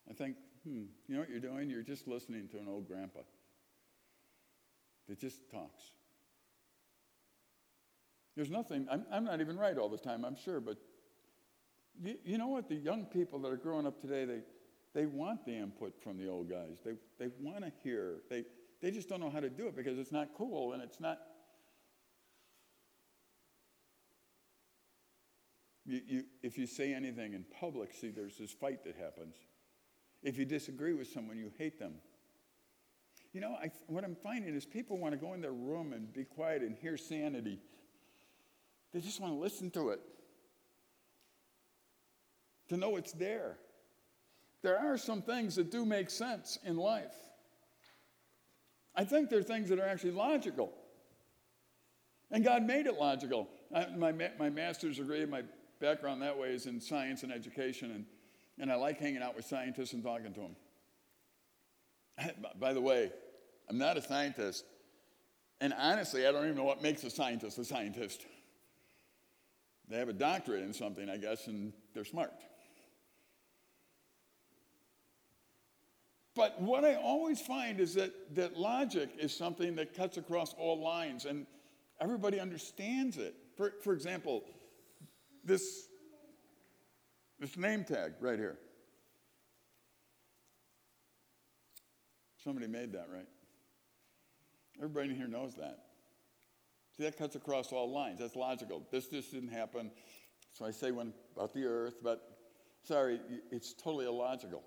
I 0.10 0.14
think, 0.14 0.38
hmm, 0.64 0.84
you 1.08 1.16
know 1.16 1.20
what 1.20 1.30
you're 1.30 1.40
doing? 1.40 1.70
You're 1.70 1.84
just 1.84 2.08
listening 2.08 2.48
to 2.50 2.58
an 2.58 2.68
old 2.68 2.88
grandpa 2.88 3.20
that 5.08 5.20
just 5.20 5.50
talks. 5.52 5.84
There's 8.36 8.50
nothing, 8.50 8.88
I'm, 8.90 9.06
I'm 9.12 9.26
not 9.26 9.42
even 9.42 9.58
right 9.58 9.78
all 9.78 9.90
the 9.90 9.98
time, 9.98 10.24
I'm 10.24 10.36
sure, 10.36 10.60
but 10.60 10.78
you, 12.02 12.16
you 12.24 12.38
know 12.38 12.48
what? 12.48 12.70
The 12.70 12.76
young 12.76 13.06
people 13.06 13.40
that 13.40 13.52
are 13.52 13.58
growing 13.58 13.86
up 13.86 14.00
today, 14.00 14.26
they, 14.26 14.40
they 14.94 15.06
want 15.06 15.46
the 15.46 15.56
input 15.58 16.02
from 16.02 16.18
the 16.18 16.28
old 16.30 16.50
guys. 16.50 16.78
They, 16.86 16.94
they 17.20 17.32
want 17.40 17.66
to 17.66 17.72
hear. 17.84 18.22
They, 18.30 18.46
they 18.82 18.92
just 18.92 19.10
don't 19.10 19.20
know 19.20 19.30
how 19.30 19.42
to 19.42 19.50
do 19.50 19.68
it 19.68 19.76
because 19.76 20.00
it's 20.00 20.12
not 20.12 20.30
cool 20.38 20.74
and 20.74 20.82
it's 20.82 21.00
not. 21.00 21.20
You, 25.90 26.02
you, 26.08 26.24
if 26.44 26.58
you 26.58 26.68
say 26.68 26.94
anything 26.94 27.34
in 27.34 27.46
public, 27.60 27.94
see, 27.94 28.10
there's 28.10 28.38
this 28.38 28.52
fight 28.52 28.84
that 28.84 28.96
happens. 28.96 29.36
If 30.22 30.38
you 30.38 30.46
disagree 30.46 30.94
with 30.94 31.08
someone, 31.08 31.38
you 31.38 31.52
hate 31.58 31.80
them. 31.80 31.96
You 33.34 33.42
know, 33.42 33.56
I, 33.62 33.72
what 33.88 34.04
I'm 34.04 34.16
finding 34.16 34.56
is 34.56 34.66
people 34.66 34.98
want 34.98 35.14
to 35.14 35.18
go 35.20 35.34
in 35.34 35.42
their 35.42 35.52
room 35.52 35.94
and 35.94 36.12
be 36.14 36.24
quiet 36.24 36.62
and 36.62 36.76
hear 36.76 36.96
sanity 36.98 37.60
they 38.94 39.00
just 39.02 39.20
want 39.20 39.34
to 39.34 39.40
listen 39.40 39.70
to 39.72 39.90
it, 39.90 40.02
to 42.70 42.78
know 42.78 42.96
it's 42.96 43.12
there. 43.12 43.58
There 44.62 44.78
are 44.78 44.98
some 44.98 45.22
things 45.22 45.56
that 45.56 45.72
do 45.72 45.86
make 45.86 46.10
sense 46.10 46.58
in 46.66 46.76
life. 46.76 47.16
I 48.96 49.06
think 49.06 49.30
there 49.30 49.40
are 49.40 49.44
things 49.44 49.70
that 49.70 49.80
are 49.80 49.88
actually 49.88 50.12
logical. 50.12 50.74
And 52.32 52.44
God 52.44 52.64
made 52.64 52.86
it 52.88 52.96
logical. 52.96 53.48
I, 53.74 53.88
my, 53.96 54.12
my 54.38 54.50
master's 54.50 54.98
degree, 54.98 55.26
my 55.26 55.44
background 55.80 56.22
that 56.22 56.38
way 56.38 56.50
is 56.50 56.66
in 56.66 56.80
science 56.80 57.24
and 57.24 57.32
education, 57.32 57.92
and, 57.92 58.06
and 58.60 58.72
I 58.72 58.76
like 58.76 59.00
hanging 59.00 59.22
out 59.22 59.36
with 59.36 59.46
scientists 59.46 59.94
and 59.94 60.04
talking 60.04 60.34
to 60.34 60.40
them. 60.40 60.56
By 62.60 62.74
the 62.74 62.82
way, 62.82 63.12
I'm 63.70 63.78
not 63.78 63.98
a 63.98 64.02
scientist, 64.02 64.66
and 65.62 65.74
honestly, 65.78 66.28
I 66.28 66.32
don't 66.32 66.44
even 66.44 66.56
know 66.56 66.64
what 66.64 66.82
makes 66.82 67.04
a 67.04 67.10
scientist 67.10 67.58
a 67.58 67.66
scientist. 67.66 68.26
They 69.90 69.98
have 69.98 70.10
a 70.10 70.14
doctorate 70.14 70.64
in 70.64 70.74
something, 70.74 71.10
I 71.10 71.18
guess, 71.18 71.48
and 71.48 71.74
they're 71.94 72.06
smart. 72.06 72.32
But 76.36 76.62
what 76.62 76.86
I 76.86 76.96
always 76.96 77.42
find 77.42 77.80
is 77.80 77.96
that, 77.96 78.36
that 78.36 78.58
logic 78.58 79.10
is 79.20 79.36
something 79.36 79.76
that 79.76 79.94
cuts 79.94 80.18
across 80.18 80.54
all 80.54 80.80
lines 80.80 81.26
and 81.26 81.46
everybody 82.00 82.40
understands 82.40 83.18
it. 83.18 83.36
For, 83.58 83.74
for 83.84 83.94
example, 83.94 84.46
this, 85.50 85.88
this 87.40 87.58
name 87.58 87.84
tag 87.84 88.14
right 88.22 88.38
here. 88.38 88.58
Somebody 92.44 92.68
made 92.68 92.94
that, 92.94 93.08
right? 93.12 93.28
Everybody 94.78 95.10
in 95.10 95.16
here 95.16 95.28
knows 95.28 95.56
that. 95.56 95.80
See, 96.96 97.04
that 97.04 97.18
cuts 97.18 97.36
across 97.36 97.74
all 97.74 97.92
lines. 97.92 98.20
That's 98.20 98.36
logical. 98.36 98.84
This 98.92 99.08
just 99.08 99.32
didn't 99.32 99.50
happen. 99.50 99.92
So 100.54 100.66
I 100.66 100.72
say 100.72 100.92
when 100.92 101.14
about 101.36 101.54
the 101.54 101.66
earth, 101.66 101.96
but 102.02 102.22
sorry, 102.84 103.20
it's 103.52 103.74
totally 103.74 104.06
illogical. 104.06 104.64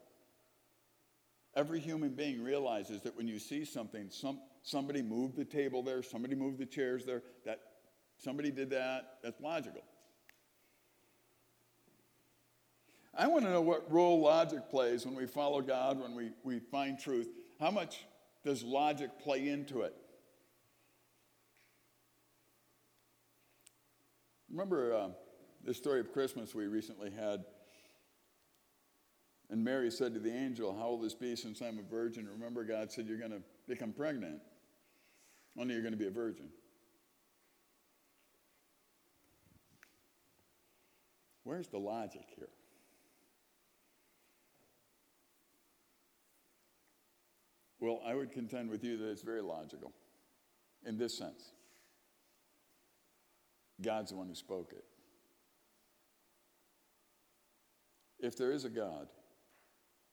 Every 1.55 1.81
human 1.81 2.11
being 2.11 2.43
realizes 2.43 3.03
that 3.03 3.17
when 3.17 3.29
you 3.29 3.39
see 3.39 3.65
something, 3.65 4.09
some, 4.11 4.41
somebody 4.63 5.03
moved 5.03 5.37
the 5.37 5.45
table 5.45 5.83
there, 5.83 6.03
somebody 6.03 6.35
moved 6.35 6.59
the 6.59 6.67
chairs 6.67 7.05
there, 7.05 7.23
that 7.45 7.61
somebody 8.19 8.51
did 8.51 8.71
that, 8.71 9.19
that's 9.23 9.41
logical. 9.41 9.83
I 13.15 13.27
want 13.27 13.45
to 13.45 13.51
know 13.51 13.61
what 13.61 13.91
role 13.93 14.21
logic 14.21 14.71
plays 14.71 15.05
when 15.05 15.15
we 15.15 15.27
follow 15.27 15.61
God, 15.61 16.01
when 16.01 16.15
we, 16.15 16.31
we 16.45 16.59
find 16.59 16.99
truth. 16.99 17.29
How 17.61 17.71
much 17.71 18.05
does 18.45 18.63
logic 18.63 19.11
play 19.21 19.49
into 19.49 19.83
it? 19.83 19.95
Remember 24.51 24.95
uh, 24.95 25.09
the 25.65 25.75
story 25.75 26.01
of 26.01 26.13
Christmas 26.13 26.55
we 26.55 26.67
recently 26.67 27.11
had? 27.11 27.45
And 29.51 29.63
Mary 29.63 29.91
said 29.91 30.15
to 30.15 30.21
the 30.21 30.33
angel, 30.33 30.75
How 30.75 30.89
will 30.89 31.01
this 31.01 31.15
be 31.15 31.37
since 31.37 31.61
I'm 31.61 31.79
a 31.79 31.83
virgin? 31.83 32.27
Remember, 32.27 32.65
God 32.65 32.91
said, 32.91 33.07
You're 33.07 33.19
going 33.19 33.33
to 33.33 33.43
become 33.69 33.93
pregnant, 33.93 34.41
only 35.59 35.75
you're 35.75 35.83
going 35.83 35.93
to 35.93 35.99
be 35.99 36.07
a 36.07 36.11
virgin. 36.11 36.49
Where's 41.45 41.69
the 41.69 41.79
logic 41.79 42.25
here? 42.37 42.49
Well, 47.83 48.01
I 48.07 48.15
would 48.15 48.31
contend 48.31 48.71
with 48.71 48.85
you 48.85 48.97
that 48.97 49.11
it's 49.11 49.23
very 49.23 49.43
logical 49.43 49.93
in 50.87 50.97
this 50.97 51.19
sense 51.19 51.51
God's 53.83 54.13
the 54.13 54.17
one 54.17 54.29
who 54.29 54.37
spoke 54.37 54.73
it. 54.73 54.85
If 58.25 58.37
there 58.37 58.53
is 58.53 58.65
a 58.65 58.71
God, 58.71 59.09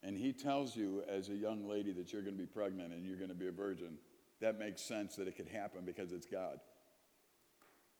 and 0.01 0.17
he 0.17 0.34
tells 0.34 0.76
you 0.76 1.03
as 1.07 1.30
a 1.30 1.36
young 1.36 1.70
lady 1.70 1.91
that 1.91 2.11
you're 2.11 2.24
going 2.24 2.34
to 2.34 2.41
be 2.41 2.47
pregnant 2.47 2.91
and 2.91 3.05
you're 3.05 3.17
going 3.17 3.30
to 3.30 3.36
be 3.36 3.47
a 3.47 3.51
virgin, 3.51 3.99
that 4.41 4.57
makes 4.57 4.82
sense 4.82 5.15
that 5.17 5.28
it 5.28 5.36
could 5.36 5.47
happen 5.47 5.82
because 5.86 6.11
it's 6.11 6.26
God. 6.26 6.59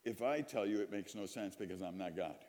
If 0.04 0.24
I 0.24 0.42
tell 0.42 0.66
you, 0.66 0.80
it 0.80 0.92
makes 0.92 1.14
no 1.14 1.28
sense 1.28 1.56
because 1.56 1.84
I'm 1.84 1.98
not 2.00 2.18
God. 2.18 2.44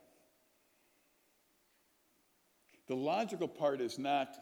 The 2.89 2.97
logical 2.97 3.49
part 3.49 3.83
is 3.83 3.99
not 3.99 4.39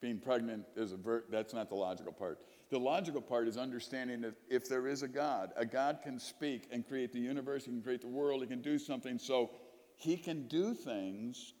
being 0.00 0.18
pregnant 0.18 0.64
is 0.76 0.92
a 0.92 0.96
ver- 0.96 1.24
that's 1.30 1.52
not 1.52 1.68
the 1.68 1.74
logical 1.74 2.12
part. 2.12 2.38
The 2.70 2.78
logical 2.78 3.20
part 3.20 3.48
is 3.48 3.56
understanding 3.56 4.20
that 4.20 4.34
if 4.48 4.68
there 4.68 4.86
is 4.86 5.02
a 5.02 5.08
God, 5.08 5.52
a 5.56 5.66
God 5.66 6.00
can 6.02 6.18
speak 6.18 6.68
and 6.70 6.86
create 6.86 7.12
the 7.12 7.18
universe, 7.18 7.64
he 7.64 7.70
can 7.70 7.82
create 7.82 8.02
the 8.02 8.08
world, 8.08 8.42
he 8.42 8.46
can 8.46 8.62
do 8.62 8.78
something. 8.78 9.18
So 9.18 9.50
he 9.96 10.16
can 10.16 10.46
do 10.46 10.74
things 10.74 11.54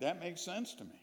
that 0.00 0.20
makes 0.20 0.40
sense 0.40 0.74
to 0.74 0.84
me. 0.84 1.00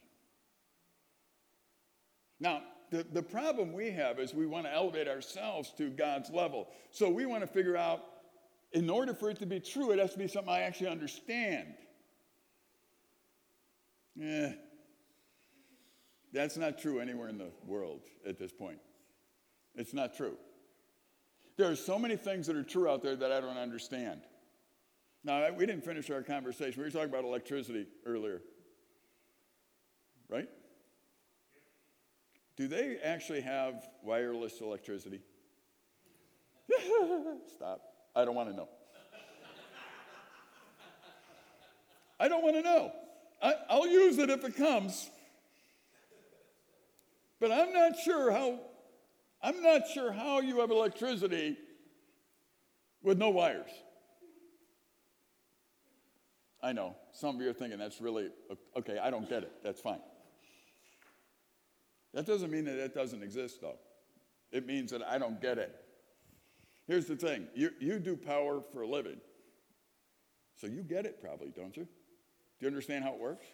Now, 2.39 2.61
the, 2.91 3.05
the 3.11 3.23
problem 3.23 3.73
we 3.73 3.89
have 3.91 4.19
is 4.19 4.33
we 4.33 4.45
want 4.45 4.65
to 4.65 4.73
elevate 4.73 5.07
ourselves 5.07 5.73
to 5.77 5.89
God's 5.89 6.29
level. 6.29 6.67
So 6.91 7.09
we 7.09 7.25
want 7.25 7.41
to 7.41 7.47
figure 7.47 7.77
out, 7.77 8.03
in 8.73 8.89
order 8.89 9.13
for 9.13 9.29
it 9.29 9.39
to 9.39 9.45
be 9.45 9.59
true, 9.59 9.91
it 9.91 9.99
has 9.99 10.11
to 10.13 10.19
be 10.19 10.27
something 10.27 10.51
I 10.51 10.61
actually 10.61 10.89
understand. 10.89 11.73
Yeah, 14.15 14.53
that's 16.33 16.57
not 16.57 16.79
true 16.79 16.99
anywhere 16.99 17.29
in 17.29 17.37
the 17.37 17.51
world 17.65 18.01
at 18.27 18.39
this 18.39 18.51
point. 18.51 18.79
It's 19.75 19.93
not 19.93 20.15
true. 20.15 20.35
There 21.57 21.69
are 21.69 21.75
so 21.75 21.99
many 21.99 22.15
things 22.15 22.47
that 22.47 22.55
are 22.55 22.63
true 22.63 22.89
out 22.89 23.03
there 23.03 23.15
that 23.15 23.31
I 23.31 23.39
don't 23.39 23.57
understand. 23.57 24.21
Now, 25.23 25.49
we 25.51 25.65
didn't 25.65 25.85
finish 25.85 26.09
our 26.09 26.23
conversation. 26.23 26.81
We 26.81 26.85
were 26.85 26.91
talking 26.91 27.09
about 27.09 27.23
electricity 27.23 27.85
earlier, 28.05 28.41
right? 30.27 30.49
Do 32.57 32.67
they 32.67 32.97
actually 33.03 33.41
have 33.41 33.87
wireless 34.03 34.59
electricity? 34.59 35.21
Stop. 37.55 37.81
I 38.15 38.25
don't 38.25 38.35
want 38.35 38.49
to 38.49 38.55
know. 38.55 38.69
I 42.19 42.27
don't 42.27 42.43
want 42.43 42.55
to 42.55 42.61
know. 42.61 42.91
I, 43.41 43.55
will 43.71 43.87
use 43.87 44.17
it 44.17 44.29
if 44.29 44.43
it 44.45 44.55
comes. 44.55 45.09
But 47.43 47.51
I'm 47.51 47.73
not 47.73 47.99
sure 47.99 48.31
how 48.31 48.57
I'm 49.41 49.61
not 49.61 49.85
sure 49.89 50.13
how 50.13 50.39
you 50.39 50.61
have 50.61 50.71
electricity 50.71 51.57
with 53.01 53.17
no 53.17 53.31
wires. 53.31 53.69
I 56.61 56.71
know. 56.71 56.95
Some 57.11 57.35
of 57.35 57.41
you 57.41 57.49
are 57.49 57.53
thinking 57.53 57.77
that's 57.79 57.99
really 57.99 58.29
okay, 58.77 58.97
I 58.97 59.09
don't 59.09 59.27
get 59.27 59.43
it. 59.43 59.51
That's 59.61 59.81
fine. 59.81 59.99
That 62.13 62.25
doesn't 62.25 62.49
mean 62.49 62.63
that 62.63 62.79
it 62.79 62.93
doesn't 62.93 63.21
exist, 63.21 63.59
though. 63.59 63.77
It 64.53 64.65
means 64.65 64.89
that 64.91 65.03
I 65.03 65.17
don't 65.17 65.41
get 65.41 65.57
it. 65.57 65.75
Here's 66.87 67.07
the 67.07 67.17
thing 67.17 67.47
you, 67.53 67.71
you 67.81 67.99
do 67.99 68.15
power 68.15 68.61
for 68.61 68.83
a 68.83 68.87
living. 68.87 69.19
So 70.55 70.67
you 70.67 70.81
get 70.81 71.05
it, 71.05 71.21
probably, 71.21 71.51
don't 71.53 71.75
you? 71.75 71.83
Do 71.83 71.89
you 72.61 72.67
understand 72.67 73.03
how 73.03 73.15
it 73.15 73.19
works? 73.19 73.47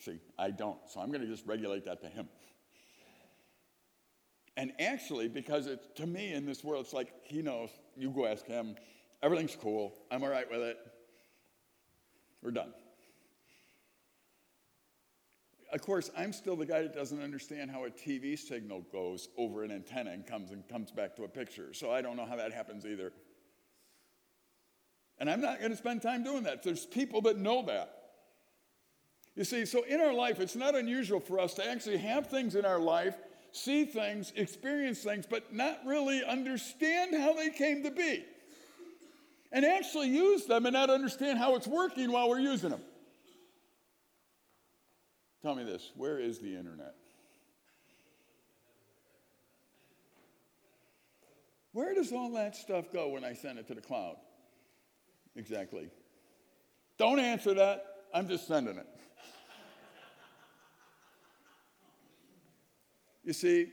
See, 0.00 0.18
I 0.36 0.50
don't. 0.50 0.78
So 0.88 0.98
I'm 0.98 1.12
going 1.12 1.20
to 1.20 1.28
just 1.28 1.46
regulate 1.46 1.84
that 1.84 2.00
to 2.00 2.08
him. 2.08 2.28
And 4.56 4.72
actually, 4.78 5.28
because 5.28 5.66
it's 5.66 5.86
to 5.96 6.06
me 6.06 6.34
in 6.34 6.44
this 6.44 6.62
world, 6.62 6.84
it's 6.84 6.92
like 6.92 7.12
he 7.24 7.40
knows, 7.42 7.70
you 7.96 8.10
go 8.10 8.26
ask 8.26 8.46
him, 8.46 8.76
everything's 9.22 9.56
cool, 9.56 9.94
I'm 10.10 10.22
all 10.22 10.28
right 10.28 10.50
with 10.50 10.60
it, 10.60 10.78
we're 12.42 12.50
done. 12.50 12.74
Of 15.72 15.80
course, 15.80 16.10
I'm 16.14 16.34
still 16.34 16.54
the 16.54 16.66
guy 16.66 16.82
that 16.82 16.94
doesn't 16.94 17.22
understand 17.22 17.70
how 17.70 17.86
a 17.86 17.90
TV 17.90 18.38
signal 18.38 18.84
goes 18.92 19.28
over 19.38 19.64
an 19.64 19.70
antenna 19.70 20.10
and 20.10 20.26
comes 20.26 20.50
and 20.50 20.68
comes 20.68 20.90
back 20.90 21.16
to 21.16 21.24
a 21.24 21.28
picture. 21.28 21.72
So 21.72 21.90
I 21.90 22.02
don't 22.02 22.16
know 22.16 22.26
how 22.26 22.36
that 22.36 22.52
happens 22.52 22.84
either. 22.84 23.10
And 25.18 25.30
I'm 25.30 25.40
not 25.40 25.60
going 25.60 25.70
to 25.70 25.78
spend 25.78 26.02
time 26.02 26.24
doing 26.24 26.42
that. 26.42 26.62
There's 26.62 26.84
people 26.84 27.22
that 27.22 27.38
know 27.38 27.64
that. 27.66 27.90
You 29.34 29.44
see, 29.44 29.64
so 29.64 29.82
in 29.84 29.98
our 29.98 30.12
life, 30.12 30.40
it's 30.40 30.56
not 30.56 30.74
unusual 30.74 31.20
for 31.20 31.40
us 31.40 31.54
to 31.54 31.66
actually 31.66 31.96
have 31.98 32.26
things 32.26 32.54
in 32.54 32.66
our 32.66 32.78
life 32.78 33.16
see 33.52 33.84
things, 33.84 34.32
experience 34.34 35.02
things, 35.02 35.26
but 35.28 35.54
not 35.54 35.80
really 35.86 36.24
understand 36.24 37.14
how 37.14 37.34
they 37.34 37.50
came 37.50 37.82
to 37.84 37.90
be. 37.90 38.24
And 39.52 39.64
actually 39.64 40.08
use 40.08 40.46
them 40.46 40.64
and 40.64 40.72
not 40.72 40.88
understand 40.88 41.38
how 41.38 41.54
it's 41.56 41.66
working 41.66 42.10
while 42.10 42.28
we're 42.28 42.40
using 42.40 42.70
them. 42.70 42.80
Tell 45.42 45.54
me 45.54 45.64
this 45.64 45.92
where 45.96 46.18
is 46.18 46.38
the 46.38 46.56
internet? 46.56 46.94
Where 51.72 51.94
does 51.94 52.12
all 52.12 52.32
that 52.32 52.54
stuff 52.56 52.92
go 52.92 53.08
when 53.08 53.24
I 53.24 53.34
send 53.34 53.58
it 53.58 53.66
to 53.68 53.74
the 53.74 53.80
cloud? 53.80 54.16
Exactly. 55.36 55.88
Don't 56.98 57.18
answer 57.18 57.54
that. 57.54 57.84
I'm 58.14 58.28
just 58.28 58.46
sending 58.46 58.76
it. 58.76 58.86
You 63.24 63.32
see, 63.32 63.68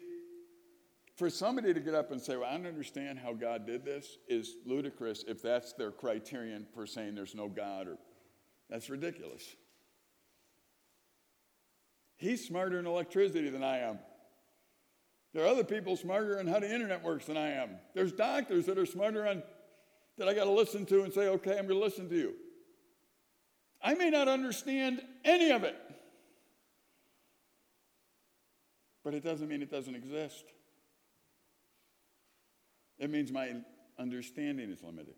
for 1.16 1.30
somebody 1.30 1.74
to 1.74 1.80
get 1.80 1.96
up 1.96 2.12
and 2.12 2.22
say, 2.22 2.38
Well, 2.38 2.50
I 2.50 2.54
don't 2.54 2.66
understand 2.66 3.20
how 3.20 3.34
God 3.34 3.66
did 3.66 3.84
this, 3.84 4.18
is 4.28 4.56
ludicrous 4.66 5.24
if 5.28 5.42
that's 5.42 5.74
their 5.74 5.92
criterion 5.92 6.66
for 6.74 6.86
saying 6.86 7.16
there's 7.16 7.36
no 7.36 7.48
God, 7.48 7.88
or 7.88 7.98
that's 8.70 8.90
ridiculous. 8.90 9.44
He's 12.18 12.46
smarter 12.46 12.80
in 12.80 12.86
electricity 12.86 13.50
than 13.50 13.64
I 13.64 13.80
am. 13.80 14.00
There 15.34 15.44
are 15.44 15.48
other 15.48 15.64
people 15.64 15.96
smarter 15.96 16.40
on 16.40 16.48
how 16.48 16.60
the 16.60 16.74
internet 16.74 17.04
works 17.04 17.26
than 17.26 17.38
I 17.38 17.52
am. 17.52 17.70
There's 17.94 18.12
doctors 18.12 18.66
that 18.66 18.78
are 18.78 18.86
smarter 18.86 19.28
on 19.28 19.44
that 20.18 20.28
I 20.28 20.34
got 20.34 20.46
to 20.46 20.52
listen 20.52 20.86
to 20.88 21.04
and 21.04 21.14
say, 21.14 21.28
okay, 21.28 21.52
I'm 21.52 21.68
going 21.68 21.80
to 21.80 21.84
listen 21.84 22.10
to 22.10 22.16
you. 22.16 22.34
I 23.82 23.94
may 23.94 24.10
not 24.10 24.28
understand 24.28 25.02
any 25.24 25.52
of 25.52 25.64
it. 25.64 25.78
But 29.04 29.14
it 29.14 29.24
doesn't 29.24 29.48
mean 29.48 29.62
it 29.62 29.72
doesn't 29.72 29.96
exist. 29.96 30.46
It 32.98 33.10
means 33.10 33.32
my 33.32 33.56
understanding 33.98 34.70
is 34.70 34.84
limited. 34.84 35.16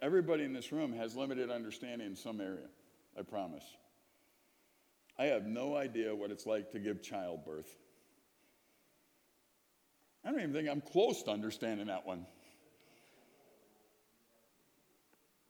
Everybody 0.00 0.44
in 0.44 0.52
this 0.52 0.72
room 0.72 0.92
has 0.94 1.14
limited 1.14 1.50
understanding 1.50 2.06
in 2.06 2.16
some 2.16 2.40
area, 2.40 2.66
I 3.18 3.22
promise. 3.22 3.64
I 5.18 5.26
have 5.26 5.46
no 5.46 5.76
idea 5.76 6.14
what 6.14 6.30
it's 6.30 6.46
like 6.46 6.72
to 6.72 6.78
give 6.78 7.02
childbirth. 7.02 7.72
I 10.24 10.30
don't 10.30 10.40
even 10.40 10.52
think 10.52 10.68
I'm 10.68 10.80
close 10.80 11.22
to 11.24 11.30
understanding 11.30 11.86
that 11.86 12.06
one. 12.06 12.26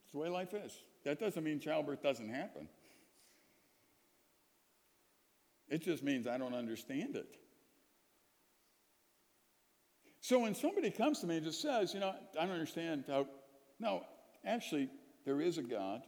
It's 0.02 0.12
the 0.12 0.18
way 0.18 0.28
life 0.28 0.52
is. 0.52 0.76
That 1.04 1.20
doesn't 1.20 1.42
mean 1.42 1.60
childbirth 1.60 2.02
doesn't 2.02 2.28
happen. 2.28 2.68
It 5.74 5.82
just 5.82 6.04
means 6.04 6.28
I 6.28 6.38
don't 6.38 6.54
understand 6.54 7.16
it. 7.16 7.36
So 10.20 10.38
when 10.38 10.54
somebody 10.54 10.88
comes 10.92 11.18
to 11.18 11.26
me 11.26 11.38
and 11.38 11.44
just 11.44 11.60
says, 11.60 11.92
you 11.92 11.98
know, 11.98 12.14
I 12.40 12.46
don't 12.46 12.54
understand 12.54 13.06
how, 13.08 13.26
no, 13.80 14.04
actually, 14.46 14.88
there 15.26 15.40
is 15.40 15.58
a 15.58 15.64
God. 15.64 16.02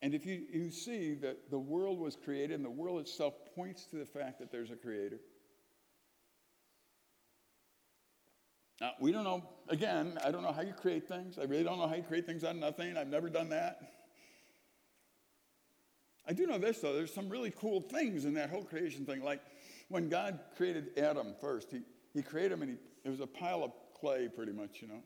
And 0.00 0.14
if 0.14 0.24
you, 0.24 0.44
you 0.52 0.70
see 0.70 1.14
that 1.14 1.50
the 1.50 1.58
world 1.58 1.98
was 1.98 2.14
created 2.14 2.52
and 2.52 2.64
the 2.64 2.70
world 2.70 3.00
itself 3.00 3.34
points 3.56 3.84
to 3.86 3.96
the 3.96 4.06
fact 4.06 4.38
that 4.38 4.52
there's 4.52 4.70
a 4.70 4.76
creator. 4.76 5.18
Now, 8.80 8.92
we 9.00 9.10
don't 9.10 9.24
know, 9.24 9.42
again, 9.68 10.20
I 10.24 10.30
don't 10.30 10.42
know 10.42 10.52
how 10.52 10.62
you 10.62 10.72
create 10.72 11.08
things. 11.08 11.36
I 11.36 11.46
really 11.46 11.64
don't 11.64 11.80
know 11.80 11.88
how 11.88 11.96
you 11.96 12.04
create 12.04 12.26
things 12.26 12.44
out 12.44 12.54
of 12.54 12.60
nothing. 12.60 12.96
I've 12.96 13.08
never 13.08 13.28
done 13.28 13.48
that. 13.48 14.01
I 16.26 16.32
do 16.32 16.46
know 16.46 16.58
this, 16.58 16.78
though. 16.80 16.94
There's 16.94 17.12
some 17.12 17.28
really 17.28 17.50
cool 17.50 17.80
things 17.80 18.24
in 18.24 18.34
that 18.34 18.50
whole 18.50 18.62
creation 18.64 19.04
thing. 19.04 19.22
Like 19.22 19.40
when 19.88 20.08
God 20.08 20.38
created 20.56 20.96
Adam 20.96 21.34
first, 21.40 21.70
he, 21.70 21.80
he 22.14 22.22
created 22.22 22.52
him 22.52 22.62
and 22.62 22.70
he, 22.72 22.76
it 23.04 23.10
was 23.10 23.20
a 23.20 23.26
pile 23.26 23.64
of 23.64 23.72
clay, 23.98 24.28
pretty 24.28 24.52
much, 24.52 24.80
you 24.80 24.88
know, 24.88 25.02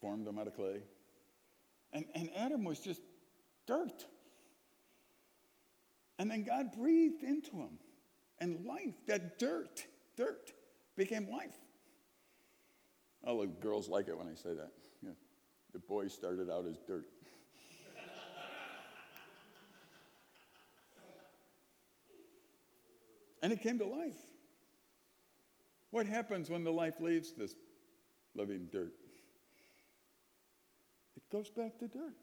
formed 0.00 0.26
him 0.26 0.38
out 0.38 0.46
of 0.46 0.54
clay. 0.54 0.82
And, 1.92 2.04
and 2.14 2.30
Adam 2.36 2.64
was 2.64 2.78
just 2.78 3.00
dirt. 3.66 4.04
And 6.18 6.30
then 6.30 6.44
God 6.44 6.72
breathed 6.76 7.22
into 7.22 7.56
him, 7.56 7.78
and 8.38 8.64
life, 8.64 8.94
that 9.06 9.38
dirt, 9.38 9.84
dirt, 10.16 10.52
became 10.96 11.30
life. 11.30 11.56
All 13.26 13.40
the 13.40 13.46
girls 13.46 13.88
like 13.88 14.08
it 14.08 14.16
when 14.16 14.28
I 14.28 14.34
say 14.34 14.54
that. 14.54 14.72
Yeah. 15.02 15.10
The 15.72 15.78
boys 15.78 16.14
started 16.14 16.50
out 16.50 16.64
as 16.66 16.78
dirt. 16.86 17.06
And 23.46 23.52
it 23.52 23.62
came 23.62 23.78
to 23.78 23.86
life. 23.86 24.18
What 25.92 26.04
happens 26.04 26.50
when 26.50 26.64
the 26.64 26.72
life 26.72 26.94
leaves 26.98 27.32
this 27.32 27.54
living 28.34 28.66
dirt? 28.72 28.92
It 31.16 31.22
goes 31.30 31.48
back 31.48 31.78
to 31.78 31.86
dirt. 31.86 32.16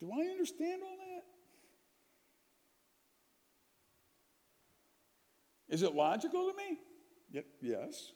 Do 0.00 0.10
I 0.10 0.22
understand 0.30 0.80
all 0.82 0.96
that? 0.96 1.24
Is 5.74 5.82
it 5.82 5.94
logical 5.94 6.50
to 6.50 6.56
me? 6.56 6.78
Yep, 7.30 7.44
yes. 7.60 8.12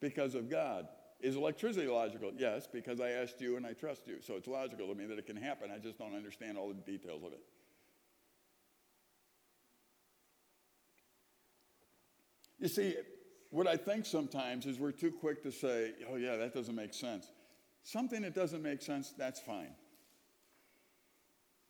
Because 0.00 0.34
of 0.34 0.50
God. 0.50 0.88
Is 1.20 1.36
electricity 1.36 1.86
logical? 1.86 2.32
Yes, 2.36 2.66
because 2.66 3.00
I 3.00 3.10
asked 3.10 3.40
you 3.40 3.56
and 3.58 3.64
I 3.64 3.74
trust 3.74 4.08
you. 4.08 4.16
So 4.22 4.34
it's 4.34 4.48
logical 4.48 4.88
to 4.88 4.94
me 4.96 5.06
that 5.06 5.20
it 5.20 5.26
can 5.26 5.36
happen. 5.36 5.70
I 5.72 5.78
just 5.78 5.98
don't 5.98 6.16
understand 6.16 6.58
all 6.58 6.66
the 6.66 6.74
details 6.74 7.22
of 7.22 7.32
it. 7.32 7.38
You 12.58 12.68
see, 12.68 12.96
what 13.50 13.66
I 13.66 13.76
think 13.76 14.06
sometimes 14.06 14.66
is 14.66 14.78
we're 14.78 14.92
too 14.92 15.10
quick 15.10 15.42
to 15.42 15.52
say, 15.52 15.92
oh, 16.10 16.16
yeah, 16.16 16.36
that 16.36 16.54
doesn't 16.54 16.74
make 16.74 16.94
sense. 16.94 17.30
Something 17.82 18.22
that 18.22 18.34
doesn't 18.34 18.62
make 18.62 18.82
sense, 18.82 19.14
that's 19.16 19.40
fine. 19.40 19.70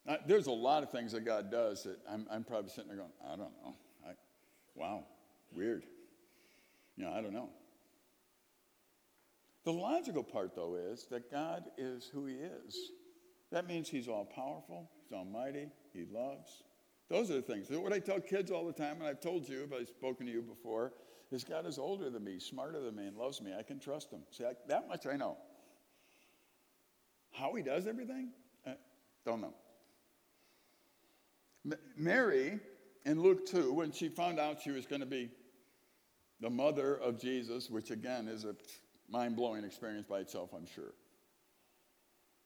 Uh, 0.08 0.16
there's 0.26 0.46
a 0.46 0.52
lot 0.52 0.82
of 0.82 0.90
things 0.90 1.12
that 1.12 1.24
God 1.24 1.50
does 1.50 1.82
that 1.82 1.98
I'm, 2.08 2.26
I'm 2.30 2.44
probably 2.44 2.70
sitting 2.70 2.88
there 2.88 2.98
going, 2.98 3.10
I 3.24 3.30
don't 3.30 3.52
know. 3.62 3.74
I, 4.06 4.10
wow, 4.74 5.04
weird. 5.52 5.84
You 6.96 7.04
know, 7.04 7.12
I 7.12 7.20
don't 7.20 7.32
know. 7.32 7.50
The 9.64 9.72
logical 9.72 10.22
part, 10.22 10.54
though, 10.54 10.76
is 10.76 11.06
that 11.10 11.30
God 11.30 11.64
is 11.76 12.08
who 12.12 12.26
He 12.26 12.34
is. 12.36 12.76
That 13.50 13.66
means 13.66 13.88
He's 13.88 14.06
all 14.06 14.24
powerful, 14.24 14.88
He's 15.02 15.16
almighty, 15.16 15.68
He 15.92 16.04
loves. 16.10 16.62
Those 17.08 17.30
are 17.30 17.34
the 17.34 17.42
things. 17.42 17.68
What 17.70 17.92
I 17.92 17.98
tell 18.00 18.20
kids 18.20 18.50
all 18.50 18.66
the 18.66 18.72
time, 18.72 18.96
and 18.96 19.04
I've 19.04 19.20
told 19.20 19.48
you, 19.48 19.66
but 19.70 19.80
I've 19.80 19.88
spoken 19.88 20.26
to 20.26 20.32
you 20.32 20.42
before, 20.42 20.92
is 21.30 21.44
God 21.44 21.66
is 21.66 21.78
older 21.78 22.10
than 22.10 22.24
me, 22.24 22.38
smarter 22.38 22.80
than 22.80 22.96
me, 22.96 23.06
and 23.06 23.16
loves 23.16 23.40
me. 23.40 23.52
I 23.56 23.62
can 23.62 23.78
trust 23.78 24.10
Him. 24.10 24.22
See, 24.30 24.44
I, 24.44 24.52
that 24.68 24.88
much 24.88 25.06
I 25.06 25.16
know. 25.16 25.36
How 27.32 27.54
He 27.54 27.62
does 27.62 27.86
everything, 27.86 28.30
uh, 28.66 28.72
don't 29.24 29.40
know. 29.40 29.54
Mary 31.96 32.58
in 33.04 33.20
Luke 33.22 33.46
2, 33.46 33.72
when 33.72 33.92
she 33.92 34.08
found 34.08 34.38
out 34.38 34.60
she 34.60 34.70
was 34.70 34.86
going 34.86 35.00
to 35.00 35.06
be 35.06 35.30
the 36.40 36.50
mother 36.50 36.96
of 36.96 37.20
Jesus, 37.20 37.70
which 37.70 37.90
again 37.90 38.28
is 38.28 38.44
a 38.44 38.54
mind 39.08 39.36
blowing 39.36 39.64
experience 39.64 40.06
by 40.08 40.18
itself, 40.18 40.50
I'm 40.54 40.66
sure. 40.66 40.94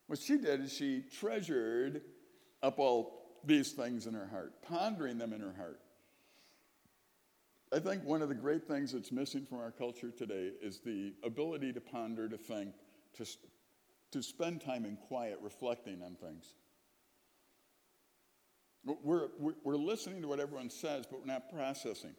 What 0.07 0.19
she 0.19 0.39
did 0.39 0.61
is 0.61 0.73
she 0.73 1.05
treasured 1.19 2.03
up 2.63 2.79
all 2.79 3.20
these 3.45 3.73
things 3.73 4.07
in 4.07 4.15
her 4.15 4.27
heart, 4.27 4.63
pondering 4.63 5.19
them 5.19 5.33
in 5.33 5.41
her 5.41 5.55
heart. 5.57 5.81
I 7.73 7.79
think 7.79 8.05
one 8.05 8.21
of 8.21 8.29
the 8.29 8.35
great 8.35 8.67
things 8.67 8.93
that's 8.93 9.13
missing 9.13 9.47
from 9.47 9.59
our 9.59 9.71
culture 9.71 10.11
today 10.11 10.51
is 10.61 10.81
the 10.81 11.15
ability 11.23 11.73
to 11.73 11.81
ponder, 11.81 12.29
to 12.29 12.37
think, 12.37 12.75
to, 13.17 13.25
to 14.11 14.23
spend 14.23 14.61
time 14.61 14.85
in 14.85 14.97
quiet 14.97 15.39
reflecting 15.41 16.03
on 16.03 16.17
things. 16.17 16.55
We're, 18.85 19.29
we're 19.63 19.77
listening 19.77 20.23
to 20.23 20.29
what 20.29 20.41
everyone 20.41 20.71
says, 20.71 21.05
but 21.09 21.21
we're 21.21 21.27
not 21.27 21.53
processing. 21.53 22.15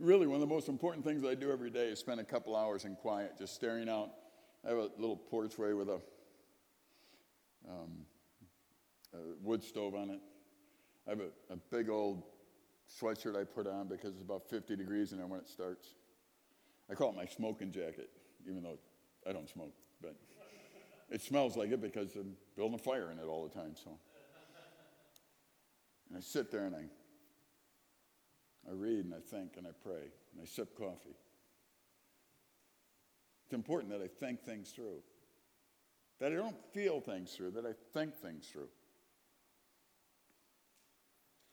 Really, 0.00 0.26
one 0.26 0.36
of 0.36 0.40
the 0.48 0.54
most 0.54 0.68
important 0.68 1.04
things 1.04 1.24
I 1.24 1.34
do 1.34 1.52
every 1.52 1.70
day 1.70 1.88
is 1.88 1.98
spend 1.98 2.18
a 2.18 2.24
couple 2.24 2.56
hours 2.56 2.84
in 2.84 2.96
quiet, 2.96 3.36
just 3.38 3.54
staring 3.54 3.88
out. 3.88 4.10
I 4.64 4.70
have 4.70 4.78
a 4.78 4.90
little 4.96 5.20
porchway 5.30 5.76
with 5.76 5.88
a, 5.88 6.00
um, 7.68 8.06
wood 9.42 9.62
stove 9.62 9.94
on 9.94 10.10
it. 10.10 10.20
I 11.06 11.10
have 11.10 11.20
a, 11.20 11.52
a 11.52 11.56
big 11.70 11.88
old 11.88 12.22
sweatshirt 12.88 13.38
I 13.38 13.44
put 13.44 13.66
on 13.66 13.88
because 13.88 14.14
it's 14.14 14.22
about 14.22 14.48
50 14.48 14.76
degrees 14.76 15.12
in 15.12 15.18
there 15.18 15.26
when 15.26 15.40
it 15.40 15.48
starts. 15.48 15.94
I 16.90 16.94
call 16.94 17.10
it 17.10 17.16
my 17.16 17.26
smoking 17.26 17.70
jacket, 17.70 18.10
even 18.48 18.62
though 18.62 18.78
I 19.26 19.32
don't 19.32 19.48
smoke, 19.48 19.72
but 20.02 20.14
it 21.10 21.22
smells 21.22 21.56
like 21.56 21.70
it 21.70 21.80
because 21.80 22.14
I'm 22.14 22.36
building 22.56 22.74
a 22.74 22.82
fire 22.82 23.10
in 23.10 23.18
it 23.18 23.26
all 23.26 23.46
the 23.46 23.54
time. 23.54 23.74
So, 23.82 23.98
and 26.08 26.18
I 26.18 26.20
sit 26.20 26.50
there 26.50 26.64
and 26.64 26.74
I, 26.74 26.84
I 28.68 28.72
read 28.72 29.04
and 29.04 29.14
I 29.14 29.20
think 29.20 29.56
and 29.56 29.66
I 29.66 29.70
pray 29.82 30.10
and 30.32 30.42
I 30.42 30.44
sip 30.44 30.76
coffee. 30.76 31.16
It's 33.44 33.54
important 33.54 33.90
that 33.92 34.02
I 34.02 34.08
think 34.08 34.42
things 34.42 34.70
through, 34.70 35.00
that 36.20 36.32
I 36.32 36.34
don't 36.34 36.56
feel 36.74 37.00
things 37.00 37.32
through, 37.32 37.52
that 37.52 37.64
I 37.64 37.72
think 37.94 38.14
things 38.14 38.46
through. 38.46 38.68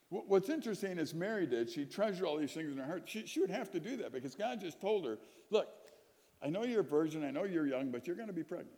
What's 0.09 0.49
interesting 0.49 0.99
is 0.99 1.13
Mary 1.13 1.47
did, 1.47 1.69
she 1.69 1.85
treasured 1.85 2.25
all 2.25 2.37
these 2.37 2.51
things 2.51 2.71
in 2.71 2.77
her 2.77 2.85
heart. 2.85 3.03
She, 3.05 3.25
she 3.25 3.39
would 3.39 3.49
have 3.49 3.71
to 3.71 3.79
do 3.79 3.97
that 3.97 4.13
because 4.13 4.35
God 4.35 4.61
just 4.61 4.79
told 4.79 5.03
her, 5.05 5.17
Look, 5.49 5.67
I 6.43 6.49
know 6.49 6.63
you're 6.63 6.81
a 6.81 6.83
virgin, 6.83 7.23
I 7.25 7.31
know 7.31 7.43
you're 7.43 7.65
young, 7.65 7.89
but 7.89 8.05
you're 8.05 8.15
going 8.15 8.27
to 8.27 8.33
be 8.33 8.43
pregnant. 8.43 8.77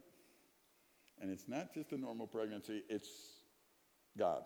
And 1.20 1.30
it's 1.32 1.48
not 1.48 1.74
just 1.74 1.92
a 1.92 1.98
normal 1.98 2.28
pregnancy, 2.28 2.84
it's 2.90 3.10
God 4.18 4.44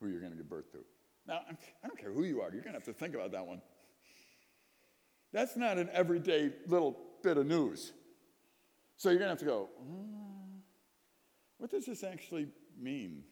who 0.00 0.08
you're 0.08 0.20
going 0.20 0.32
to 0.32 0.38
give 0.38 0.48
birth 0.48 0.70
to. 0.72 0.78
Now, 1.26 1.40
I 1.84 1.86
don't 1.86 1.98
care 1.98 2.12
who 2.12 2.24
you 2.24 2.40
are, 2.40 2.50
you're 2.52 2.62
going 2.62 2.72
to 2.74 2.78
have 2.78 2.84
to 2.84 2.92
think 2.92 3.14
about 3.14 3.32
that 3.32 3.46
one. 3.46 3.60
That's 5.32 5.56
not 5.56 5.76
an 5.76 5.90
everyday 5.92 6.52
little 6.66 6.96
bit 7.22 7.36
of 7.36 7.46
news. 7.46 7.92
So 8.96 9.10
you're 9.10 9.18
going 9.18 9.26
to 9.26 9.32
have 9.32 9.38
to 9.40 9.44
go, 9.44 9.68
mm, 9.82 10.60
what 11.58 11.70
does 11.70 11.84
this 11.84 12.02
actually 12.04 12.46
mean? 12.78 13.24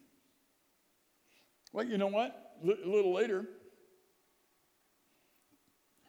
Well, 1.75 1.85
you 1.85 1.97
know 1.97 2.07
what? 2.07 2.53
L- 2.65 2.77
a 2.85 2.89
little 2.89 3.13
later, 3.13 3.45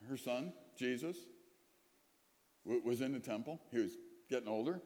her 0.08 0.16
son, 0.16 0.52
Jesus, 0.78 1.16
w- 2.64 2.80
was 2.84 3.00
in 3.00 3.12
the 3.12 3.18
temple. 3.18 3.60
He 3.72 3.80
was 3.80 3.90
getting 4.30 4.46
older. 4.46 4.80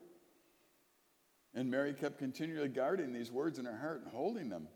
And 1.52 1.70
Mary 1.70 1.92
kept 1.92 2.18
continually 2.18 2.70
guarding 2.70 3.12
these 3.12 3.30
words 3.30 3.58
in 3.58 3.66
her 3.66 3.76
heart 3.76 4.00
and 4.04 4.10
holding 4.10 4.48
them. 4.48 4.68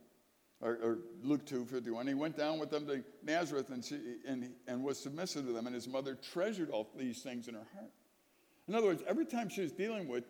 Or, 0.61 0.73
or 0.83 0.99
Luke 1.23 1.47
2 1.47 1.65
51. 1.65 2.07
He 2.07 2.13
went 2.13 2.37
down 2.37 2.59
with 2.59 2.69
them 2.69 2.87
to 2.87 3.03
Nazareth 3.23 3.71
and, 3.71 3.83
she, 3.83 3.99
and, 4.29 4.51
and 4.69 4.85
was 4.85 4.99
submissive 4.99 5.47
to 5.47 5.53
them, 5.53 5.65
and 5.65 5.75
his 5.75 5.89
mother 5.89 6.17
treasured 6.17 6.69
all 6.69 6.91
these 6.99 7.23
things 7.23 7.49
in 7.49 7.55
her 7.55 7.67
heart. 7.75 7.93
In 8.69 8.75
other 8.75 8.89
words, 8.89 9.03
every 9.09 9.25
time 9.25 9.49
she 9.49 9.63
was 9.63 9.73
dealing 9.73 10.07
with 10.07 10.25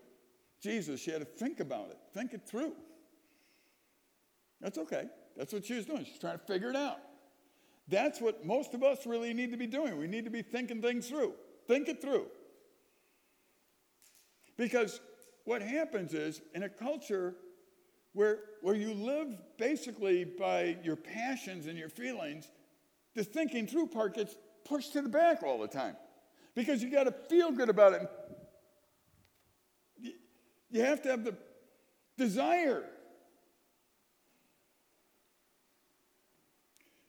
Jesus, 0.63 1.01
she 1.01 1.11
had 1.11 1.19
to 1.19 1.25
think 1.25 1.59
about 1.59 1.91
it, 1.91 1.99
think 2.13 2.33
it 2.33 2.43
through. 2.47 2.75
That's 4.61 4.79
okay. 4.79 5.07
That's 5.37 5.53
what 5.53 5.65
she 5.65 5.75
was 5.75 5.87
doing. 5.87 6.05
She's 6.05 6.19
trying 6.19 6.39
to 6.39 6.45
figure 6.45 6.71
it 6.71 6.77
out. 6.77 6.99
That's 7.89 8.21
what 8.21 8.45
most 8.45 8.73
of 8.75 8.83
us 8.83 9.07
really 9.07 9.35
need 9.35 9.51
to 9.51 9.57
be 9.57 9.67
doing. 9.67 9.99
We 9.99 10.07
need 10.07 10.25
to 10.25 10.31
be 10.31 10.43
thinking 10.43 10.81
things 10.81 11.09
through. 11.09 11.35
Think 11.67 11.89
it 11.89 12.01
through. 12.01 12.27
Because 14.57 15.01
what 15.45 15.61
happens 15.61 16.15
is 16.15 16.41
in 16.55 16.63
a 16.63 16.69
culture 16.69 17.35
where, 18.13 18.39
where 18.63 18.75
you 18.75 18.95
live 18.95 19.29
basically 19.59 20.25
by 20.25 20.77
your 20.83 20.97
passions 20.97 21.67
and 21.67 21.77
your 21.77 21.89
feelings, 21.89 22.49
the 23.15 23.25
thinking 23.25 23.67
through 23.67 23.89
part 23.89 24.15
gets 24.15 24.37
pushed 24.65 24.93
to 24.95 25.03
the 25.03 25.09
back 25.09 25.43
all 25.43 25.59
the 25.59 25.69
time 25.69 25.97
because 26.55 26.83
you 26.83 26.91
got 26.91 27.05
to 27.05 27.13
feel 27.29 27.51
good 27.51 27.69
about 27.69 27.93
it. 27.93 28.11
You 30.71 30.83
have 30.83 31.03
to 31.03 31.11
have 31.11 31.25
the 31.25 31.37
desire. 32.17 32.85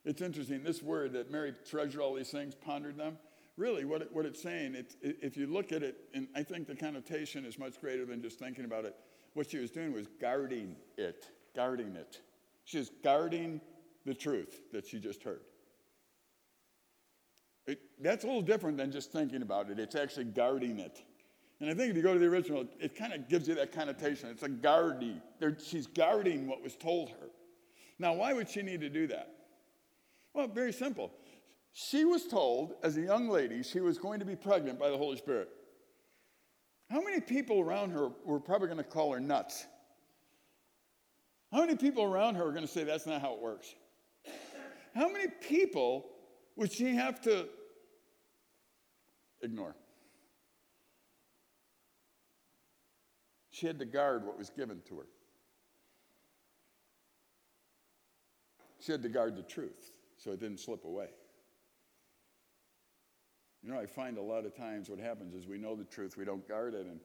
It's 0.06 0.22
interesting, 0.22 0.64
this 0.64 0.84
word 0.84 1.14
that 1.14 1.32
Mary 1.32 1.53
treasured 1.68 1.99
all 1.99 2.14
these 2.14 2.30
things, 2.30 2.53
pondered 2.53 2.95
them, 2.95 3.18
really 3.58 3.86
what, 3.86 4.03
it, 4.03 4.10
what 4.14 4.26
it's 4.26 4.41
saying, 4.41 4.76
it, 4.76 4.95
it, 5.01 5.18
if 5.22 5.36
you 5.36 5.47
look 5.47 5.72
at 5.72 5.82
it, 5.82 5.97
and 6.14 6.28
I 6.36 6.43
think 6.43 6.68
the 6.68 6.76
connotation 6.76 7.43
is 7.43 7.58
much 7.58 7.82
greater 7.82 8.06
than 8.06 8.22
just 8.22 8.38
thinking 8.38 8.66
about 8.66 8.86
it, 8.86 8.95
what 9.34 9.49
she 9.49 9.58
was 9.58 9.72
doing 9.72 9.93
was 9.93 10.08
guarding 10.22 10.76
it, 10.97 11.28
guarding 11.56 11.95
it. 11.95 12.22
She 12.66 12.78
was 12.78 12.91
guarding 13.03 13.60
the 14.06 14.14
truth 14.14 14.62
that 14.72 14.86
she 14.86 14.99
just 14.99 15.24
heard. 15.24 15.41
It, 17.66 17.80
that's 17.99 18.24
a 18.24 18.28
little 18.28 18.43
different 18.43 18.78
than 18.78 18.91
just 18.91 19.12
thinking 19.12 19.41
about 19.41 19.72
it. 19.72 19.80
It's 19.80 19.95
actually 19.95 20.26
guarding 20.26 20.80
it. 20.80 21.01
And 21.60 21.70
I 21.70 21.74
think 21.74 21.89
if 21.89 21.97
you 21.97 22.03
go 22.03 22.14
to 22.14 22.20
the 22.20 22.28
original, 22.28 22.68
it 22.80 22.95
kind 22.95 23.14
of 23.14 23.28
gives 23.28 23.47
you 23.47 23.56
that 23.56 23.72
connotation. 23.72 24.30
It's 24.30 24.43
a 24.43 24.49
guardy. 24.49 25.20
she's 25.66 25.88
guarding 25.88 26.47
what 26.47 26.62
was 26.62 26.76
told 26.76 27.10
her. 27.10 27.30
Now, 27.97 28.14
why 28.14 28.34
would 28.34 28.49
she 28.49 28.62
need 28.62 28.82
to 28.82 28.89
do 28.89 29.08
that? 29.08 29.35
Well, 30.36 30.48
very 30.48 30.74
simple. 30.74 31.14
She 31.72 32.04
was 32.04 32.28
told 32.28 32.74
as 32.84 32.98
a 32.98 33.02
young 33.02 33.30
lady 33.30 33.64
she 33.64 33.80
was 33.80 33.98
going 33.98 34.20
to 34.20 34.26
be 34.26 34.36
pregnant 34.36 34.78
by 34.78 34.90
the 34.90 34.98
Holy 34.98 35.16
Spirit. 35.18 35.48
How 36.92 37.02
many 37.02 37.22
people 37.22 37.62
around 37.62 37.92
her 37.92 38.10
were 38.26 38.42
probably 38.42 38.68
going 38.68 38.78
to 38.78 38.84
call 38.84 39.14
her 39.14 39.20
nuts? 39.22 39.66
How 41.54 41.62
many 41.62 41.78
people 41.78 42.04
around 42.04 42.36
her 42.36 42.48
are 42.48 42.52
going 42.52 42.66
to 42.66 42.72
say 42.72 42.84
that's 42.84 43.06
not 43.06 43.22
how 43.22 43.34
it 43.34 43.42
works? 43.42 43.74
How 44.94 45.10
many 45.10 45.28
people 45.28 46.06
would 46.58 46.72
she 46.72 46.94
have 46.96 47.22
to 47.22 47.48
ignore? 49.42 49.76
She 53.52 53.68
had 53.68 53.80
to 53.80 53.86
guard 53.86 54.26
what 54.26 54.38
was 54.38 54.50
given 54.50 54.82
to 54.90 54.98
her. 54.98 55.08
She 58.82 58.92
had 58.92 59.02
to 59.02 59.10
guard 59.10 59.38
the 59.38 59.44
truth 59.44 59.94
so 60.26 60.32
it 60.32 60.40
didn't 60.40 60.60
slip 60.60 60.86
away. 60.86 61.08
You 63.62 63.72
know, 63.72 63.80
I 63.80 63.86
find 63.86 64.18
a 64.18 64.22
lot 64.22 64.46
of 64.46 64.56
times 64.56 64.90
what 64.90 65.00
happens 65.00 65.36
is 65.36 65.48
we 65.48 65.60
know 65.60 65.76
the 65.76 65.84
truth, 65.84 66.18
we 66.18 66.26
don't 66.26 66.48
guard 66.48 66.74
it, 66.74 66.88
and 66.88 67.00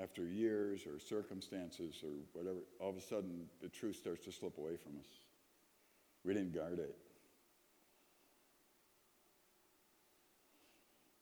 after 0.00 0.26
years 0.26 0.82
or 0.86 0.98
circumstances 1.00 2.02
or 2.04 2.10
whatever, 2.32 2.58
all 2.78 2.90
of 2.90 2.96
a 2.96 3.00
sudden 3.00 3.46
the 3.62 3.68
truth 3.68 3.96
starts 3.96 4.24
to 4.26 4.32
slip 4.32 4.58
away 4.58 4.76
from 4.76 4.92
us. 4.98 5.06
We 6.24 6.34
didn't 6.34 6.54
guard 6.54 6.78
it. 6.78 6.94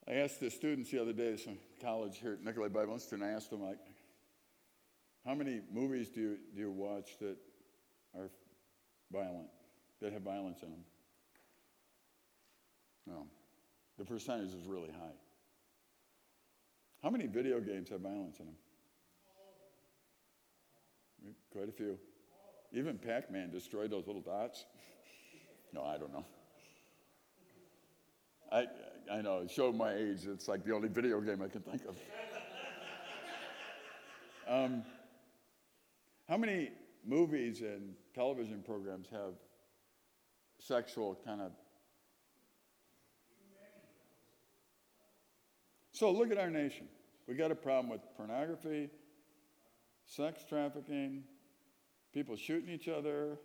I 0.08 0.14
asked 0.14 0.40
the 0.40 0.50
students 0.50 0.90
the 0.90 1.00
other 1.00 1.12
day, 1.12 1.34
at 1.34 1.40
some 1.40 1.58
college 1.80 2.18
here 2.18 2.32
at 2.32 2.42
Nicolet 2.42 2.72
Bible 2.72 2.94
Institute, 2.94 3.20
and 3.20 3.30
I 3.30 3.34
asked 3.34 3.50
them, 3.50 3.62
like, 3.62 3.78
how 5.24 5.34
many 5.34 5.60
movies 5.72 6.08
do 6.08 6.20
you, 6.20 6.38
do 6.54 6.60
you 6.60 6.70
watch 6.70 7.18
that 7.20 7.36
are 8.16 8.30
violent, 9.12 9.48
that 10.00 10.12
have 10.12 10.22
violence 10.22 10.62
in 10.62 10.70
them? 10.70 10.84
Well, 13.06 13.26
the 13.98 14.04
percentage 14.04 14.54
is 14.54 14.66
really 14.66 14.90
high. 14.90 15.16
How 17.02 17.10
many 17.10 17.26
video 17.26 17.60
games 17.60 17.88
have 17.90 18.00
violence 18.00 18.38
in 18.40 18.46
them? 18.46 18.54
Quite 21.52 21.68
a 21.68 21.72
few. 21.72 21.98
Even 22.72 22.98
Pac 22.98 23.30
Man 23.30 23.50
destroyed 23.50 23.90
those 23.90 24.06
little 24.06 24.22
dots. 24.22 24.66
No, 25.72 25.82
I 25.82 25.98
don't 25.98 26.12
know. 26.12 26.24
I, 28.50 28.66
I 29.10 29.20
know, 29.20 29.38
it 29.38 29.50
showed 29.50 29.74
my 29.74 29.94
age. 29.94 30.26
It's 30.26 30.48
like 30.48 30.64
the 30.64 30.72
only 30.74 30.88
video 30.88 31.20
game 31.20 31.42
I 31.42 31.48
can 31.48 31.60
think 31.60 31.82
of. 31.86 31.96
um, 34.48 34.82
how 36.28 36.36
many 36.36 36.70
movies 37.06 37.60
and 37.60 37.94
television 38.14 38.62
programs 38.66 39.08
have 39.10 39.34
sexual 40.58 41.18
kind 41.24 41.40
of. 41.40 41.52
So 45.92 46.12
look 46.12 46.30
at 46.30 46.38
our 46.38 46.50
nation. 46.50 46.86
We 47.26 47.34
got 47.34 47.50
a 47.50 47.56
problem 47.56 47.90
with 47.90 48.00
pornography, 48.16 48.88
sex 50.06 50.44
trafficking, 50.48 51.24
people 52.12 52.36
shooting 52.36 52.68
each 52.68 52.88
other, 52.88 53.38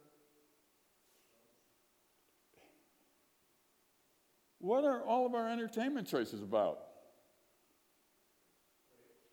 What 4.63 4.85
are 4.85 5.01
all 5.01 5.25
of 5.25 5.35
our 5.35 5.49
entertainment 5.49 6.07
choices 6.07 6.41
about? 6.41 6.79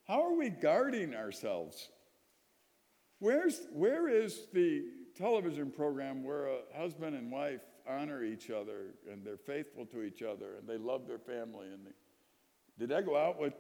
How 0.09 0.25
are 0.25 0.37
we 0.37 0.51
guarding 0.51 1.15
ourselves? 1.15 1.89
Where's, 3.21 3.61
where 3.73 4.09
is 4.09 4.49
the 4.53 4.83
television 5.17 5.71
program 5.71 6.25
where 6.25 6.47
a 6.47 6.59
husband 6.77 7.15
and 7.15 7.31
wife 7.31 7.61
honor 7.91 8.23
each 8.23 8.51
other 8.51 8.95
and 9.11 9.25
they're 9.25 9.37
faithful 9.37 9.85
to 9.87 10.03
each 10.03 10.23
other 10.23 10.57
and 10.59 10.69
they 10.69 10.79
love 10.79 11.07
their 11.07 11.19
family? 11.19 11.67
And 11.73 11.87
they, 11.87 11.93
did 12.79 12.89
that 12.91 13.05
go 13.05 13.17
out 13.17 13.39
with 13.41 13.55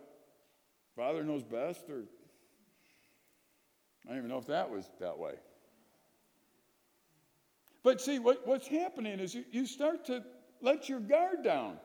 Father 0.96 1.24
Knows 1.24 1.42
Best? 1.42 1.88
Or 1.90 2.04
I 4.06 4.10
don't 4.10 4.18
even 4.18 4.30
know 4.30 4.38
if 4.38 4.46
that 4.46 4.70
was 4.70 4.88
that 5.00 5.18
way. 5.18 5.34
But 7.82 8.00
see, 8.00 8.18
what, 8.18 8.46
what's 8.46 8.66
happening 8.66 9.18
is 9.20 9.34
you, 9.34 9.44
you 9.50 9.66
start 9.66 10.04
to 10.06 10.22
let 10.60 10.88
your 10.88 11.00
guard 11.00 11.42
down. 11.42 11.78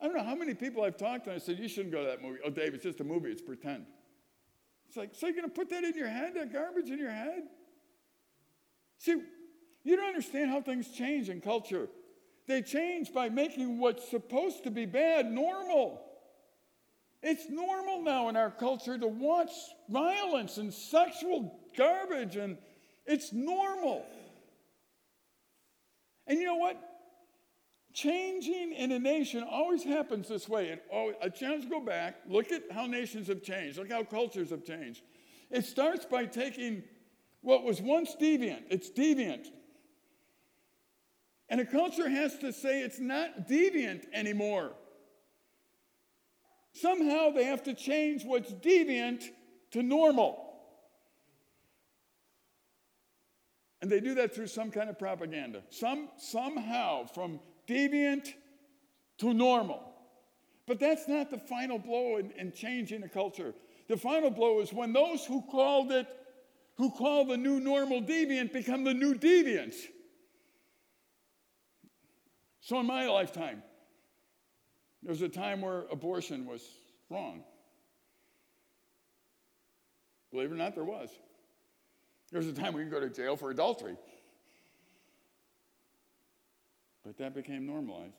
I 0.00 0.06
don't 0.06 0.16
know 0.16 0.24
how 0.24 0.34
many 0.34 0.54
people 0.54 0.82
I've 0.82 0.96
talked 0.96 1.24
to, 1.26 1.34
I 1.34 1.38
said, 1.38 1.58
You 1.58 1.68
shouldn't 1.68 1.92
go 1.92 2.00
to 2.00 2.06
that 2.06 2.22
movie. 2.22 2.38
Oh, 2.44 2.50
Dave, 2.50 2.74
it's 2.74 2.82
just 2.82 3.00
a 3.00 3.04
movie, 3.04 3.30
it's 3.30 3.40
pretend. 3.40 3.86
It's 4.88 4.96
like, 4.96 5.10
so 5.14 5.26
you're 5.26 5.36
going 5.36 5.48
to 5.48 5.54
put 5.54 5.70
that 5.70 5.84
in 5.84 5.96
your 5.96 6.08
head, 6.08 6.34
that 6.34 6.52
garbage 6.52 6.90
in 6.90 6.98
your 6.98 7.10
head? 7.10 7.44
See, 8.98 9.16
you 9.84 9.96
don't 9.96 10.06
understand 10.06 10.50
how 10.50 10.60
things 10.60 10.88
change 10.88 11.28
in 11.28 11.40
culture. 11.40 11.88
They 12.46 12.62
change 12.62 13.12
by 13.12 13.28
making 13.28 13.78
what's 13.78 14.08
supposed 14.08 14.64
to 14.64 14.70
be 14.70 14.86
bad 14.86 15.30
normal. 15.30 16.02
It's 17.22 17.48
normal 17.48 18.02
now 18.02 18.28
in 18.28 18.36
our 18.36 18.50
culture 18.50 18.98
to 18.98 19.06
watch 19.06 19.52
violence 19.88 20.56
and 20.56 20.74
sexual 20.74 21.56
garbage, 21.76 22.36
and 22.36 22.58
it's 23.06 23.32
normal. 23.32 24.04
And 26.26 26.38
you 26.38 26.46
know 26.46 26.56
what? 26.56 26.80
Changing 27.92 28.72
in 28.72 28.90
a 28.90 28.98
nation 28.98 29.44
always 29.48 29.84
happens 29.84 30.28
this 30.28 30.48
way. 30.48 30.68
It 30.68 30.82
always, 30.90 31.16
a 31.22 31.26
uh, 31.26 31.28
chance 31.28 31.64
to 31.64 31.70
go 31.70 31.80
back, 31.80 32.16
look 32.26 32.50
at 32.50 32.62
how 32.72 32.86
nations 32.86 33.28
have 33.28 33.42
changed, 33.42 33.78
look 33.78 33.92
how 33.92 34.02
cultures 34.02 34.50
have 34.50 34.64
changed. 34.64 35.02
It 35.50 35.66
starts 35.66 36.06
by 36.06 36.24
taking 36.24 36.82
what 37.42 37.64
was 37.64 37.82
once 37.82 38.16
deviant, 38.18 38.62
it's 38.70 38.90
deviant. 38.90 39.48
And 41.52 41.60
a 41.60 41.66
culture 41.66 42.08
has 42.08 42.38
to 42.38 42.50
say 42.50 42.80
it's 42.80 42.98
not 42.98 43.46
deviant 43.46 44.06
anymore. 44.14 44.72
Somehow 46.72 47.30
they 47.30 47.44
have 47.44 47.64
to 47.64 47.74
change 47.74 48.24
what's 48.24 48.50
deviant 48.50 49.22
to 49.72 49.82
normal. 49.82 50.42
And 53.82 53.90
they 53.90 54.00
do 54.00 54.14
that 54.14 54.34
through 54.34 54.46
some 54.46 54.70
kind 54.70 54.88
of 54.88 54.98
propaganda. 54.98 55.62
Some, 55.68 56.08
somehow, 56.16 57.04
from 57.04 57.38
deviant 57.68 58.32
to 59.18 59.34
normal. 59.34 59.92
But 60.66 60.80
that's 60.80 61.06
not 61.06 61.30
the 61.30 61.36
final 61.36 61.78
blow 61.78 62.16
in, 62.16 62.30
in 62.30 62.52
changing 62.52 63.02
a 63.02 63.10
culture. 63.10 63.52
The 63.88 63.98
final 63.98 64.30
blow 64.30 64.60
is 64.60 64.72
when 64.72 64.94
those 64.94 65.26
who 65.26 65.42
called 65.42 65.92
it, 65.92 66.06
who 66.78 66.90
call 66.92 67.26
the 67.26 67.36
new 67.36 67.60
normal 67.60 68.00
deviant, 68.00 68.54
become 68.54 68.84
the 68.84 68.94
new 68.94 69.14
deviants. 69.14 69.76
So 72.62 72.78
in 72.78 72.86
my 72.86 73.08
lifetime, 73.08 73.60
there 75.02 75.10
was 75.10 75.20
a 75.20 75.28
time 75.28 75.60
where 75.60 75.84
abortion 75.90 76.46
was 76.46 76.62
wrong. 77.10 77.42
Believe 80.30 80.50
it 80.50 80.54
or 80.54 80.56
not, 80.56 80.76
there 80.76 80.84
was. 80.84 81.10
There 82.30 82.38
was 82.38 82.46
a 82.46 82.52
time 82.52 82.72
we 82.72 82.84
could 82.84 82.92
go 82.92 83.00
to 83.00 83.10
jail 83.10 83.36
for 83.36 83.50
adultery. 83.50 83.96
But 87.04 87.18
that 87.18 87.34
became 87.34 87.66
normalized. 87.66 88.14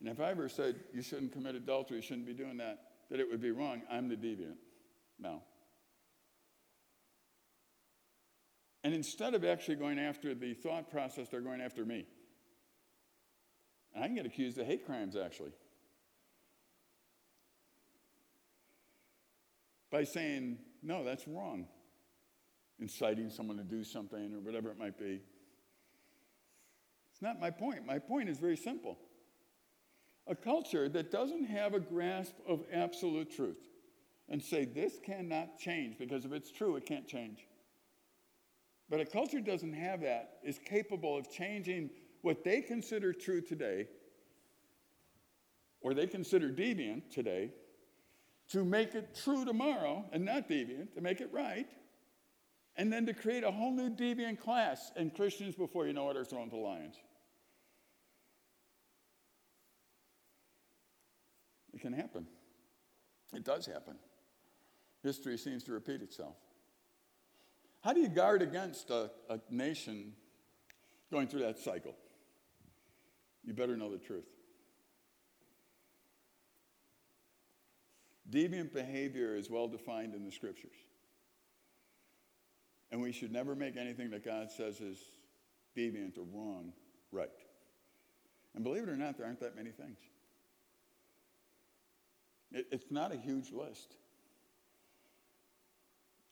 And 0.00 0.08
if 0.08 0.18
I 0.18 0.30
ever 0.30 0.48
said 0.48 0.74
you 0.92 1.00
shouldn't 1.00 1.32
commit 1.32 1.54
adultery, 1.54 1.98
you 1.98 2.02
shouldn't 2.02 2.26
be 2.26 2.34
doing 2.34 2.56
that, 2.56 2.80
that 3.10 3.20
it 3.20 3.30
would 3.30 3.40
be 3.40 3.52
wrong, 3.52 3.82
I'm 3.88 4.08
the 4.08 4.16
deviant 4.16 4.56
now. 5.20 5.42
And 8.82 8.92
instead 8.92 9.34
of 9.34 9.44
actually 9.44 9.76
going 9.76 10.00
after 10.00 10.34
the 10.34 10.54
thought 10.54 10.90
process, 10.90 11.28
they're 11.28 11.40
going 11.40 11.60
after 11.60 11.84
me. 11.84 12.06
I 13.96 14.06
can 14.06 14.14
get 14.14 14.26
accused 14.26 14.58
of 14.58 14.66
hate 14.66 14.86
crimes, 14.86 15.16
actually. 15.16 15.52
By 19.90 20.04
saying, 20.04 20.58
no, 20.82 21.04
that's 21.04 21.26
wrong. 21.26 21.66
Inciting 22.78 23.30
someone 23.30 23.56
to 23.56 23.64
do 23.64 23.82
something 23.82 24.34
or 24.34 24.40
whatever 24.40 24.70
it 24.70 24.78
might 24.78 24.98
be. 24.98 25.22
It's 27.12 27.22
not 27.22 27.40
my 27.40 27.50
point. 27.50 27.84
My 27.84 27.98
point 27.98 28.28
is 28.28 28.38
very 28.38 28.56
simple. 28.56 28.98
A 30.28 30.36
culture 30.36 30.88
that 30.90 31.10
doesn't 31.10 31.46
have 31.46 31.74
a 31.74 31.80
grasp 31.80 32.34
of 32.46 32.64
absolute 32.72 33.34
truth 33.34 33.66
and 34.28 34.42
say, 34.42 34.66
this 34.66 34.98
cannot 35.04 35.58
change 35.58 35.98
because 35.98 36.24
if 36.24 36.32
it's 36.32 36.52
true, 36.52 36.76
it 36.76 36.86
can't 36.86 37.08
change. 37.08 37.46
But 38.90 39.00
a 39.00 39.06
culture 39.06 39.40
doesn't 39.40 39.72
have 39.72 40.02
that, 40.02 40.38
is 40.44 40.58
capable 40.58 41.16
of 41.16 41.30
changing 41.30 41.90
what 42.22 42.44
they 42.44 42.60
consider 42.60 43.12
true 43.12 43.40
today, 43.40 43.88
or 45.80 45.94
they 45.94 46.06
consider 46.06 46.50
deviant 46.50 47.10
today, 47.10 47.50
to 48.50 48.64
make 48.64 48.94
it 48.94 49.18
true 49.22 49.44
tomorrow 49.44 50.04
and 50.12 50.24
not 50.24 50.48
deviant, 50.48 50.94
to 50.94 51.00
make 51.00 51.20
it 51.20 51.28
right, 51.32 51.68
and 52.76 52.92
then 52.92 53.06
to 53.06 53.12
create 53.12 53.44
a 53.44 53.50
whole 53.50 53.72
new 53.72 53.90
deviant 53.90 54.40
class. 54.40 54.90
And 54.96 55.14
Christians, 55.14 55.54
before 55.54 55.86
you 55.86 55.92
know 55.92 56.08
it, 56.10 56.16
are 56.16 56.24
thrown 56.24 56.48
to 56.50 56.56
lions. 56.56 56.96
It 61.74 61.80
can 61.80 61.92
happen. 61.92 62.26
It 63.34 63.44
does 63.44 63.66
happen. 63.66 63.96
History 65.02 65.36
seems 65.36 65.62
to 65.64 65.72
repeat 65.72 66.02
itself. 66.02 66.34
How 67.82 67.92
do 67.92 68.00
you 68.00 68.08
guard 68.08 68.42
against 68.42 68.90
a, 68.90 69.10
a 69.28 69.38
nation 69.50 70.14
going 71.12 71.28
through 71.28 71.40
that 71.40 71.58
cycle? 71.58 71.94
You 73.48 73.54
better 73.54 73.78
know 73.78 73.90
the 73.90 73.96
truth. 73.96 74.26
Deviant 78.28 78.74
behavior 78.74 79.34
is 79.34 79.48
well 79.48 79.66
defined 79.66 80.12
in 80.14 80.22
the 80.26 80.30
scriptures. 80.30 80.76
And 82.92 83.00
we 83.00 83.10
should 83.10 83.32
never 83.32 83.54
make 83.54 83.78
anything 83.78 84.10
that 84.10 84.22
God 84.22 84.50
says 84.50 84.82
is 84.82 84.98
deviant 85.74 86.18
or 86.18 86.24
wrong 86.30 86.74
right. 87.10 87.30
And 88.54 88.62
believe 88.62 88.82
it 88.82 88.90
or 88.90 88.98
not, 88.98 89.16
there 89.16 89.24
aren't 89.24 89.40
that 89.40 89.56
many 89.56 89.70
things. 89.70 89.96
It, 92.52 92.66
it's 92.70 92.90
not 92.90 93.12
a 93.12 93.16
huge 93.16 93.50
list. 93.50 93.94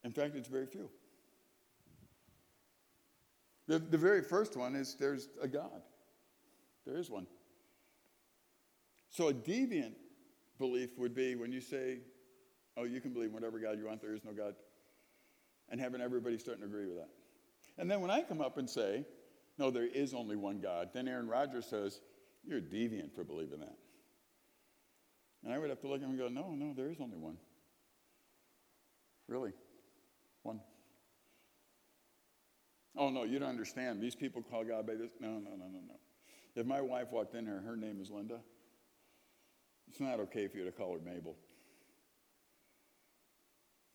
In 0.04 0.12
fact, 0.12 0.36
it's 0.36 0.48
very 0.48 0.66
few. 0.66 0.90
The, 3.68 3.78
the 3.78 3.96
very 3.96 4.20
first 4.20 4.54
one 4.54 4.76
is 4.76 4.96
there's 4.96 5.28
a 5.40 5.48
God. 5.48 5.80
There 6.86 6.96
is 6.96 7.10
one. 7.10 7.26
So 9.10 9.28
a 9.28 9.34
deviant 9.34 9.94
belief 10.58 10.90
would 10.98 11.14
be 11.14 11.34
when 11.34 11.52
you 11.52 11.60
say, 11.60 11.98
oh, 12.76 12.84
you 12.84 13.00
can 13.00 13.12
believe 13.12 13.32
whatever 13.32 13.58
God 13.58 13.78
you 13.78 13.86
want, 13.86 14.00
there 14.00 14.14
is 14.14 14.24
no 14.24 14.32
God, 14.32 14.54
and 15.68 15.80
having 15.80 16.00
everybody 16.00 16.38
starting 16.38 16.62
to 16.62 16.68
agree 16.68 16.86
with 16.86 16.96
that. 16.96 17.08
And 17.78 17.90
then 17.90 18.00
when 18.00 18.10
I 18.10 18.22
come 18.22 18.40
up 18.40 18.58
and 18.58 18.68
say, 18.68 19.04
no, 19.58 19.70
there 19.70 19.86
is 19.86 20.14
only 20.14 20.36
one 20.36 20.60
God, 20.60 20.90
then 20.92 21.08
Aaron 21.08 21.28
Rodgers 21.28 21.66
says, 21.66 22.00
you're 22.44 22.60
deviant 22.60 23.14
for 23.14 23.24
believing 23.24 23.60
that. 23.60 23.76
And 25.44 25.52
I 25.52 25.58
would 25.58 25.70
have 25.70 25.80
to 25.80 25.88
look 25.88 25.98
at 25.98 26.04
him 26.04 26.10
and 26.10 26.18
go, 26.18 26.28
no, 26.28 26.54
no, 26.54 26.74
there 26.74 26.90
is 26.90 26.98
only 27.00 27.18
one. 27.18 27.36
Really? 29.28 29.52
One. 30.42 30.60
Oh, 32.96 33.10
no, 33.10 33.24
you 33.24 33.38
don't 33.38 33.48
understand. 33.48 34.00
These 34.00 34.14
people 34.14 34.42
call 34.42 34.64
God 34.64 34.86
by 34.86 34.94
this. 34.94 35.10
No, 35.20 35.28
no, 35.28 35.50
no, 35.50 35.66
no, 35.66 35.80
no. 35.86 35.94
If 36.56 36.66
my 36.66 36.80
wife 36.80 37.12
walked 37.12 37.34
in 37.34 37.44
here, 37.44 37.62
her 37.66 37.76
name 37.76 38.00
is 38.00 38.10
Linda, 38.10 38.40
it's 39.88 40.00
not 40.00 40.18
okay 40.20 40.48
for 40.48 40.56
you 40.56 40.64
to 40.64 40.72
call 40.72 40.94
her 40.94 41.00
Mabel. 41.04 41.36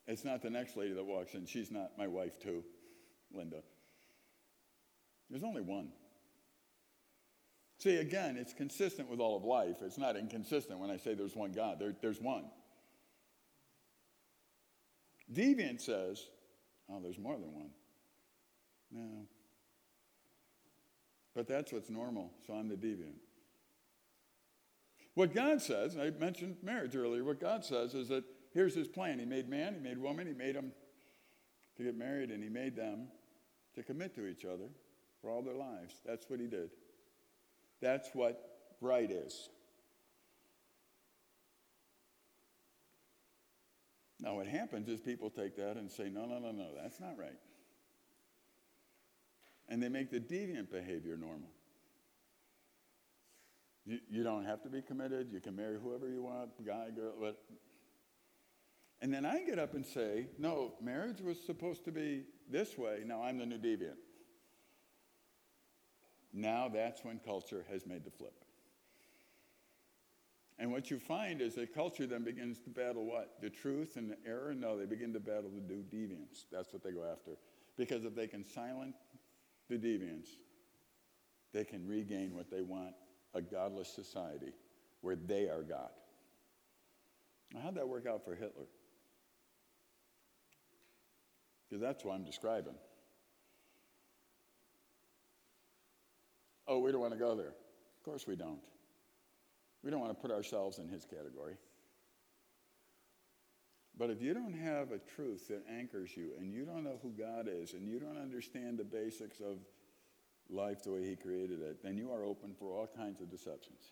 It's 0.07 0.23
not 0.23 0.41
the 0.41 0.49
next 0.49 0.77
lady 0.77 0.93
that 0.93 1.03
walks 1.03 1.33
in. 1.33 1.45
She's 1.45 1.71
not 1.71 1.97
my 1.97 2.07
wife, 2.07 2.39
too, 2.39 2.63
Linda. 3.33 3.61
There's 5.29 5.43
only 5.43 5.61
one. 5.61 5.89
See, 7.79 7.97
again, 7.97 8.37
it's 8.37 8.53
consistent 8.53 9.09
with 9.09 9.19
all 9.19 9.35
of 9.35 9.43
life. 9.43 9.77
It's 9.81 9.97
not 9.97 10.15
inconsistent 10.15 10.79
when 10.79 10.91
I 10.91 10.97
say 10.97 11.15
there's 11.15 11.35
one 11.35 11.51
God. 11.51 11.79
There, 11.79 11.95
there's 11.99 12.21
one. 12.21 12.45
Deviant 15.33 15.81
says, 15.81 16.27
oh, 16.89 16.99
there's 17.01 17.17
more 17.17 17.37
than 17.37 17.53
one. 17.53 17.69
No. 18.91 19.27
But 21.33 21.47
that's 21.47 21.71
what's 21.71 21.89
normal, 21.89 22.31
so 22.45 22.53
I'm 22.53 22.67
the 22.67 22.75
deviant. 22.75 23.15
What 25.13 25.33
God 25.33 25.61
says, 25.61 25.97
I 25.97 26.09
mentioned 26.11 26.57
marriage 26.63 26.95
earlier, 26.95 27.23
what 27.23 27.39
God 27.39 27.65
says 27.65 27.93
is 27.93 28.07
that 28.09 28.23
here's 28.53 28.75
his 28.75 28.87
plan. 28.87 29.19
He 29.19 29.25
made 29.25 29.49
man, 29.49 29.73
he 29.73 29.79
made 29.79 29.97
woman, 29.97 30.27
he 30.27 30.33
made 30.33 30.55
them 30.55 30.71
to 31.77 31.83
get 31.83 31.97
married, 31.97 32.31
and 32.31 32.43
he 32.43 32.49
made 32.49 32.75
them 32.75 33.07
to 33.75 33.83
commit 33.83 34.15
to 34.15 34.27
each 34.27 34.45
other 34.45 34.67
for 35.21 35.29
all 35.29 35.41
their 35.41 35.55
lives. 35.55 35.95
That's 36.05 36.29
what 36.29 36.39
he 36.39 36.47
did. 36.47 36.69
That's 37.81 38.09
what 38.13 38.41
right 38.79 39.09
is. 39.09 39.49
Now, 44.19 44.35
what 44.35 44.47
happens 44.47 44.87
is 44.87 44.99
people 44.99 45.29
take 45.29 45.55
that 45.57 45.77
and 45.77 45.89
say, 45.91 46.09
no, 46.09 46.25
no, 46.25 46.39
no, 46.39 46.51
no, 46.51 46.67
that's 46.81 46.99
not 46.99 47.17
right 47.17 47.39
and 49.69 49.81
they 49.81 49.89
make 49.89 50.11
the 50.11 50.19
deviant 50.19 50.69
behavior 50.69 51.17
normal. 51.17 51.49
You, 53.85 53.99
you 54.09 54.23
don't 54.23 54.45
have 54.45 54.61
to 54.63 54.69
be 54.69 54.81
committed. 54.81 55.31
You 55.31 55.39
can 55.39 55.55
marry 55.55 55.77
whoever 55.81 56.07
you 56.07 56.23
want, 56.23 56.51
guy, 56.65 56.89
girl. 56.95 57.33
And 59.01 59.11
then 59.11 59.25
I 59.25 59.41
get 59.41 59.57
up 59.57 59.73
and 59.73 59.85
say, 59.85 60.27
no, 60.37 60.73
marriage 60.81 61.21
was 61.21 61.39
supposed 61.43 61.83
to 61.85 61.91
be 61.91 62.23
this 62.49 62.77
way. 62.77 62.99
Now 63.05 63.23
I'm 63.23 63.39
the 63.39 63.45
new 63.45 63.57
deviant. 63.57 63.97
Now 66.33 66.69
that's 66.71 67.03
when 67.03 67.19
culture 67.19 67.65
has 67.71 67.85
made 67.85 68.05
the 68.05 68.11
flip. 68.11 68.45
And 70.59 70.71
what 70.71 70.91
you 70.91 70.99
find 70.99 71.41
is 71.41 71.55
that 71.55 71.73
culture 71.73 72.05
then 72.05 72.23
begins 72.23 72.59
to 72.59 72.69
battle 72.69 73.03
what? 73.05 73.41
The 73.41 73.49
truth 73.49 73.97
and 73.97 74.11
the 74.11 74.17
error? 74.27 74.53
No, 74.53 74.77
they 74.77 74.85
begin 74.85 75.11
to 75.13 75.19
battle 75.19 75.49
the 75.49 75.61
new 75.61 75.81
deviance. 75.81 76.45
That's 76.51 76.71
what 76.71 76.83
they 76.83 76.91
go 76.91 77.03
after. 77.03 77.31
Because 77.77 78.05
if 78.05 78.15
they 78.15 78.27
can 78.27 78.45
silence 78.45 78.97
the 79.71 79.77
deviants, 79.77 80.27
they 81.53 81.63
can 81.63 81.87
regain 81.87 82.35
what 82.35 82.51
they 82.51 82.61
want 82.61 82.93
a 83.33 83.41
godless 83.41 83.87
society 83.87 84.51
where 84.99 85.15
they 85.15 85.43
are 85.47 85.63
God. 85.63 85.89
Now, 87.53 87.61
how'd 87.63 87.75
that 87.75 87.87
work 87.87 88.05
out 88.05 88.23
for 88.23 88.35
Hitler? 88.35 88.65
Because 91.69 91.81
that's 91.81 92.03
what 92.03 92.13
I'm 92.13 92.25
describing. 92.25 92.75
Oh, 96.67 96.79
we 96.79 96.91
don't 96.91 97.01
want 97.01 97.13
to 97.13 97.19
go 97.19 97.35
there. 97.35 97.47
Of 97.47 98.03
course 98.03 98.27
we 98.27 98.35
don't. 98.35 98.59
We 99.83 99.89
don't 99.89 99.99
want 99.99 100.15
to 100.15 100.21
put 100.21 100.31
ourselves 100.31 100.79
in 100.79 100.87
his 100.87 101.05
category. 101.05 101.55
But 103.97 104.09
if 104.09 104.21
you 104.21 104.33
don't 104.33 104.53
have 104.53 104.91
a 104.91 104.99
truth 104.99 105.49
that 105.49 105.63
anchors 105.69 106.15
you 106.15 106.31
and 106.39 106.53
you 106.53 106.65
don't 106.65 106.83
know 106.83 106.99
who 107.01 107.11
God 107.11 107.47
is 107.51 107.73
and 107.73 107.87
you 107.87 107.99
don't 107.99 108.17
understand 108.17 108.77
the 108.77 108.83
basics 108.83 109.39
of 109.39 109.57
life 110.49 110.83
the 110.83 110.91
way 110.91 111.05
He 111.05 111.15
created 111.15 111.61
it, 111.61 111.83
then 111.83 111.97
you 111.97 112.11
are 112.11 112.23
open 112.23 112.53
for 112.57 112.71
all 112.71 112.87
kinds 112.95 113.21
of 113.21 113.29
deceptions. 113.29 113.91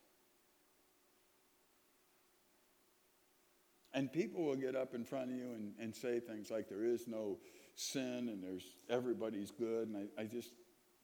And 3.94 4.12
people 4.12 4.46
will 4.46 4.56
get 4.56 4.76
up 4.76 4.94
in 4.94 5.04
front 5.04 5.32
of 5.32 5.36
you 5.36 5.52
and, 5.56 5.74
and 5.80 5.96
say 5.96 6.20
things 6.20 6.52
like 6.52 6.70
there 6.70 6.86
is 6.86 7.08
no 7.08 7.38
sin 7.76 8.30
and 8.30 8.44
there's 8.44 8.64
everybody's 8.90 9.52
good. 9.52 9.88
And 9.88 10.10
I, 10.18 10.22
I 10.22 10.26
just 10.26 10.52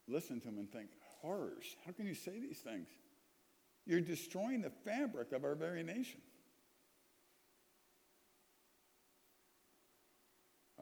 listen 0.08 0.40
to 0.42 0.48
them 0.48 0.60
and 0.60 0.72
think, 0.72 0.90
horrors, 1.22 1.76
how 1.86 1.92
can 1.92 2.06
you 2.06 2.14
say 2.14 2.40
these 2.40 2.60
things? 2.60 2.88
You're 3.86 4.02
destroying 4.02 4.62
the 4.62 4.70
fabric 4.70 5.32
of 5.32 5.44
our 5.44 5.56
very 5.56 5.84
nation. 5.84 6.22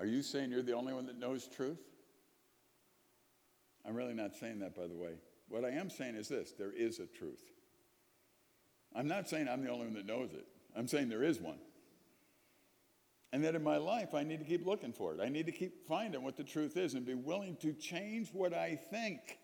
Are 0.03 0.05
you 0.05 0.21
saying 0.21 0.51
you're 0.51 0.61
the 0.61 0.73
only 0.73 0.91
one 0.91 1.05
that 1.05 1.17
knows 1.17 1.47
truth? 1.47 1.79
I'm 3.87 3.95
really 3.95 4.13
not 4.13 4.35
saying 4.35 4.59
that, 4.59 4.75
by 4.75 4.85
the 4.85 4.97
way. 4.97 5.13
What 5.47 5.63
I 5.63 5.69
am 5.69 5.89
saying 5.89 6.15
is 6.15 6.27
this 6.27 6.51
there 6.59 6.73
is 6.73 6.99
a 6.99 7.05
truth. 7.05 7.41
I'm 8.93 9.07
not 9.07 9.29
saying 9.29 9.47
I'm 9.47 9.63
the 9.63 9.71
only 9.71 9.85
one 9.85 9.93
that 9.93 10.05
knows 10.05 10.33
it, 10.33 10.45
I'm 10.75 10.89
saying 10.89 11.07
there 11.07 11.23
is 11.23 11.39
one. 11.39 11.57
And 13.31 13.45
that 13.45 13.55
in 13.55 13.63
my 13.63 13.77
life, 13.77 14.13
I 14.13 14.23
need 14.23 14.39
to 14.39 14.45
keep 14.45 14.65
looking 14.65 14.91
for 14.91 15.13
it. 15.13 15.21
I 15.21 15.29
need 15.29 15.45
to 15.45 15.53
keep 15.53 15.87
finding 15.87 16.21
what 16.21 16.35
the 16.35 16.43
truth 16.43 16.75
is 16.75 16.95
and 16.95 17.05
be 17.05 17.15
willing 17.15 17.55
to 17.61 17.71
change 17.71 18.27
what 18.33 18.53
I 18.53 18.75
think. 18.75 19.39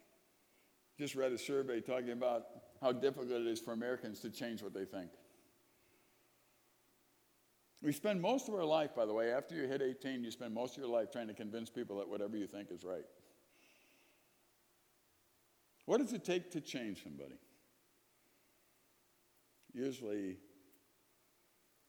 Just 0.97 1.15
read 1.15 1.31
a 1.31 1.37
survey 1.37 1.79
talking 1.79 2.11
about 2.11 2.47
how 2.81 2.91
difficult 2.91 3.31
it 3.31 3.47
is 3.47 3.61
for 3.61 3.71
Americans 3.71 4.19
to 4.19 4.29
change 4.29 4.61
what 4.61 4.73
they 4.73 4.83
think. 4.83 5.09
We 7.81 7.93
spend 7.93 8.21
most 8.21 8.49
of 8.49 8.55
our 8.55 8.65
life, 8.65 8.93
by 8.93 9.05
the 9.05 9.13
way, 9.13 9.31
after 9.31 9.55
you 9.55 9.67
hit 9.67 9.81
18, 9.81 10.23
you 10.23 10.31
spend 10.31 10.53
most 10.53 10.75
of 10.75 10.83
your 10.83 10.91
life 10.91 11.11
trying 11.11 11.27
to 11.27 11.33
convince 11.33 11.69
people 11.69 11.97
that 11.99 12.09
whatever 12.09 12.35
you 12.35 12.45
think 12.45 12.71
is 12.71 12.83
right. 12.83 13.05
What 15.85 15.99
does 15.99 16.11
it 16.11 16.25
take 16.25 16.51
to 16.51 16.61
change 16.61 17.03
somebody? 17.03 17.39
Usually 19.73 20.37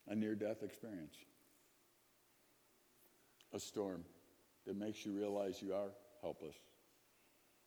a 0.08 0.14
near 0.14 0.34
death 0.34 0.62
experience, 0.62 1.16
a 3.52 3.58
storm 3.58 4.04
that 4.66 4.76
makes 4.76 5.04
you 5.04 5.12
realize 5.12 5.60
you 5.60 5.74
are 5.74 5.90
helpless, 6.22 6.54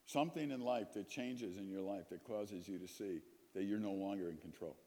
something 0.06 0.52
in 0.52 0.62
life 0.62 0.94
that 0.94 1.10
changes 1.10 1.58
in 1.58 1.68
your 1.68 1.82
life 1.82 2.10
that 2.10 2.24
causes 2.24 2.68
you 2.68 2.80
to 2.80 2.88
see 2.88 3.20
that 3.54 3.64
you're 3.64 3.80
no 3.80 3.92
longer 3.92 4.30
in 4.30 4.38
control. 4.38 4.78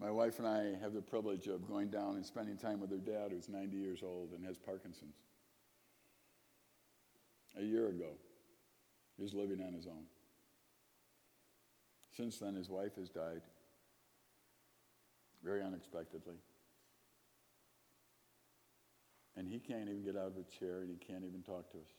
My 0.00 0.10
wife 0.10 0.38
and 0.38 0.48
I 0.48 0.74
have 0.80 0.92
the 0.92 1.02
privilege 1.02 1.46
of 1.46 1.66
going 1.68 1.88
down 1.88 2.16
and 2.16 2.26
spending 2.26 2.56
time 2.56 2.80
with 2.80 2.90
her 2.90 2.98
dad, 2.98 3.30
who's 3.30 3.48
90 3.48 3.76
years 3.76 4.00
old 4.02 4.32
and 4.32 4.44
has 4.44 4.56
Parkinson's. 4.58 5.16
a 7.56 7.62
year 7.62 7.88
ago. 7.88 8.10
He 9.16 9.22
was 9.22 9.32
living 9.32 9.60
on 9.60 9.72
his 9.72 9.86
own. 9.86 10.04
Since 12.16 12.38
then, 12.38 12.54
his 12.54 12.68
wife 12.68 12.96
has 12.96 13.08
died 13.08 13.42
very 15.42 15.62
unexpectedly. 15.62 16.36
And 19.36 19.48
he 19.48 19.58
can't 19.58 19.88
even 19.88 20.02
get 20.02 20.16
out 20.16 20.28
of 20.28 20.36
a 20.36 20.58
chair 20.58 20.80
and 20.80 20.90
he 20.90 20.96
can't 20.96 21.24
even 21.24 21.42
talk 21.42 21.70
to 21.72 21.78
us. 21.78 21.92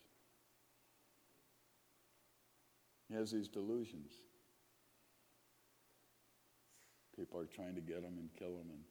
He 3.10 3.16
has 3.16 3.32
these 3.32 3.48
delusions. 3.48 4.14
People 7.16 7.40
are 7.40 7.46
trying 7.46 7.76
to 7.76 7.82
get 7.82 7.98
him 7.98 8.18
and 8.18 8.30
kill 8.38 8.58
him. 8.58 8.70
And 8.70 8.84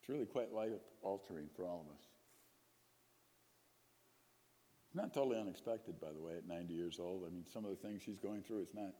it's 0.00 0.08
really 0.08 0.26
quite 0.26 0.52
life 0.52 0.72
altering 1.02 1.48
for 1.56 1.64
all 1.64 1.86
of 1.88 1.94
us. 1.94 2.02
Not 4.94 5.12
totally 5.12 5.38
unexpected, 5.38 6.00
by 6.00 6.12
the 6.12 6.20
way, 6.20 6.36
at 6.36 6.46
90 6.46 6.74
years 6.74 6.98
old. 6.98 7.24
I 7.26 7.30
mean, 7.30 7.44
some 7.52 7.64
of 7.64 7.70
the 7.70 7.76
things 7.76 8.02
she's 8.02 8.18
going 8.18 8.42
through, 8.42 8.62
it's 8.62 8.74
not 8.74 8.94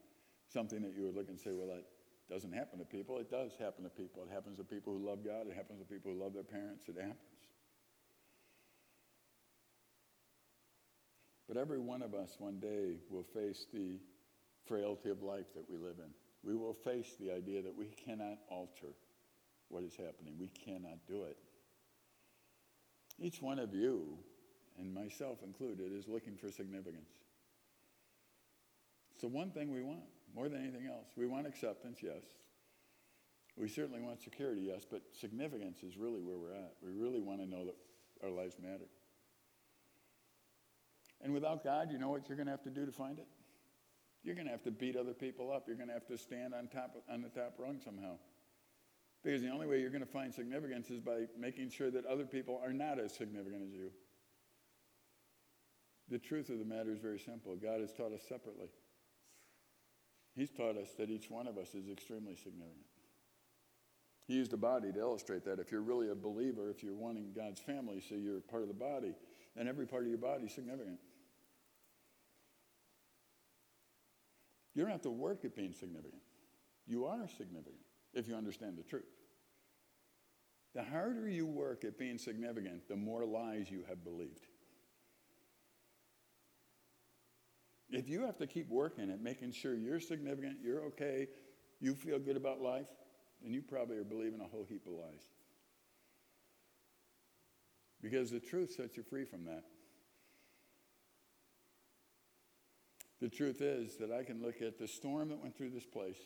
something 0.48 0.82
that 0.82 0.92
you 0.94 1.04
would 1.04 1.16
look 1.16 1.28
and 1.28 1.38
say, 1.38 1.50
well, 1.52 1.66
that 1.68 1.84
doesn't 2.30 2.52
happen 2.52 2.78
to 2.78 2.84
people. 2.84 3.18
It 3.18 3.30
does 3.30 3.52
happen 3.58 3.84
to 3.84 3.90
people. 3.90 4.22
It 4.22 4.32
happens 4.32 4.58
to 4.58 4.64
people 4.64 4.92
who 4.92 5.06
love 5.06 5.24
God. 5.24 5.46
It 5.48 5.56
happens 5.56 5.80
to 5.80 5.86
people 5.86 6.12
who 6.12 6.22
love 6.22 6.34
their 6.34 6.44
parents. 6.44 6.84
It 6.88 6.96
happens. 6.96 7.16
But 11.48 11.56
every 11.56 11.78
one 11.78 12.02
of 12.02 12.14
us 12.14 12.36
one 12.38 12.60
day 12.60 12.98
will 13.08 13.24
face 13.24 13.66
the 13.72 13.98
frailty 14.68 15.10
of 15.10 15.22
life 15.22 15.46
that 15.54 15.64
we 15.68 15.76
live 15.76 15.96
in. 15.98 16.10
We 16.44 16.54
will 16.54 16.72
face 16.72 17.16
the 17.18 17.32
idea 17.32 17.62
that 17.62 17.74
we 17.76 17.86
cannot 17.86 18.38
alter 18.48 18.94
what 19.68 19.82
is 19.82 19.96
happening. 19.96 20.34
We 20.38 20.48
cannot 20.48 20.98
do 21.06 21.24
it. 21.24 21.36
Each 23.20 23.42
one 23.42 23.58
of 23.58 23.74
you, 23.74 24.18
and 24.78 24.94
myself 24.94 25.38
included, 25.42 25.92
is 25.92 26.06
looking 26.06 26.36
for 26.36 26.50
significance. 26.50 27.10
It's 29.12 29.22
the 29.22 29.28
one 29.28 29.50
thing 29.50 29.72
we 29.72 29.82
want 29.82 30.04
more 30.34 30.48
than 30.48 30.62
anything 30.62 30.86
else. 30.86 31.08
We 31.16 31.26
want 31.26 31.46
acceptance, 31.46 31.98
yes. 32.02 32.22
We 33.56 33.68
certainly 33.68 34.00
want 34.00 34.22
security, 34.22 34.60
yes, 34.60 34.82
but 34.88 35.02
significance 35.18 35.82
is 35.82 35.96
really 35.96 36.20
where 36.20 36.38
we're 36.38 36.54
at. 36.54 36.74
We 36.80 36.92
really 36.92 37.20
want 37.20 37.40
to 37.40 37.46
know 37.46 37.64
that 37.64 37.74
our 38.22 38.30
lives 38.30 38.54
matter. 38.62 38.86
And 41.20 41.34
without 41.34 41.64
God, 41.64 41.90
you 41.90 41.98
know 41.98 42.08
what 42.08 42.28
you're 42.28 42.36
going 42.36 42.46
to 42.46 42.52
have 42.52 42.62
to 42.62 42.70
do 42.70 42.86
to 42.86 42.92
find 42.92 43.18
it? 43.18 43.26
You're 44.28 44.34
going 44.34 44.46
to 44.46 44.52
have 44.52 44.64
to 44.64 44.70
beat 44.70 44.94
other 44.94 45.14
people 45.14 45.50
up. 45.50 45.64
You're 45.66 45.78
going 45.78 45.88
to 45.88 45.94
have 45.94 46.06
to 46.08 46.18
stand 46.18 46.52
on 46.52 46.68
top 46.68 46.94
on 47.10 47.22
the 47.22 47.30
top 47.30 47.54
rung 47.56 47.80
somehow. 47.82 48.18
Because 49.24 49.40
the 49.40 49.48
only 49.48 49.66
way 49.66 49.80
you're 49.80 49.88
going 49.88 50.04
to 50.04 50.12
find 50.12 50.34
significance 50.34 50.90
is 50.90 51.00
by 51.00 51.24
making 51.40 51.70
sure 51.70 51.90
that 51.90 52.04
other 52.04 52.26
people 52.26 52.60
are 52.62 52.74
not 52.74 53.00
as 53.00 53.14
significant 53.14 53.62
as 53.66 53.72
you. 53.72 53.90
The 56.10 56.18
truth 56.18 56.50
of 56.50 56.58
the 56.58 56.66
matter 56.66 56.92
is 56.92 56.98
very 56.98 57.18
simple. 57.18 57.56
God 57.56 57.80
has 57.80 57.90
taught 57.90 58.12
us 58.12 58.20
separately. 58.28 58.68
He's 60.36 60.50
taught 60.50 60.76
us 60.76 60.90
that 60.98 61.08
each 61.08 61.30
one 61.30 61.48
of 61.48 61.56
us 61.56 61.74
is 61.74 61.88
extremely 61.90 62.36
significant. 62.36 62.84
He 64.26 64.34
used 64.34 64.50
the 64.50 64.58
body 64.58 64.92
to 64.92 64.98
illustrate 65.00 65.46
that. 65.46 65.58
If 65.58 65.72
you're 65.72 65.80
really 65.80 66.10
a 66.10 66.14
believer, 66.14 66.68
if 66.68 66.82
you're 66.82 66.94
wanting 66.94 67.32
God's 67.34 67.60
family, 67.60 68.04
so 68.06 68.14
you're 68.14 68.40
part 68.40 68.60
of 68.60 68.68
the 68.68 68.74
body, 68.74 69.14
then 69.56 69.68
every 69.68 69.86
part 69.86 70.02
of 70.02 70.10
your 70.10 70.18
body 70.18 70.44
is 70.44 70.52
significant. 70.52 70.98
You 74.74 74.82
don't 74.82 74.92
have 74.92 75.02
to 75.02 75.10
work 75.10 75.44
at 75.44 75.56
being 75.56 75.72
significant. 75.72 76.22
You 76.86 77.06
are 77.06 77.28
significant 77.28 77.84
if 78.14 78.28
you 78.28 78.34
understand 78.34 78.76
the 78.76 78.82
truth. 78.82 79.04
The 80.74 80.82
harder 80.82 81.28
you 81.28 81.46
work 81.46 81.84
at 81.84 81.98
being 81.98 82.18
significant, 82.18 82.88
the 82.88 82.96
more 82.96 83.24
lies 83.24 83.70
you 83.70 83.84
have 83.88 84.04
believed. 84.04 84.46
If 87.90 88.08
you 88.08 88.22
have 88.26 88.36
to 88.38 88.46
keep 88.46 88.68
working 88.68 89.10
at 89.10 89.20
making 89.20 89.52
sure 89.52 89.74
you're 89.74 90.00
significant, 90.00 90.58
you're 90.62 90.84
okay, 90.84 91.28
you 91.80 91.94
feel 91.94 92.18
good 92.18 92.36
about 92.36 92.60
life, 92.60 92.88
then 93.42 93.54
you 93.54 93.62
probably 93.62 93.96
are 93.96 94.04
believing 94.04 94.40
a 94.40 94.44
whole 94.44 94.66
heap 94.68 94.86
of 94.86 94.92
lies. 94.92 95.22
Because 98.02 98.30
the 98.30 98.40
truth 98.40 98.72
sets 98.72 98.96
you 98.96 99.02
free 99.02 99.24
from 99.24 99.44
that. 99.46 99.64
The 103.20 103.28
truth 103.28 103.60
is 103.60 103.96
that 103.96 104.12
I 104.12 104.22
can 104.22 104.42
look 104.42 104.62
at 104.62 104.78
the 104.78 104.86
storm 104.86 105.28
that 105.30 105.42
went 105.42 105.56
through 105.56 105.70
this 105.70 105.86
place 105.86 106.18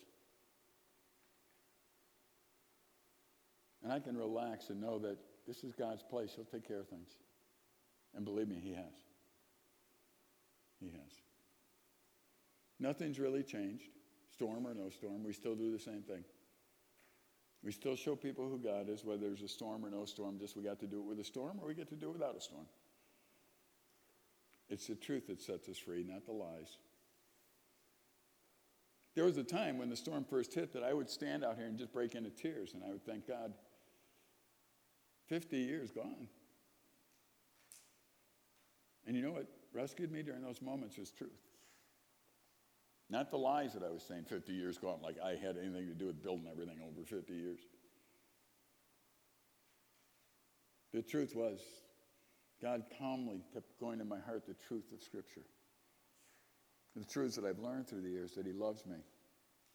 and 3.83 3.91
I 3.91 3.99
can 3.99 4.15
relax 4.15 4.69
and 4.69 4.79
know 4.79 4.99
that 4.99 5.17
this 5.45 5.63
is 5.63 5.73
God's 5.73 6.03
place. 6.03 6.31
He'll 6.35 6.45
take 6.45 6.67
care 6.67 6.79
of 6.79 6.87
things. 6.87 7.09
And 8.15 8.23
believe 8.23 8.47
me, 8.47 8.59
He 8.63 8.73
has. 8.73 8.93
He 10.79 10.87
has. 10.87 11.21
Nothing's 12.79 13.19
really 13.19 13.43
changed, 13.43 13.85
storm 14.31 14.65
or 14.65 14.73
no 14.73 14.89
storm. 14.89 15.23
We 15.23 15.33
still 15.33 15.55
do 15.55 15.71
the 15.71 15.79
same 15.79 16.01
thing. 16.01 16.23
We 17.63 17.71
still 17.71 17.95
show 17.95 18.15
people 18.15 18.49
who 18.49 18.57
God 18.57 18.89
is, 18.89 19.05
whether 19.05 19.21
there's 19.21 19.41
a 19.41 19.47
storm 19.47 19.85
or 19.85 19.89
no 19.89 20.05
storm, 20.05 20.37
just 20.37 20.57
we 20.57 20.63
got 20.63 20.79
to 20.81 20.87
do 20.87 20.99
it 20.99 21.05
with 21.05 21.19
a 21.19 21.23
storm 21.23 21.59
or 21.61 21.67
we 21.67 21.75
get 21.75 21.87
to 21.89 21.95
do 21.95 22.09
it 22.09 22.13
without 22.13 22.35
a 22.35 22.41
storm. 22.41 22.65
It's 24.69 24.87
the 24.87 24.95
truth 24.95 25.27
that 25.27 25.41
sets 25.41 25.69
us 25.69 25.77
free, 25.77 26.03
not 26.07 26.25
the 26.25 26.31
lies. 26.31 26.77
There 29.15 29.25
was 29.25 29.37
a 29.37 29.43
time 29.43 29.77
when 29.77 29.89
the 29.89 29.95
storm 29.95 30.23
first 30.23 30.53
hit 30.53 30.73
that 30.73 30.83
I 30.83 30.93
would 30.93 31.09
stand 31.09 31.43
out 31.43 31.57
here 31.57 31.67
and 31.67 31.77
just 31.77 31.93
break 31.93 32.15
into 32.15 32.31
tears, 32.31 32.73
and 32.73 32.83
I 32.83 32.89
would 32.89 33.05
thank 33.05 33.27
God, 33.27 33.53
50 35.27 35.57
years 35.57 35.91
gone. 35.91 36.27
And 39.05 39.15
you 39.15 39.21
know 39.21 39.31
what 39.31 39.47
rescued 39.73 40.11
me 40.11 40.23
during 40.23 40.41
those 40.41 40.61
moments 40.61 40.97
is 40.97 41.11
truth. 41.11 41.31
Not 43.09 43.29
the 43.29 43.37
lies 43.37 43.73
that 43.73 43.83
I 43.83 43.91
was 43.91 44.01
saying 44.01 44.23
50 44.23 44.53
years 44.53 44.77
gone, 44.77 44.99
like 45.03 45.17
I 45.23 45.31
had 45.31 45.57
anything 45.57 45.87
to 45.87 45.93
do 45.93 46.07
with 46.07 46.23
building 46.23 46.47
everything 46.51 46.79
over 46.81 47.05
50 47.05 47.33
years. 47.33 47.59
The 50.93 51.01
truth 51.01 51.35
was, 51.35 51.59
God 52.63 52.83
calmly 52.97 53.43
kept 53.53 53.77
going 53.77 53.99
to 53.99 54.05
my 54.05 54.19
heart 54.19 54.45
the 54.47 54.55
truth 54.65 54.93
of 54.93 55.03
Scripture. 55.03 55.43
The 56.95 57.03
truths 57.03 57.35
that 57.35 57.43
I've 57.43 57.59
learned 57.59 57.89
through 57.89 58.01
the 58.01 58.09
years 58.09 58.33
that 58.35 58.45
He 58.45 58.53
loves 58.53 58.85
me, 58.85 58.95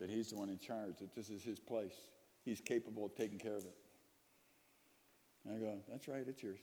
that 0.01 0.09
He's 0.09 0.31
the 0.31 0.37
one 0.37 0.49
in 0.49 0.59
charge, 0.59 0.99
that 1.01 1.15
this 1.15 1.29
is 1.29 1.43
His 1.43 1.59
place. 1.61 2.09
He's 2.45 2.63
capable 2.63 3.05
of 3.05 3.15
taking 3.15 3.39
care 3.39 3.57
of 3.57 3.65
it. 3.65 3.77
And 5.45 5.55
I 5.55 5.59
go, 5.59 5.79
that's 5.91 6.09
right, 6.09 6.25
it's 6.27 6.43
yours. 6.43 6.61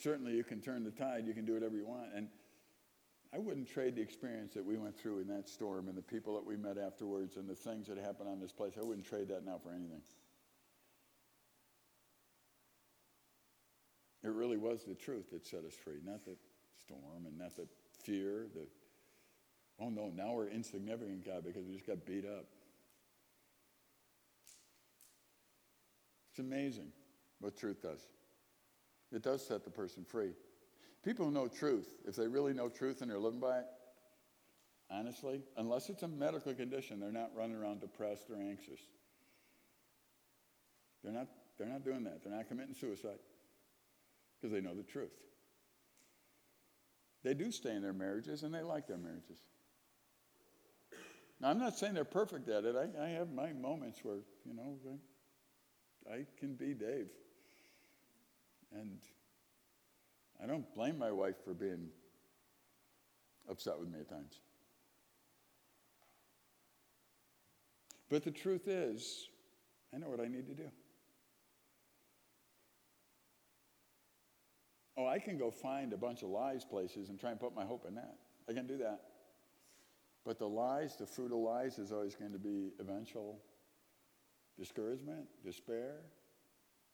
Certainly, 0.00 0.32
you 0.32 0.42
can 0.42 0.60
turn 0.60 0.82
the 0.82 0.90
tide, 0.90 1.24
you 1.26 1.34
can 1.34 1.44
do 1.44 1.54
whatever 1.54 1.76
you 1.76 1.86
want. 1.86 2.08
And 2.14 2.28
I 3.32 3.38
wouldn't 3.38 3.68
trade 3.68 3.94
the 3.94 4.02
experience 4.02 4.54
that 4.54 4.64
we 4.64 4.76
went 4.76 4.98
through 4.98 5.20
in 5.20 5.28
that 5.28 5.48
storm 5.48 5.86
and 5.88 5.96
the 5.96 6.02
people 6.02 6.34
that 6.34 6.44
we 6.44 6.56
met 6.56 6.78
afterwards 6.78 7.36
and 7.36 7.48
the 7.48 7.54
things 7.54 7.86
that 7.86 7.98
happened 7.98 8.28
on 8.28 8.40
this 8.40 8.52
place. 8.52 8.72
I 8.80 8.84
wouldn't 8.84 9.06
trade 9.06 9.28
that 9.28 9.44
now 9.44 9.60
for 9.62 9.70
anything. 9.70 10.02
It 14.24 14.32
really 14.32 14.56
was 14.56 14.84
the 14.84 14.94
truth 14.94 15.30
that 15.32 15.46
set 15.46 15.60
us 15.64 15.74
free, 15.74 16.00
not 16.04 16.24
the 16.24 16.36
storm 16.76 17.26
and 17.26 17.38
not 17.38 17.56
the 17.56 17.66
fear, 18.02 18.46
the 18.54 18.66
oh 19.80 19.90
no, 19.90 20.10
now 20.14 20.32
we're 20.32 20.48
insignificant, 20.48 21.24
God, 21.24 21.44
because 21.44 21.64
we 21.64 21.74
just 21.74 21.86
got 21.86 22.04
beat 22.04 22.24
up. 22.24 22.46
It's 26.30 26.40
amazing 26.40 26.88
what 27.40 27.56
truth 27.56 27.82
does. 27.82 28.00
It 29.12 29.22
does 29.22 29.46
set 29.46 29.64
the 29.64 29.70
person 29.70 30.04
free. 30.04 30.32
People 31.04 31.26
who 31.26 31.30
know 31.30 31.46
truth, 31.46 31.94
if 32.06 32.16
they 32.16 32.26
really 32.26 32.52
know 32.52 32.68
truth 32.68 33.02
and 33.02 33.10
they're 33.10 33.18
living 33.18 33.40
by 33.40 33.58
it, 33.58 33.66
honestly, 34.90 35.42
unless 35.56 35.88
it's 35.88 36.02
a 36.02 36.08
medical 36.08 36.52
condition, 36.52 36.98
they're 36.98 37.12
not 37.12 37.30
running 37.36 37.56
around 37.56 37.80
depressed 37.80 38.30
or 38.30 38.36
anxious. 38.36 38.80
They're 41.04 41.12
not, 41.12 41.28
they're 41.56 41.68
not 41.68 41.84
doing 41.84 42.02
that. 42.04 42.22
They're 42.24 42.34
not 42.34 42.48
committing 42.48 42.74
suicide 42.74 43.18
because 44.40 44.52
they 44.52 44.60
know 44.60 44.74
the 44.74 44.82
truth. 44.82 45.10
They 47.24 47.34
do 47.34 47.50
stay 47.50 47.74
in 47.74 47.82
their 47.82 47.92
marriages 47.92 48.42
and 48.42 48.54
they 48.54 48.62
like 48.62 48.86
their 48.86 48.98
marriages. 48.98 49.38
Now, 51.40 51.50
I'm 51.50 51.58
not 51.58 51.78
saying 51.78 51.94
they're 51.94 52.04
perfect 52.04 52.48
at 52.48 52.64
it. 52.64 52.74
I, 52.76 53.04
I 53.04 53.08
have 53.10 53.30
my 53.30 53.52
moments 53.52 54.00
where, 54.02 54.18
you 54.44 54.54
know, 54.54 54.76
I, 56.10 56.14
I 56.14 56.26
can 56.38 56.54
be 56.54 56.74
Dave. 56.74 57.08
And 58.72 58.98
I 60.42 60.46
don't 60.46 60.72
blame 60.74 60.98
my 60.98 61.12
wife 61.12 61.36
for 61.44 61.54
being 61.54 61.88
upset 63.48 63.78
with 63.78 63.88
me 63.88 64.00
at 64.00 64.08
times. 64.08 64.40
But 68.10 68.24
the 68.24 68.30
truth 68.30 68.68
is, 68.68 69.28
I 69.94 69.98
know 69.98 70.08
what 70.08 70.20
I 70.20 70.28
need 70.28 70.46
to 70.46 70.54
do. 70.54 70.70
Oh, 74.98 75.06
I 75.06 75.20
can 75.20 75.38
go 75.38 75.48
find 75.48 75.92
a 75.92 75.96
bunch 75.96 76.22
of 76.22 76.28
lies 76.30 76.64
places 76.64 77.08
and 77.08 77.20
try 77.20 77.30
and 77.30 77.38
put 77.38 77.54
my 77.54 77.64
hope 77.64 77.84
in 77.86 77.94
that. 77.94 78.16
I 78.48 78.52
can 78.52 78.66
do 78.66 78.76
that. 78.78 79.00
But 80.24 80.40
the 80.40 80.48
lies, 80.48 80.96
the 80.96 81.06
fruit 81.06 81.30
of 81.30 81.38
lies, 81.38 81.78
is 81.78 81.92
always 81.92 82.16
going 82.16 82.32
to 82.32 82.38
be 82.38 82.72
eventual 82.80 83.38
discouragement, 84.58 85.26
despair, 85.44 86.00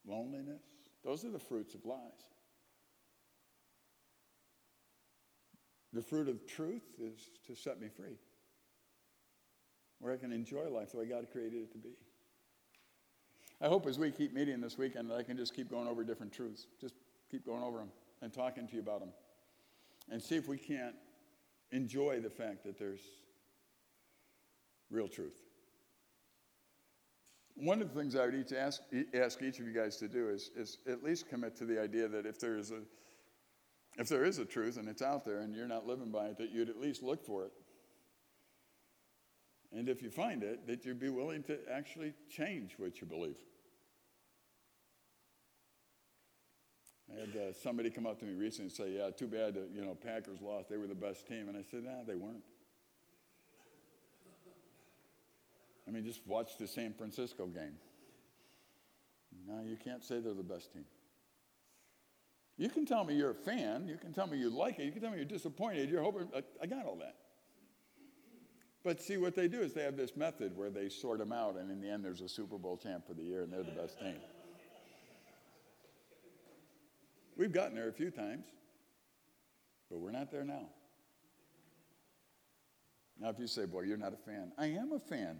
loneliness, 0.06 0.60
Those 1.02 1.24
are 1.24 1.30
the 1.30 1.38
fruits 1.38 1.74
of 1.74 1.84
lies. 1.84 1.98
The 5.92 6.02
fruit 6.02 6.28
of 6.28 6.46
truth 6.46 6.82
is 7.00 7.30
to 7.46 7.54
set 7.54 7.80
me 7.80 7.88
free, 7.88 8.18
where 10.00 10.12
I 10.12 10.16
can 10.16 10.32
enjoy 10.32 10.68
life 10.68 10.92
the 10.92 10.98
way 10.98 11.06
God 11.06 11.26
created 11.30 11.62
it 11.62 11.72
to 11.72 11.78
be. 11.78 11.90
I 13.60 13.68
hope 13.68 13.86
as 13.86 13.98
we 13.98 14.10
keep 14.10 14.34
meeting 14.34 14.60
this 14.60 14.76
weekend 14.76 15.10
that 15.10 15.16
I 15.16 15.22
can 15.22 15.36
just 15.36 15.54
keep 15.54 15.70
going 15.70 15.86
over 15.86 16.02
different 16.04 16.32
truths. 16.32 16.66
Just 16.80 16.94
keep 17.34 17.44
going 17.44 17.64
over 17.64 17.78
them 17.78 17.90
and 18.22 18.32
talking 18.32 18.68
to 18.68 18.74
you 18.74 18.80
about 18.80 19.00
them. 19.00 19.10
And 20.08 20.22
see 20.22 20.36
if 20.36 20.46
we 20.46 20.56
can't 20.56 20.94
enjoy 21.72 22.20
the 22.20 22.30
fact 22.30 22.62
that 22.64 22.78
there's 22.78 23.00
real 24.88 25.08
truth. 25.08 25.40
One 27.56 27.82
of 27.82 27.92
the 27.92 27.98
things 27.98 28.14
I 28.14 28.26
would 28.26 28.34
each 28.34 28.52
ask, 28.52 28.82
ask 29.14 29.42
each 29.42 29.58
of 29.58 29.66
you 29.66 29.72
guys 29.72 29.96
to 29.96 30.08
do 30.08 30.28
is, 30.28 30.50
is 30.54 30.78
at 30.88 31.02
least 31.02 31.28
commit 31.28 31.56
to 31.56 31.64
the 31.64 31.80
idea 31.82 32.06
that 32.06 32.24
if 32.24 32.38
there 32.38 32.56
is 32.56 32.70
a 32.70 32.80
if 33.96 34.08
there 34.08 34.24
is 34.24 34.38
a 34.38 34.44
truth 34.44 34.76
and 34.76 34.88
it's 34.88 35.02
out 35.02 35.24
there 35.24 35.38
and 35.38 35.54
you're 35.54 35.68
not 35.68 35.86
living 35.86 36.10
by 36.10 36.26
it, 36.26 36.38
that 36.38 36.50
you'd 36.50 36.68
at 36.68 36.80
least 36.80 37.00
look 37.00 37.24
for 37.24 37.44
it. 37.44 37.52
And 39.72 39.88
if 39.88 40.02
you 40.02 40.10
find 40.10 40.42
it, 40.42 40.66
that 40.66 40.84
you'd 40.84 40.98
be 40.98 41.10
willing 41.10 41.44
to 41.44 41.58
actually 41.72 42.12
change 42.28 42.74
what 42.76 43.00
you 43.00 43.06
believe. 43.06 43.36
I 47.12 47.20
had 47.20 47.36
uh, 47.36 47.52
somebody 47.52 47.90
come 47.90 48.06
up 48.06 48.18
to 48.20 48.24
me 48.24 48.34
recently 48.34 48.64
and 48.64 48.72
say, 48.72 48.96
"Yeah, 48.96 49.10
too 49.10 49.26
bad, 49.26 49.54
that, 49.54 49.70
you 49.74 49.84
know, 49.84 49.94
Packers 49.94 50.40
lost. 50.40 50.68
They 50.68 50.76
were 50.76 50.86
the 50.86 50.94
best 50.94 51.26
team." 51.26 51.48
And 51.48 51.56
I 51.56 51.62
said, 51.62 51.84
"Nah, 51.84 52.04
they 52.06 52.16
weren't." 52.16 52.42
I 55.86 55.90
mean, 55.90 56.04
just 56.04 56.26
watch 56.26 56.56
the 56.58 56.66
San 56.66 56.94
Francisco 56.94 57.46
game. 57.46 57.76
No, 59.46 59.62
you 59.62 59.76
can't 59.76 60.02
say 60.02 60.20
they're 60.20 60.32
the 60.32 60.42
best 60.42 60.72
team. 60.72 60.84
You 62.56 62.68
can 62.70 62.86
tell 62.86 63.04
me 63.04 63.14
you're 63.14 63.32
a 63.32 63.34
fan. 63.34 63.88
You 63.88 63.96
can 63.96 64.12
tell 64.12 64.26
me 64.26 64.38
you 64.38 64.48
like 64.48 64.78
it. 64.78 64.84
You 64.84 64.92
can 64.92 65.02
tell 65.02 65.10
me 65.10 65.16
you're 65.16 65.26
disappointed. 65.26 65.90
You're 65.90 66.02
hoping, 66.02 66.28
I, 66.34 66.42
I 66.62 66.66
got 66.66 66.86
all 66.86 66.96
that. 66.96 67.16
But 68.84 69.00
see, 69.00 69.16
what 69.16 69.34
they 69.34 69.48
do 69.48 69.60
is 69.60 69.72
they 69.72 69.82
have 69.82 69.96
this 69.96 70.14
method 70.14 70.56
where 70.56 70.70
they 70.70 70.88
sort 70.88 71.18
them 71.18 71.32
out, 71.32 71.56
and 71.56 71.70
in 71.70 71.80
the 71.80 71.88
end, 71.88 72.04
there's 72.04 72.20
a 72.20 72.28
Super 72.28 72.58
Bowl 72.58 72.76
champ 72.76 73.06
for 73.06 73.14
the 73.14 73.22
year, 73.22 73.42
and 73.42 73.52
they're 73.52 73.62
the 73.62 73.72
best 73.72 73.98
team. 73.98 74.16
We've 77.44 77.52
gotten 77.52 77.74
there 77.74 77.90
a 77.90 77.92
few 77.92 78.10
times, 78.10 78.46
but 79.90 79.98
we're 79.98 80.12
not 80.12 80.30
there 80.30 80.44
now. 80.44 80.64
Now, 83.20 83.28
if 83.28 83.38
you 83.38 83.46
say, 83.46 83.66
boy, 83.66 83.82
you're 83.82 83.98
not 83.98 84.14
a 84.14 84.16
fan, 84.16 84.50
I 84.56 84.68
am 84.68 84.92
a 84.92 84.98
fan. 84.98 85.38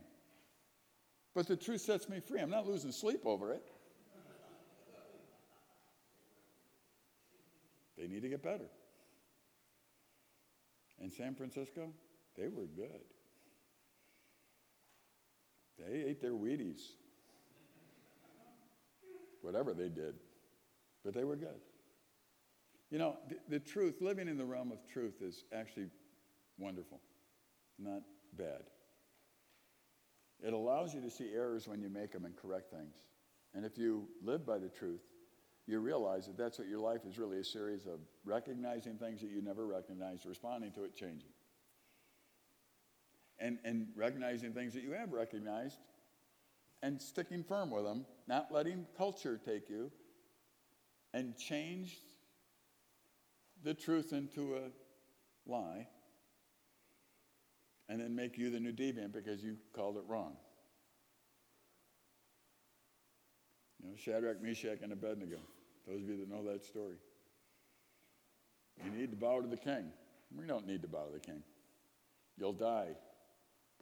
But 1.34 1.46
the 1.46 1.56
truth 1.56 1.80
sets 1.80 2.06
me 2.10 2.20
free. 2.20 2.42
I'm 2.42 2.50
not 2.50 2.66
losing 2.66 2.92
sleep 2.92 3.20
over 3.24 3.54
it. 3.54 3.62
They 7.96 8.06
need 8.06 8.20
to 8.20 8.28
get 8.28 8.42
better. 8.42 8.68
In 11.00 11.10
San 11.10 11.34
Francisco, 11.34 11.88
they 12.36 12.48
were 12.48 12.66
good. 12.66 13.00
They 15.78 16.04
ate 16.06 16.20
their 16.20 16.32
Wheaties. 16.32 16.82
Whatever 19.40 19.72
they 19.72 19.88
did. 19.88 20.16
But 21.02 21.14
they 21.14 21.24
were 21.24 21.36
good. 21.36 21.62
You 22.94 23.00
know, 23.00 23.16
the, 23.28 23.36
the, 23.48 23.58
truth, 23.58 23.96
living 24.00 24.28
in 24.28 24.38
the 24.38 24.44
realm 24.44 24.70
of 24.70 24.78
truth 24.86 25.14
is 25.20 25.42
actually 25.52 25.86
wonderful, 26.60 27.00
not 27.76 28.02
bad. 28.38 28.62
It 30.40 30.52
allows 30.52 30.94
you 30.94 31.00
to 31.00 31.10
see 31.10 31.32
errors 31.34 31.66
when 31.66 31.80
you 31.80 31.88
make 31.88 32.12
them 32.12 32.24
and 32.24 32.36
correct 32.36 32.70
things. 32.70 32.94
And 33.52 33.64
if 33.66 33.76
you 33.76 34.06
live 34.22 34.46
by 34.46 34.58
the 34.58 34.68
truth, 34.68 35.00
you 35.66 35.80
realize 35.80 36.26
that 36.26 36.38
that's 36.38 36.56
what 36.56 36.68
your 36.68 36.78
life 36.78 37.00
is 37.04 37.18
really 37.18 37.40
a 37.40 37.44
series 37.44 37.84
of 37.84 37.98
recognizing 38.24 38.96
things 38.96 39.20
that 39.22 39.30
you 39.30 39.42
never 39.42 39.66
recognized, 39.66 40.24
responding 40.24 40.70
to 40.74 40.84
it, 40.84 40.94
changing. 40.94 41.32
And, 43.40 43.58
and 43.64 43.88
recognizing 43.96 44.52
things 44.52 44.72
that 44.74 44.84
you 44.84 44.92
have 44.92 45.12
recognized 45.12 45.80
and 46.80 47.02
sticking 47.02 47.42
firm 47.42 47.72
with 47.72 47.82
them, 47.82 48.06
not 48.28 48.52
letting 48.52 48.86
culture 48.96 49.40
take 49.44 49.68
you, 49.68 49.90
and 51.12 51.36
change 51.36 51.96
the 53.64 53.74
truth 53.74 54.12
into 54.12 54.56
a 54.56 55.50
lie, 55.50 55.88
and 57.88 58.00
then 58.00 58.14
make 58.14 58.38
you 58.38 58.50
the 58.50 58.60
new 58.60 58.72
deviant 58.72 59.12
because 59.12 59.42
you 59.42 59.56
called 59.74 59.96
it 59.96 60.04
wrong. 60.06 60.36
You 63.82 63.90
know, 63.90 63.96
Shadrach, 63.96 64.42
Meshach, 64.42 64.78
and 64.82 64.92
Abednego. 64.92 65.38
Those 65.86 66.02
of 66.02 66.08
you 66.08 66.16
that 66.18 66.30
know 66.30 66.44
that 66.50 66.64
story. 66.64 66.96
You 68.84 68.90
need 68.90 69.10
to 69.10 69.16
bow 69.16 69.40
to 69.40 69.48
the 69.48 69.56
king. 69.56 69.92
We 70.36 70.46
don't 70.46 70.66
need 70.66 70.82
to 70.82 70.88
bow 70.88 71.06
to 71.06 71.12
the 71.12 71.20
king. 71.20 71.42
You'll 72.38 72.52
die. 72.52 72.88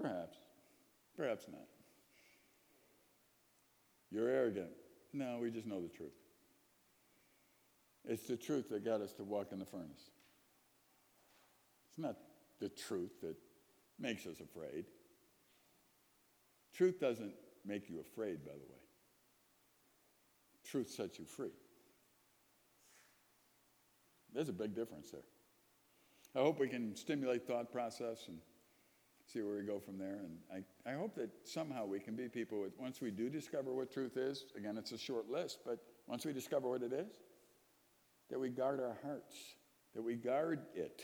Perhaps. 0.00 0.36
Perhaps 1.16 1.46
not. 1.50 1.66
You're 4.10 4.28
arrogant. 4.28 4.70
No, 5.12 5.38
we 5.40 5.50
just 5.50 5.66
know 5.66 5.80
the 5.80 5.88
truth. 5.88 6.12
It's 8.04 8.26
the 8.26 8.36
truth 8.36 8.68
that 8.70 8.84
got 8.84 9.00
us 9.00 9.12
to 9.14 9.24
walk 9.24 9.52
in 9.52 9.58
the 9.58 9.64
furnace. 9.64 10.10
It's 11.88 11.98
not 11.98 12.16
the 12.60 12.68
truth 12.68 13.20
that 13.22 13.36
makes 13.98 14.26
us 14.26 14.40
afraid. 14.40 14.86
Truth 16.74 17.00
doesn't 17.00 17.34
make 17.64 17.88
you 17.88 18.00
afraid, 18.00 18.44
by 18.44 18.52
the 18.52 18.58
way. 18.58 18.80
Truth 20.64 20.90
sets 20.90 21.18
you 21.18 21.24
free. 21.24 21.50
There's 24.32 24.48
a 24.48 24.54
big 24.54 24.74
difference 24.74 25.10
there. 25.10 25.20
I 26.34 26.38
hope 26.38 26.58
we 26.58 26.68
can 26.68 26.96
stimulate 26.96 27.46
thought 27.46 27.70
process 27.70 28.24
and 28.28 28.38
see 29.26 29.42
where 29.42 29.56
we 29.56 29.62
go 29.62 29.78
from 29.78 29.98
there. 29.98 30.20
And 30.24 30.64
I, 30.86 30.90
I 30.90 30.94
hope 30.94 31.14
that 31.16 31.30
somehow 31.44 31.84
we 31.84 32.00
can 32.00 32.16
be 32.16 32.28
people 32.28 32.60
with, 32.60 32.72
once 32.78 33.00
we 33.00 33.10
do 33.10 33.28
discover 33.28 33.72
what 33.72 33.92
truth 33.92 34.16
is, 34.16 34.46
again, 34.56 34.78
it's 34.78 34.92
a 34.92 34.98
short 34.98 35.28
list, 35.28 35.58
but 35.64 35.78
once 36.06 36.24
we 36.24 36.32
discover 36.32 36.68
what 36.68 36.82
it 36.82 36.92
is, 36.92 37.20
that 38.30 38.38
we 38.38 38.50
guard 38.50 38.80
our 38.80 38.96
hearts, 39.02 39.36
that 39.94 40.02
we 40.02 40.14
guard 40.14 40.60
it. 40.74 41.02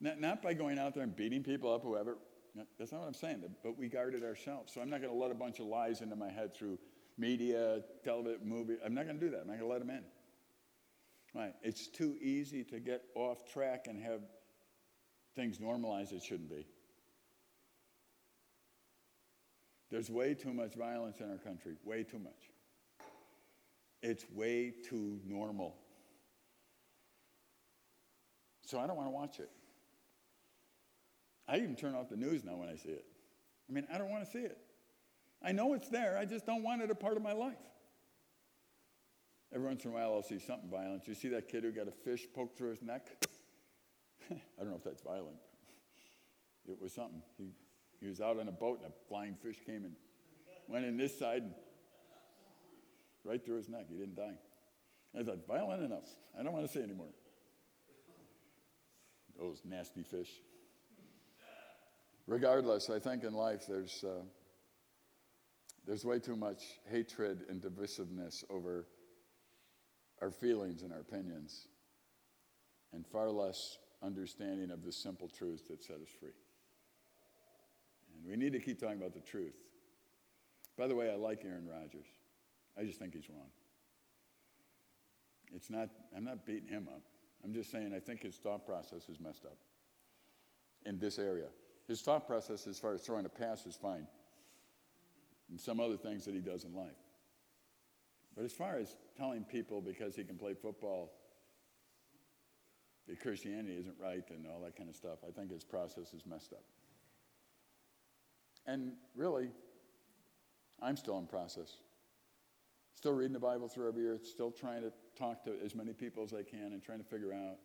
Not, 0.00 0.20
not 0.20 0.42
by 0.42 0.54
going 0.54 0.78
out 0.78 0.94
there 0.94 1.02
and 1.02 1.14
beating 1.14 1.42
people 1.42 1.72
up, 1.72 1.82
whoever. 1.82 2.18
That's 2.78 2.92
not 2.92 3.00
what 3.00 3.08
I'm 3.08 3.14
saying, 3.14 3.42
but 3.62 3.76
we 3.78 3.88
guard 3.88 4.14
it 4.14 4.22
ourselves. 4.22 4.72
So 4.72 4.80
I'm 4.80 4.88
not 4.88 5.00
going 5.00 5.12
to 5.12 5.18
let 5.18 5.30
a 5.30 5.34
bunch 5.34 5.58
of 5.58 5.66
lies 5.66 6.00
into 6.00 6.14
my 6.14 6.30
head 6.30 6.54
through 6.54 6.78
media, 7.18 7.80
television, 8.04 8.48
movie. 8.48 8.76
I'm 8.84 8.94
not 8.94 9.06
going 9.06 9.18
to 9.18 9.24
do 9.24 9.30
that. 9.32 9.40
I'm 9.40 9.48
not 9.48 9.58
going 9.58 9.68
to 9.68 9.72
let 9.72 9.80
them 9.80 9.90
in. 9.90 10.04
Right. 11.34 11.54
It's 11.62 11.88
too 11.88 12.16
easy 12.20 12.62
to 12.64 12.78
get 12.78 13.02
off 13.16 13.52
track 13.52 13.86
and 13.88 14.00
have 14.00 14.20
things 15.34 15.58
normalized 15.58 16.12
that 16.12 16.22
shouldn't 16.22 16.48
be. 16.48 16.66
There's 19.90 20.10
way 20.10 20.34
too 20.34 20.52
much 20.52 20.74
violence 20.74 21.18
in 21.20 21.30
our 21.30 21.38
country, 21.38 21.74
way 21.84 22.04
too 22.04 22.18
much. 22.18 22.50
It's 24.04 24.26
way 24.34 24.70
too 24.86 25.18
normal. 25.26 25.74
So 28.66 28.78
I 28.78 28.86
don't 28.86 28.96
want 28.96 29.08
to 29.08 29.12
watch 29.12 29.38
it. 29.40 29.50
I 31.48 31.56
even 31.56 31.74
turn 31.74 31.94
off 31.94 32.10
the 32.10 32.16
news 32.16 32.44
now 32.44 32.56
when 32.56 32.68
I 32.68 32.76
see 32.76 32.90
it. 32.90 33.06
I 33.66 33.72
mean, 33.72 33.86
I 33.90 33.96
don't 33.96 34.10
want 34.10 34.22
to 34.22 34.30
see 34.30 34.44
it. 34.44 34.58
I 35.42 35.52
know 35.52 35.72
it's 35.72 35.88
there, 35.88 36.18
I 36.18 36.26
just 36.26 36.44
don't 36.44 36.62
want 36.62 36.82
it 36.82 36.90
a 36.90 36.94
part 36.94 37.16
of 37.16 37.22
my 37.22 37.32
life. 37.32 37.56
Every 39.54 39.66
once 39.66 39.86
in 39.86 39.90
a 39.90 39.94
while, 39.94 40.12
I'll 40.12 40.22
see 40.22 40.38
something 40.38 40.68
violent. 40.68 41.08
You 41.08 41.14
see 41.14 41.28
that 41.28 41.48
kid 41.48 41.64
who 41.64 41.72
got 41.72 41.88
a 41.88 41.92
fish 41.92 42.26
poked 42.34 42.58
through 42.58 42.70
his 42.70 42.82
neck? 42.82 43.08
I 44.30 44.36
don't 44.58 44.68
know 44.68 44.76
if 44.76 44.84
that's 44.84 45.02
violent. 45.02 45.36
It 46.68 46.76
was 46.78 46.92
something. 46.92 47.22
He, 47.38 47.52
he 48.00 48.06
was 48.06 48.20
out 48.20 48.38
on 48.38 48.48
a 48.48 48.52
boat 48.52 48.80
and 48.84 48.92
a 48.92 49.08
flying 49.08 49.34
fish 49.34 49.56
came 49.64 49.84
and 49.86 49.94
went 50.68 50.84
in 50.84 50.98
this 50.98 51.18
side 51.18 51.42
and 51.42 51.54
right 53.24 53.44
through 53.44 53.56
his 53.56 53.68
neck. 53.68 53.86
He 53.88 53.96
didn't 53.96 54.16
die. 54.16 54.38
I 55.18 55.22
thought, 55.22 55.46
violent 55.46 55.82
enough. 55.82 56.08
I 56.38 56.42
don't 56.42 56.52
want 56.52 56.66
to 56.66 56.72
say 56.72 56.82
anymore. 56.82 57.12
Those 59.38 59.62
nasty 59.64 60.02
fish. 60.02 60.30
Regardless, 62.26 62.90
I 62.90 62.98
think 62.98 63.24
in 63.24 63.34
life 63.34 63.64
there's, 63.68 64.02
uh, 64.04 64.22
there's 65.86 66.04
way 66.04 66.18
too 66.18 66.36
much 66.36 66.62
hatred 66.90 67.44
and 67.48 67.60
divisiveness 67.60 68.44
over 68.50 68.86
our 70.22 70.30
feelings 70.30 70.82
and 70.82 70.92
our 70.92 71.00
opinions, 71.00 71.66
and 72.92 73.06
far 73.06 73.30
less 73.30 73.78
understanding 74.02 74.70
of 74.70 74.84
the 74.84 74.92
simple 74.92 75.28
truths 75.28 75.64
that 75.68 75.82
set 75.82 75.96
us 75.96 76.08
free. 76.18 76.30
And 78.14 78.30
we 78.30 78.36
need 78.36 78.52
to 78.52 78.60
keep 78.60 78.80
talking 78.80 78.98
about 78.98 79.12
the 79.12 79.20
truth. 79.20 79.56
By 80.78 80.86
the 80.86 80.94
way, 80.94 81.10
I 81.10 81.16
like 81.16 81.44
Aaron 81.44 81.66
Rodgers. 81.68 82.06
I 82.78 82.84
just 82.84 82.98
think 82.98 83.14
he's 83.14 83.28
wrong. 83.28 83.50
It's 85.54 85.70
not, 85.70 85.88
I'm 86.16 86.24
not 86.24 86.44
beating 86.44 86.68
him 86.68 86.88
up. 86.92 87.02
I'm 87.44 87.52
just 87.52 87.70
saying 87.70 87.92
I 87.94 88.00
think 88.00 88.22
his 88.22 88.36
thought 88.36 88.66
process 88.66 89.08
is 89.08 89.20
messed 89.20 89.44
up 89.44 89.58
in 90.86 90.98
this 90.98 91.18
area. 91.18 91.46
His 91.86 92.00
thought 92.00 92.26
process 92.26 92.66
as 92.66 92.78
far 92.78 92.94
as 92.94 93.02
throwing 93.02 93.26
a 93.26 93.28
pass 93.28 93.66
is 93.66 93.76
fine. 93.76 94.06
And 95.50 95.60
some 95.60 95.78
other 95.78 95.96
things 95.96 96.24
that 96.24 96.34
he 96.34 96.40
does 96.40 96.64
in 96.64 96.74
life. 96.74 96.96
But 98.34 98.44
as 98.44 98.52
far 98.52 98.78
as 98.78 98.96
telling 99.16 99.44
people 99.44 99.80
because 99.80 100.16
he 100.16 100.24
can 100.24 100.36
play 100.36 100.54
football 100.54 101.12
that 103.06 103.20
Christianity 103.20 103.76
isn't 103.78 103.94
right 104.00 104.24
and 104.30 104.46
all 104.46 104.60
that 104.62 104.76
kind 104.76 104.88
of 104.88 104.96
stuff, 104.96 105.18
I 105.26 105.30
think 105.30 105.52
his 105.52 105.62
process 105.62 106.14
is 106.14 106.24
messed 106.26 106.52
up. 106.52 106.64
And 108.66 108.92
really, 109.14 109.50
I'm 110.82 110.96
still 110.96 111.18
in 111.18 111.26
process. 111.26 111.76
Still 112.94 113.12
reading 113.12 113.32
the 113.32 113.40
Bible 113.40 113.68
through 113.68 113.88
every 113.88 114.02
year, 114.02 114.18
still 114.22 114.50
trying 114.50 114.82
to 114.82 114.92
talk 115.18 115.44
to 115.44 115.54
as 115.64 115.74
many 115.74 115.92
people 115.92 116.22
as 116.22 116.32
I 116.32 116.42
can 116.42 116.72
and 116.72 116.82
trying 116.82 116.98
to 116.98 117.04
figure 117.04 117.32
out 117.32 117.58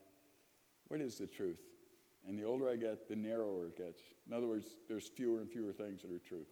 what 0.87 1.01
is 1.01 1.17
the 1.17 1.27
truth. 1.27 1.59
And 2.27 2.37
the 2.37 2.43
older 2.43 2.69
I 2.69 2.75
get, 2.75 3.07
the 3.07 3.15
narrower 3.15 3.67
it 3.67 3.77
gets. 3.77 4.01
In 4.27 4.33
other 4.33 4.47
words, 4.47 4.65
there's 4.87 5.07
fewer 5.07 5.39
and 5.39 5.49
fewer 5.49 5.71
things 5.71 6.01
that 6.01 6.11
are 6.11 6.19
true. 6.19 6.45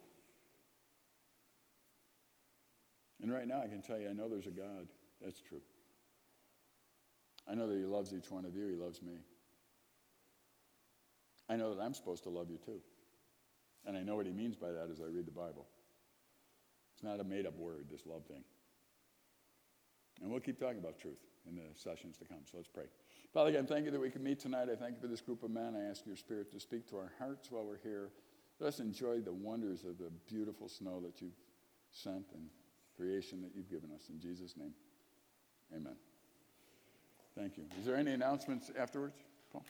And 3.20 3.32
right 3.32 3.46
now, 3.46 3.60
I 3.62 3.66
can 3.66 3.82
tell 3.82 3.98
you, 3.98 4.08
I 4.08 4.12
know 4.12 4.28
there's 4.28 4.46
a 4.46 4.50
God. 4.50 4.86
That's 5.22 5.40
true. 5.40 5.60
I 7.50 7.54
know 7.54 7.66
that 7.66 7.76
He 7.76 7.84
loves 7.84 8.14
each 8.14 8.30
one 8.30 8.44
of 8.44 8.54
you, 8.54 8.68
He 8.68 8.76
loves 8.76 9.02
me. 9.02 9.18
I 11.50 11.56
know 11.56 11.74
that 11.74 11.82
I'm 11.82 11.94
supposed 11.94 12.22
to 12.24 12.30
love 12.30 12.50
you 12.50 12.58
too. 12.58 12.80
And 13.86 13.96
I 13.96 14.02
know 14.02 14.16
what 14.16 14.26
He 14.26 14.32
means 14.32 14.56
by 14.56 14.70
that 14.70 14.88
as 14.90 15.00
I 15.00 15.04
read 15.04 15.26
the 15.26 15.32
Bible. 15.32 15.66
It's 16.94 17.02
not 17.02 17.20
a 17.20 17.24
made 17.24 17.46
up 17.46 17.56
word, 17.56 17.86
this 17.90 18.06
love 18.06 18.24
thing. 18.26 18.44
And 20.22 20.30
we'll 20.30 20.40
keep 20.40 20.58
talking 20.58 20.78
about 20.78 20.98
truth 20.98 21.18
in 21.48 21.54
the 21.54 21.62
sessions 21.74 22.16
to 22.18 22.24
come. 22.24 22.38
So 22.50 22.56
let's 22.56 22.68
pray. 22.68 22.84
Father, 23.32 23.50
again, 23.50 23.66
thank 23.66 23.84
you 23.84 23.90
that 23.90 24.00
we 24.00 24.10
can 24.10 24.22
meet 24.22 24.40
tonight. 24.40 24.68
I 24.70 24.76
thank 24.76 24.96
you 24.96 25.00
for 25.00 25.06
this 25.06 25.20
group 25.20 25.42
of 25.42 25.50
men. 25.50 25.76
I 25.76 25.88
ask 25.88 26.06
your 26.06 26.16
Spirit 26.16 26.50
to 26.52 26.60
speak 26.60 26.88
to 26.90 26.96
our 26.96 27.12
hearts 27.18 27.50
while 27.50 27.64
we're 27.64 27.78
here. 27.78 28.10
Let 28.60 28.68
us 28.68 28.80
enjoy 28.80 29.20
the 29.20 29.32
wonders 29.32 29.84
of 29.84 29.98
the 29.98 30.10
beautiful 30.26 30.68
snow 30.68 31.00
that 31.00 31.20
you've 31.20 31.38
sent 31.92 32.26
and 32.34 32.46
creation 32.96 33.40
that 33.42 33.52
you've 33.54 33.70
given 33.70 33.90
us. 33.94 34.08
In 34.10 34.18
Jesus' 34.20 34.56
name, 34.56 34.72
amen. 35.74 35.94
Thank 37.36 37.56
you. 37.56 37.64
Is 37.78 37.86
there 37.86 37.96
any 37.96 38.12
announcements 38.12 38.70
afterwards, 38.76 39.14
Paul? 39.52 39.64